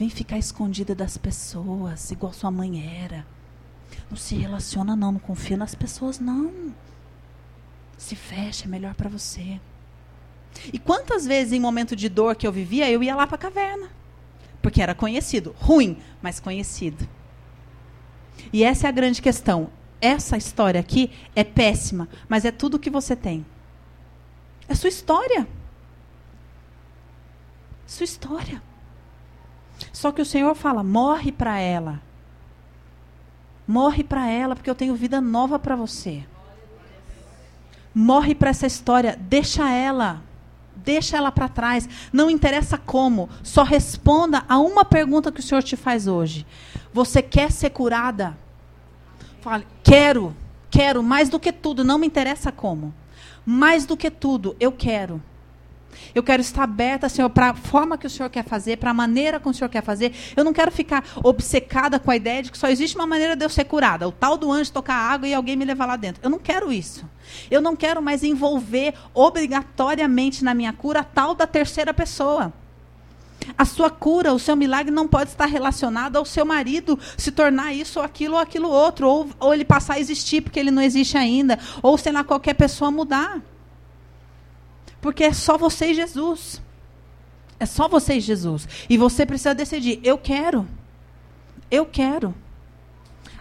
Vem 0.00 0.08
ficar 0.08 0.38
escondida 0.38 0.94
das 0.94 1.18
pessoas, 1.18 2.10
igual 2.10 2.32
sua 2.32 2.50
mãe 2.50 3.02
era. 3.04 3.26
Não 4.08 4.16
se 4.16 4.34
relaciona 4.34 4.96
não, 4.96 5.12
não 5.12 5.20
confia 5.20 5.58
nas 5.58 5.74
pessoas 5.74 6.18
não. 6.18 6.74
Se 7.98 8.16
fecha, 8.16 8.64
é 8.64 8.66
melhor 8.66 8.94
para 8.94 9.10
você. 9.10 9.60
E 10.72 10.78
quantas 10.78 11.26
vezes 11.26 11.52
em 11.52 11.60
momento 11.60 11.94
de 11.94 12.08
dor 12.08 12.34
que 12.34 12.46
eu 12.46 12.52
vivia, 12.52 12.90
eu 12.90 13.02
ia 13.02 13.14
lá 13.14 13.26
para 13.26 13.34
a 13.36 13.40
caverna. 13.40 13.90
Porque 14.62 14.80
era 14.80 14.94
conhecido, 14.94 15.54
ruim, 15.58 15.98
mas 16.22 16.40
conhecido. 16.40 17.06
E 18.50 18.64
essa 18.64 18.86
é 18.86 18.88
a 18.88 18.92
grande 18.92 19.20
questão. 19.20 19.68
Essa 20.00 20.38
história 20.38 20.80
aqui 20.80 21.10
é 21.36 21.44
péssima, 21.44 22.08
mas 22.26 22.46
é 22.46 22.50
tudo 22.50 22.78
que 22.78 22.88
você 22.88 23.14
tem. 23.14 23.44
É 24.66 24.74
sua 24.74 24.88
história. 24.88 25.46
Sua 27.90 28.04
história. 28.04 28.62
Só 29.92 30.12
que 30.12 30.22
o 30.22 30.24
Senhor 30.24 30.54
fala: 30.54 30.84
morre 30.84 31.32
para 31.32 31.58
ela. 31.58 32.00
Morre 33.66 34.04
para 34.04 34.28
ela, 34.28 34.54
porque 34.54 34.70
eu 34.70 34.76
tenho 34.76 34.94
vida 34.94 35.20
nova 35.20 35.58
para 35.58 35.74
você. 35.74 36.24
Morre 37.92 38.32
para 38.32 38.50
essa 38.50 38.64
história, 38.64 39.18
deixa 39.20 39.68
ela. 39.68 40.22
Deixa 40.76 41.16
ela 41.16 41.32
para 41.32 41.48
trás. 41.48 41.88
Não 42.12 42.30
interessa 42.30 42.78
como, 42.78 43.28
só 43.42 43.64
responda 43.64 44.44
a 44.48 44.56
uma 44.60 44.84
pergunta 44.84 45.32
que 45.32 45.40
o 45.40 45.42
Senhor 45.42 45.62
te 45.64 45.76
faz 45.76 46.06
hoje. 46.06 46.46
Você 46.92 47.20
quer 47.20 47.50
ser 47.50 47.70
curada? 47.70 48.38
Fale, 49.40 49.66
quero, 49.82 50.34
quero 50.70 51.02
mais 51.02 51.28
do 51.28 51.40
que 51.40 51.52
tudo, 51.52 51.82
não 51.82 51.98
me 51.98 52.06
interessa 52.06 52.52
como. 52.52 52.94
Mais 53.44 53.84
do 53.84 53.96
que 53.96 54.12
tudo, 54.12 54.54
eu 54.60 54.70
quero. 54.70 55.20
Eu 56.14 56.22
quero 56.22 56.40
estar 56.40 56.64
aberta, 56.64 57.08
Senhor, 57.08 57.30
para 57.30 57.50
a 57.50 57.54
forma 57.54 57.96
que 57.96 58.06
o 58.06 58.10
Senhor 58.10 58.28
quer 58.28 58.44
fazer, 58.44 58.78
para 58.78 58.90
a 58.90 58.94
maneira 58.94 59.38
como 59.38 59.52
o 59.52 59.56
Senhor 59.56 59.68
quer 59.68 59.82
fazer. 59.82 60.12
Eu 60.36 60.44
não 60.44 60.52
quero 60.52 60.70
ficar 60.70 61.04
obcecada 61.22 61.98
com 61.98 62.10
a 62.10 62.16
ideia 62.16 62.42
de 62.42 62.50
que 62.50 62.58
só 62.58 62.68
existe 62.68 62.96
uma 62.96 63.06
maneira 63.06 63.36
de 63.36 63.44
eu 63.44 63.48
ser 63.48 63.64
curada. 63.64 64.08
O 64.08 64.12
tal 64.12 64.36
do 64.36 64.50
anjo 64.50 64.72
tocar 64.72 64.94
água 64.94 65.28
e 65.28 65.34
alguém 65.34 65.56
me 65.56 65.64
levar 65.64 65.86
lá 65.86 65.96
dentro. 65.96 66.20
Eu 66.22 66.30
não 66.30 66.38
quero 66.38 66.72
isso. 66.72 67.08
Eu 67.50 67.60
não 67.60 67.76
quero 67.76 68.02
mais 68.02 68.24
envolver 68.24 68.94
obrigatoriamente 69.14 70.42
na 70.44 70.54
minha 70.54 70.72
cura 70.72 71.00
a 71.00 71.04
tal 71.04 71.34
da 71.34 71.46
terceira 71.46 71.94
pessoa. 71.94 72.52
A 73.56 73.64
sua 73.64 73.90
cura, 73.90 74.32
o 74.32 74.38
seu 74.38 74.54
milagre 74.54 74.92
não 74.92 75.08
pode 75.08 75.30
estar 75.30 75.46
relacionado 75.46 76.16
ao 76.16 76.24
seu 76.24 76.44
marido 76.44 76.98
se 77.16 77.32
tornar 77.32 77.72
isso 77.72 77.98
ou 77.98 78.04
aquilo 78.04 78.34
ou 78.34 78.40
aquilo 78.40 78.68
outro, 78.68 79.08
ou, 79.08 79.28
ou 79.38 79.54
ele 79.54 79.64
passar 79.64 79.94
a 79.94 80.00
existir 80.00 80.42
porque 80.42 80.60
ele 80.60 80.70
não 80.70 80.82
existe 80.82 81.16
ainda, 81.16 81.58
ou 81.82 81.96
sei 81.96 82.12
lá, 82.12 82.22
qualquer 82.22 82.54
pessoa 82.54 82.90
mudar. 82.90 83.40
Porque 85.00 85.24
é 85.24 85.32
só 85.32 85.56
você 85.56 85.90
e 85.90 85.94
Jesus. 85.94 86.60
É 87.58 87.66
só 87.66 87.88
você 87.88 88.14
e 88.14 88.20
Jesus. 88.20 88.68
E 88.88 88.96
você 88.96 89.24
precisa 89.24 89.54
decidir: 89.54 90.00
eu 90.02 90.18
quero. 90.18 90.66
Eu 91.70 91.86
quero. 91.86 92.34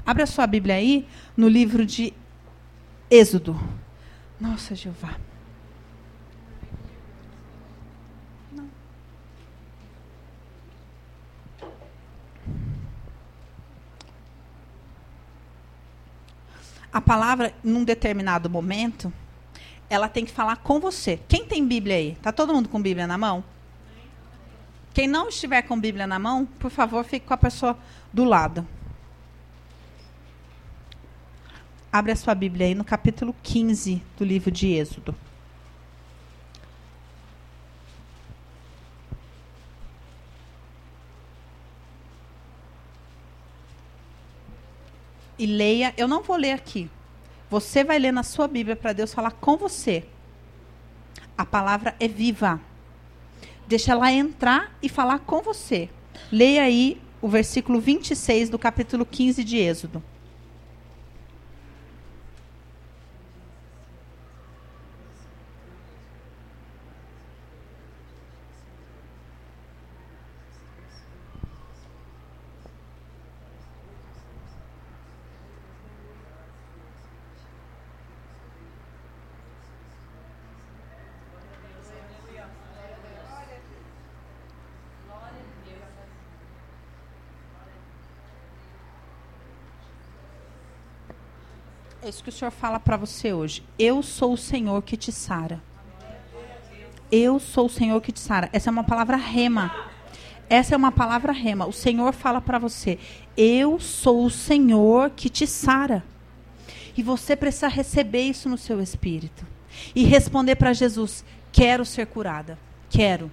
Abra 0.05 0.25
sua 0.25 0.47
Bíblia 0.47 0.75
aí 0.75 1.07
no 1.35 1.47
livro 1.47 1.85
de 1.85 2.13
Êxodo. 3.09 3.59
Nossa, 4.39 4.75
Jeová. 4.75 5.15
A 16.91 16.99
palavra, 16.99 17.53
num 17.63 17.83
determinado 17.83 18.49
momento, 18.49 19.13
ela 19.89 20.07
tem 20.07 20.23
que 20.23 20.31
falar 20.31 20.57
com 20.57 20.79
você. 20.79 21.19
Quem 21.27 21.45
tem 21.45 21.65
Bíblia 21.65 21.95
aí? 21.95 22.17
Tá 22.21 22.31
todo 22.31 22.53
mundo 22.53 22.69
com 22.69 22.81
Bíblia 22.81 23.07
na 23.07 23.17
mão? 23.17 23.43
Quem 24.93 25.07
não 25.07 25.29
estiver 25.29 25.61
com 25.63 25.79
Bíblia 25.79 26.05
na 26.05 26.19
mão, 26.19 26.45
por 26.45 26.69
favor, 26.69 27.03
fique 27.03 27.25
com 27.25 27.33
a 27.33 27.37
pessoa 27.37 27.77
do 28.13 28.23
lado. 28.23 28.67
Abre 31.91 32.11
a 32.11 32.15
sua 32.15 32.35
Bíblia 32.35 32.67
aí 32.67 32.75
no 32.75 32.83
capítulo 32.83 33.35
15 33.41 34.01
do 34.17 34.23
livro 34.23 34.51
de 34.51 34.67
Êxodo. 34.67 35.15
E 45.37 45.45
leia, 45.45 45.93
eu 45.97 46.07
não 46.07 46.21
vou 46.21 46.35
ler 46.35 46.51
aqui, 46.51 46.89
você 47.49 47.83
vai 47.83 47.97
ler 47.97 48.11
na 48.11 48.23
sua 48.23 48.47
Bíblia 48.47 48.75
para 48.75 48.93
Deus 48.93 49.13
falar 49.13 49.31
com 49.31 49.57
você. 49.57 50.05
A 51.37 51.45
palavra 51.45 51.95
é 51.99 52.07
viva. 52.07 52.61
Deixa 53.67 53.91
ela 53.91 54.11
entrar 54.11 54.75
e 54.81 54.89
falar 54.89 55.19
com 55.19 55.41
você. 55.41 55.89
Leia 56.31 56.63
aí 56.63 57.01
o 57.21 57.27
versículo 57.27 57.79
26 57.79 58.49
do 58.49 58.59
capítulo 58.59 59.05
15 59.05 59.43
de 59.43 59.57
Êxodo. 59.57 60.03
Isso 92.09 92.23
que 92.23 92.29
o 92.29 92.33
Senhor 92.33 92.51
fala 92.51 92.79
para 92.79 92.97
você 92.97 93.31
hoje. 93.31 93.63
Eu 93.77 94.01
sou 94.01 94.33
o 94.33 94.37
Senhor 94.37 94.81
que 94.81 94.97
te 94.97 95.11
sara. 95.11 95.61
Eu 97.11 97.39
sou 97.39 97.67
o 97.67 97.69
Senhor 97.69 97.99
que 98.01 98.11
te 98.11 98.19
sara. 98.19 98.49
Essa 98.51 98.69
é 98.69 98.71
uma 98.71 98.83
palavra 98.83 99.17
rema. 99.17 99.73
Essa 100.49 100.73
é 100.73 100.77
uma 100.77 100.91
palavra 100.91 101.31
rema. 101.31 101.65
O 101.65 101.73
Senhor 101.73 102.13
fala 102.13 102.41
para 102.41 102.59
você: 102.59 102.99
Eu 103.37 103.79
sou 103.79 104.25
o 104.25 104.29
Senhor 104.29 105.11
que 105.11 105.29
te 105.29 105.45
sara. 105.47 106.03
E 106.97 107.03
você 107.03 107.35
precisa 107.35 107.67
receber 107.67 108.23
isso 108.23 108.49
no 108.49 108.57
seu 108.57 108.81
espírito. 108.81 109.45
E 109.95 110.03
responder 110.03 110.55
para 110.55 110.73
Jesus: 110.73 111.23
Quero 111.51 111.85
ser 111.85 112.07
curada. 112.07 112.57
Quero. 112.89 113.31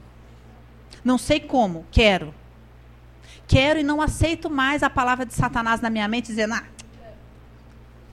Não 1.03 1.19
sei 1.19 1.41
como, 1.41 1.87
quero. 1.91 2.35
Quero 3.47 3.79
e 3.79 3.83
não 3.83 4.03
aceito 4.03 4.51
mais 4.51 4.83
a 4.83 4.91
palavra 4.91 5.25
de 5.25 5.35
Satanás 5.35 5.81
na 5.81 5.91
minha 5.91 6.09
mente 6.09 6.27
dizendo: 6.27 6.55
Ah, 6.55 6.65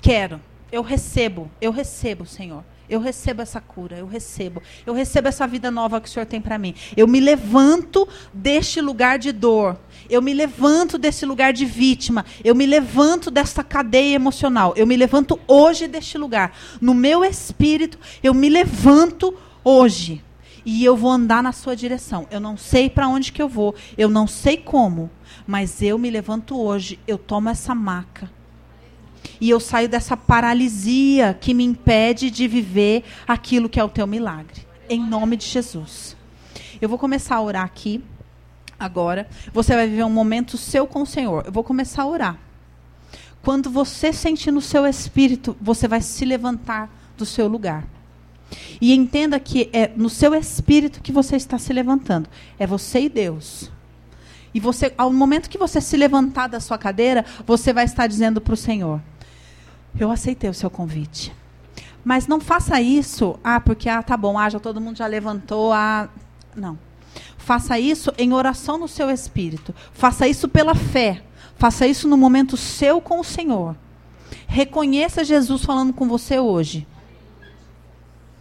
quero. 0.01 0.39
Eu 0.73 0.81
recebo, 0.81 1.51
eu 1.61 1.71
recebo, 1.71 2.25
Senhor. 2.25 2.65
Eu 2.89 2.99
recebo 2.99 3.43
essa 3.43 3.61
cura, 3.61 3.95
eu 3.95 4.07
recebo. 4.07 4.59
Eu 4.87 4.93
recebo 4.95 5.27
essa 5.27 5.45
vida 5.45 5.69
nova 5.69 6.01
que 6.01 6.09
o 6.09 6.11
Senhor 6.11 6.25
tem 6.25 6.41
para 6.41 6.57
mim. 6.57 6.73
Eu 6.97 7.07
me 7.07 7.19
levanto 7.19 8.07
deste 8.33 8.81
lugar 8.81 9.19
de 9.19 9.31
dor. 9.31 9.77
Eu 10.09 10.19
me 10.19 10.33
levanto 10.33 10.97
desse 10.97 11.27
lugar 11.27 11.53
de 11.53 11.63
vítima. 11.63 12.25
Eu 12.43 12.55
me 12.55 12.65
levanto 12.65 13.29
dessa 13.29 13.63
cadeia 13.63 14.15
emocional. 14.15 14.73
Eu 14.75 14.87
me 14.87 14.97
levanto 14.97 15.39
hoje 15.47 15.87
deste 15.87 16.17
lugar. 16.17 16.57
No 16.81 16.95
meu 16.95 17.23
espírito, 17.23 17.99
eu 18.23 18.33
me 18.33 18.49
levanto 18.49 19.31
hoje. 19.63 20.23
E 20.65 20.83
eu 20.83 20.97
vou 20.97 21.11
andar 21.11 21.43
na 21.43 21.51
sua 21.51 21.75
direção. 21.75 22.27
Eu 22.31 22.39
não 22.39 22.57
sei 22.57 22.89
para 22.89 23.07
onde 23.07 23.31
que 23.31 23.43
eu 23.43 23.47
vou. 23.47 23.75
Eu 23.95 24.09
não 24.09 24.25
sei 24.25 24.57
como. 24.57 25.11
Mas 25.45 25.83
eu 25.83 25.99
me 25.99 26.09
levanto 26.09 26.59
hoje. 26.59 26.99
Eu 27.07 27.19
tomo 27.19 27.47
essa 27.47 27.75
maca 27.75 28.27
e 29.39 29.49
eu 29.49 29.59
saio 29.59 29.89
dessa 29.89 30.15
paralisia 30.15 31.37
que 31.39 31.53
me 31.53 31.63
impede 31.63 32.29
de 32.29 32.47
viver 32.47 33.03
aquilo 33.27 33.69
que 33.69 33.79
é 33.79 33.83
o 33.83 33.89
teu 33.89 34.07
milagre. 34.07 34.65
Em 34.89 34.99
nome 34.99 35.37
de 35.37 35.45
Jesus. 35.45 36.15
Eu 36.81 36.89
vou 36.89 36.97
começar 36.97 37.35
a 37.35 37.41
orar 37.41 37.63
aqui 37.63 38.03
agora. 38.79 39.27
Você 39.53 39.75
vai 39.75 39.87
viver 39.87 40.03
um 40.03 40.09
momento 40.09 40.57
seu 40.57 40.85
com 40.85 41.01
o 41.01 41.05
Senhor. 41.05 41.43
Eu 41.45 41.51
vou 41.51 41.63
começar 41.63 42.03
a 42.03 42.07
orar. 42.07 42.37
Quando 43.41 43.69
você 43.69 44.13
sentir 44.13 44.51
no 44.51 44.61
seu 44.61 44.85
espírito, 44.85 45.55
você 45.59 45.87
vai 45.87 46.01
se 46.01 46.23
levantar 46.23 46.89
do 47.17 47.25
seu 47.25 47.47
lugar. 47.47 47.85
E 48.79 48.93
entenda 48.93 49.39
que 49.39 49.69
é 49.73 49.91
no 49.95 50.09
seu 50.09 50.33
espírito 50.33 51.01
que 51.01 51.11
você 51.11 51.35
está 51.35 51.57
se 51.57 51.73
levantando. 51.73 52.29
É 52.57 52.67
você 52.67 53.01
e 53.01 53.09
Deus. 53.09 53.71
E 54.53 54.59
você, 54.59 54.93
ao 54.97 55.11
momento 55.11 55.49
que 55.49 55.57
você 55.57 55.81
se 55.81 55.97
levantar 55.97 56.47
da 56.47 56.59
sua 56.59 56.77
cadeira, 56.77 57.25
você 57.45 57.73
vai 57.73 57.85
estar 57.85 58.05
dizendo 58.07 58.39
para 58.39 58.53
o 58.53 58.57
Senhor: 58.57 59.01
eu 59.99 60.11
aceitei 60.11 60.49
o 60.49 60.53
seu 60.53 60.69
convite. 60.69 61.33
Mas 62.03 62.27
não 62.27 62.39
faça 62.39 62.81
isso, 62.81 63.39
ah, 63.43 63.59
porque 63.59 63.87
ah, 63.87 64.03
tá 64.03 64.17
bom, 64.17 64.37
ah, 64.37 64.49
já 64.49 64.59
todo 64.59 64.81
mundo 64.81 64.97
já 64.97 65.07
levantou, 65.07 65.71
ah, 65.71 66.09
não. 66.55 66.77
Faça 67.37 67.79
isso 67.79 68.11
em 68.17 68.33
oração 68.33 68.77
no 68.77 68.87
seu 68.87 69.09
espírito. 69.09 69.73
Faça 69.93 70.27
isso 70.27 70.47
pela 70.47 70.73
fé. 70.73 71.23
Faça 71.55 71.85
isso 71.85 72.07
no 72.07 72.17
momento 72.17 72.57
seu 72.57 72.99
com 72.99 73.19
o 73.19 73.23
Senhor. 73.23 73.75
Reconheça 74.47 75.23
Jesus 75.23 75.63
falando 75.63 75.93
com 75.93 76.07
você 76.07 76.39
hoje. 76.39 76.87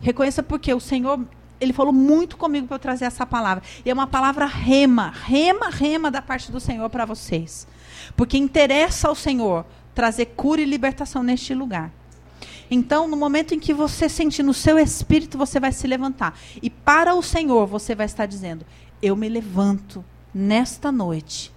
Reconheça 0.01 0.43
porque 0.43 0.73
o 0.73 0.81
Senhor, 0.81 1.21
ele 1.61 1.73
falou 1.73 1.93
muito 1.93 2.37
comigo 2.37 2.67
para 2.67 2.77
eu 2.77 2.81
trazer 2.81 3.05
essa 3.05 3.27
palavra. 3.27 3.63
E 3.85 3.91
é 3.91 3.93
uma 3.95 4.07
palavra 4.07 4.47
rema, 4.47 5.13
rema, 5.25 5.69
rema 5.69 6.11
da 6.11 6.23
parte 6.23 6.51
do 6.51 6.61
Senhor 6.61 6.89
para 6.91 7.05
vocês. 7.05 7.67
Porque 8.17 8.37
interessa 8.37 9.09
ao 9.09 9.15
Senhor 9.15 9.65
trazer 9.95 10.27
cura 10.37 10.61
e 10.61 10.65
libertação 10.65 11.23
neste 11.23 11.55
lugar. 11.55 11.93
Então, 12.71 13.07
no 13.07 13.17
momento 13.17 13.55
em 13.55 13.61
que 13.61 13.75
você 13.75 14.09
sentir 14.09 14.43
no 14.43 14.55
seu 14.55 14.79
espírito, 14.79 15.37
você 15.37 15.61
vai 15.61 15.73
se 15.73 15.87
levantar. 15.87 16.39
E 16.63 16.71
para 16.71 17.15
o 17.15 17.23
Senhor, 17.23 17.67
você 17.67 17.95
vai 17.95 18.07
estar 18.07 18.27
dizendo: 18.27 18.65
Eu 19.01 19.15
me 19.15 19.29
levanto 19.29 20.05
nesta 20.35 20.91
noite 20.91 21.53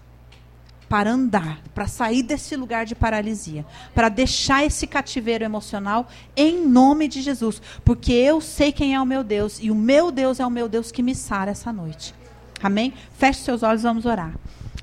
para 0.89 1.11
andar, 1.11 1.61
para 1.73 1.87
sair 1.87 2.21
desse 2.21 2.55
lugar 2.55 2.85
de 2.85 2.95
paralisia, 2.95 3.65
para 3.93 4.09
deixar 4.09 4.65
esse 4.65 4.85
cativeiro 4.85 5.43
emocional 5.43 6.07
em 6.35 6.65
nome 6.67 7.07
de 7.07 7.21
Jesus, 7.21 7.61
porque 7.83 8.13
eu 8.13 8.39
sei 8.39 8.71
quem 8.71 8.93
é 8.93 9.01
o 9.01 9.05
meu 9.05 9.23
Deus 9.23 9.59
e 9.61 9.71
o 9.71 9.75
meu 9.75 10.11
Deus 10.11 10.39
é 10.39 10.45
o 10.45 10.51
meu 10.51 10.69
Deus 10.69 10.91
que 10.91 11.01
me 11.01 11.15
sara 11.15 11.51
essa 11.51 11.73
noite. 11.73 12.13
Amém? 12.61 12.93
Feche 13.17 13.41
seus 13.41 13.63
olhos, 13.63 13.83
vamos 13.83 14.05
orar. 14.05 14.33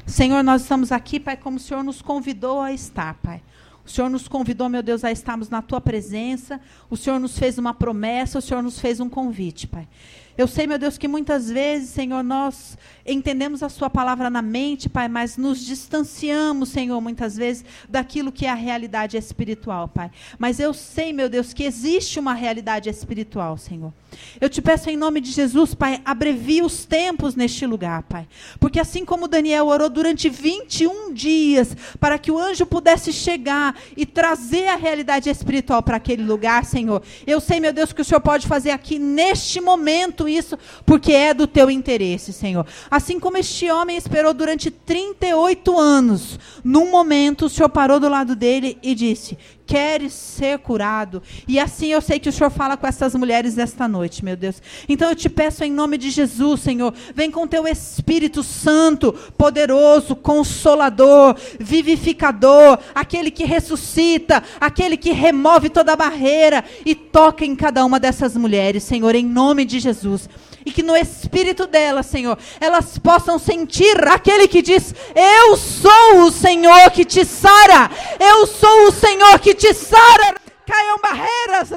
Senhor, 0.06 0.42
nós 0.42 0.62
estamos 0.62 0.92
aqui, 0.92 1.20
Pai, 1.20 1.36
como 1.36 1.56
o 1.56 1.60
Senhor 1.60 1.82
nos 1.82 2.02
convidou 2.02 2.60
a 2.60 2.72
estar, 2.72 3.14
Pai. 3.14 3.40
O 3.84 3.90
Senhor 3.90 4.08
nos 4.08 4.28
convidou, 4.28 4.68
meu 4.68 4.82
Deus, 4.82 5.04
a 5.04 5.10
estarmos 5.10 5.48
na 5.48 5.60
tua 5.60 5.80
presença. 5.80 6.60
O 6.88 6.96
Senhor 6.96 7.18
nos 7.18 7.38
fez 7.38 7.58
uma 7.58 7.74
promessa, 7.74 8.38
o 8.38 8.42
Senhor 8.42 8.62
nos 8.62 8.78
fez 8.78 9.00
um 9.00 9.08
convite, 9.08 9.66
Pai. 9.66 9.88
Eu 10.36 10.48
sei, 10.48 10.66
meu 10.66 10.78
Deus, 10.78 10.96
que 10.96 11.06
muitas 11.06 11.50
vezes, 11.50 11.90
Senhor, 11.90 12.22
nós 12.22 12.78
entendemos 13.04 13.62
a 13.62 13.68
Sua 13.68 13.90
palavra 13.90 14.30
na 14.30 14.40
mente, 14.40 14.88
Pai, 14.88 15.08
mas 15.08 15.36
nos 15.36 15.64
distanciamos, 15.64 16.70
Senhor, 16.70 17.00
muitas 17.00 17.36
vezes 17.36 17.64
daquilo 17.88 18.32
que 18.32 18.46
é 18.46 18.50
a 18.50 18.54
realidade 18.54 19.16
espiritual, 19.16 19.88
Pai. 19.88 20.10
Mas 20.38 20.58
eu 20.58 20.72
sei, 20.72 21.12
meu 21.12 21.28
Deus, 21.28 21.52
que 21.52 21.64
existe 21.64 22.18
uma 22.18 22.32
realidade 22.32 22.88
espiritual, 22.88 23.58
Senhor. 23.58 23.92
Eu 24.40 24.48
te 24.48 24.62
peço 24.62 24.90
em 24.90 24.96
nome 24.96 25.20
de 25.20 25.30
Jesus, 25.30 25.74
Pai, 25.74 26.00
abrevie 26.04 26.62
os 26.62 26.84
tempos 26.84 27.34
neste 27.34 27.66
lugar, 27.66 28.02
Pai. 28.04 28.26
Porque 28.58 28.80
assim 28.80 29.04
como 29.04 29.28
Daniel 29.28 29.66
orou 29.66 29.88
durante 29.88 30.28
21 30.28 31.12
dias 31.12 31.76
para 32.00 32.18
que 32.18 32.30
o 32.30 32.38
anjo 32.38 32.64
pudesse 32.64 33.12
chegar 33.12 33.76
e 33.96 34.06
trazer 34.06 34.68
a 34.68 34.76
realidade 34.76 35.28
espiritual 35.28 35.82
para 35.82 35.96
aquele 35.96 36.22
lugar, 36.22 36.64
Senhor, 36.64 37.02
eu 37.26 37.40
sei, 37.40 37.60
meu 37.60 37.72
Deus, 37.72 37.92
que 37.92 38.00
o 38.00 38.04
Senhor 38.04 38.20
pode 38.20 38.46
fazer 38.46 38.70
aqui 38.70 38.98
neste 38.98 39.60
momento 39.60 40.21
isso, 40.28 40.58
porque 40.84 41.12
é 41.12 41.34
do 41.34 41.46
teu 41.46 41.70
interesse, 41.70 42.32
Senhor. 42.32 42.66
Assim 42.90 43.18
como 43.18 43.36
este 43.36 43.70
homem 43.70 43.96
esperou 43.96 44.32
durante 44.34 44.70
38 44.70 45.78
anos, 45.78 46.38
num 46.64 46.90
momento 46.90 47.46
o 47.46 47.48
Senhor 47.48 47.68
parou 47.68 48.00
do 48.00 48.08
lado 48.08 48.34
dele 48.34 48.78
e 48.82 48.94
disse: 48.94 49.38
queres 49.66 50.12
ser 50.12 50.58
curado. 50.58 51.22
E 51.46 51.58
assim 51.58 51.88
eu 51.88 52.00
sei 52.00 52.18
que 52.18 52.28
o 52.28 52.32
Senhor 52.32 52.50
fala 52.50 52.76
com 52.76 52.86
essas 52.86 53.14
mulheres 53.14 53.58
esta 53.58 53.86
noite, 53.88 54.24
meu 54.24 54.36
Deus. 54.36 54.60
Então 54.88 55.08
eu 55.08 55.16
te 55.16 55.28
peço 55.28 55.64
em 55.64 55.72
nome 55.72 55.98
de 55.98 56.10
Jesus, 56.10 56.60
Senhor, 56.60 56.92
vem 57.14 57.30
com 57.30 57.46
teu 57.46 57.66
Espírito 57.66 58.42
Santo, 58.42 59.12
poderoso, 59.36 60.14
consolador, 60.16 61.36
vivificador, 61.58 62.78
aquele 62.94 63.30
que 63.30 63.44
ressuscita, 63.44 64.42
aquele 64.60 64.96
que 64.96 65.12
remove 65.12 65.68
toda 65.68 65.96
barreira 65.96 66.64
e 66.84 66.94
toca 66.94 67.44
em 67.44 67.54
cada 67.56 67.84
uma 67.84 67.98
dessas 67.98 68.36
mulheres, 68.36 68.82
Senhor, 68.82 69.14
em 69.14 69.24
nome 69.24 69.64
de 69.64 69.78
Jesus 69.78 70.28
e 70.64 70.70
que 70.70 70.82
no 70.82 70.96
espírito 70.96 71.66
delas, 71.66 72.06
Senhor, 72.06 72.38
elas 72.60 72.98
possam 72.98 73.38
sentir 73.38 73.96
aquele 74.08 74.48
que 74.48 74.62
diz: 74.62 74.94
Eu 75.14 75.56
sou 75.56 76.22
o 76.22 76.30
Senhor 76.30 76.90
que 76.90 77.04
te 77.04 77.24
sara, 77.24 77.90
eu 78.18 78.46
sou 78.46 78.88
o 78.88 78.92
Senhor 78.92 79.38
que 79.38 79.54
te 79.54 79.72
sara. 79.74 80.34
Caiam 80.64 80.98
barreiras, 80.98 81.72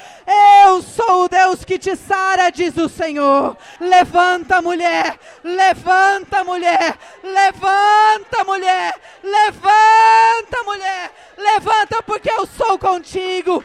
eu 0.64 0.82
sou 0.84 1.26
o 1.26 1.28
Deus 1.28 1.66
que 1.66 1.80
te 1.80 1.96
sara, 1.96 2.52
diz 2.52 2.78
o 2.78 2.88
Senhor. 2.88 3.58
Levanta, 3.80 4.62
mulher, 4.62 5.20
levanta, 5.44 6.44
mulher, 6.44 6.96
levanta, 7.24 8.44
mulher, 8.46 8.94
levanta, 9.24 10.64
mulher, 10.66 11.12
levanta, 11.36 12.04
porque 12.04 12.30
eu 12.30 12.46
sou 12.46 12.78
contigo. 12.78 13.64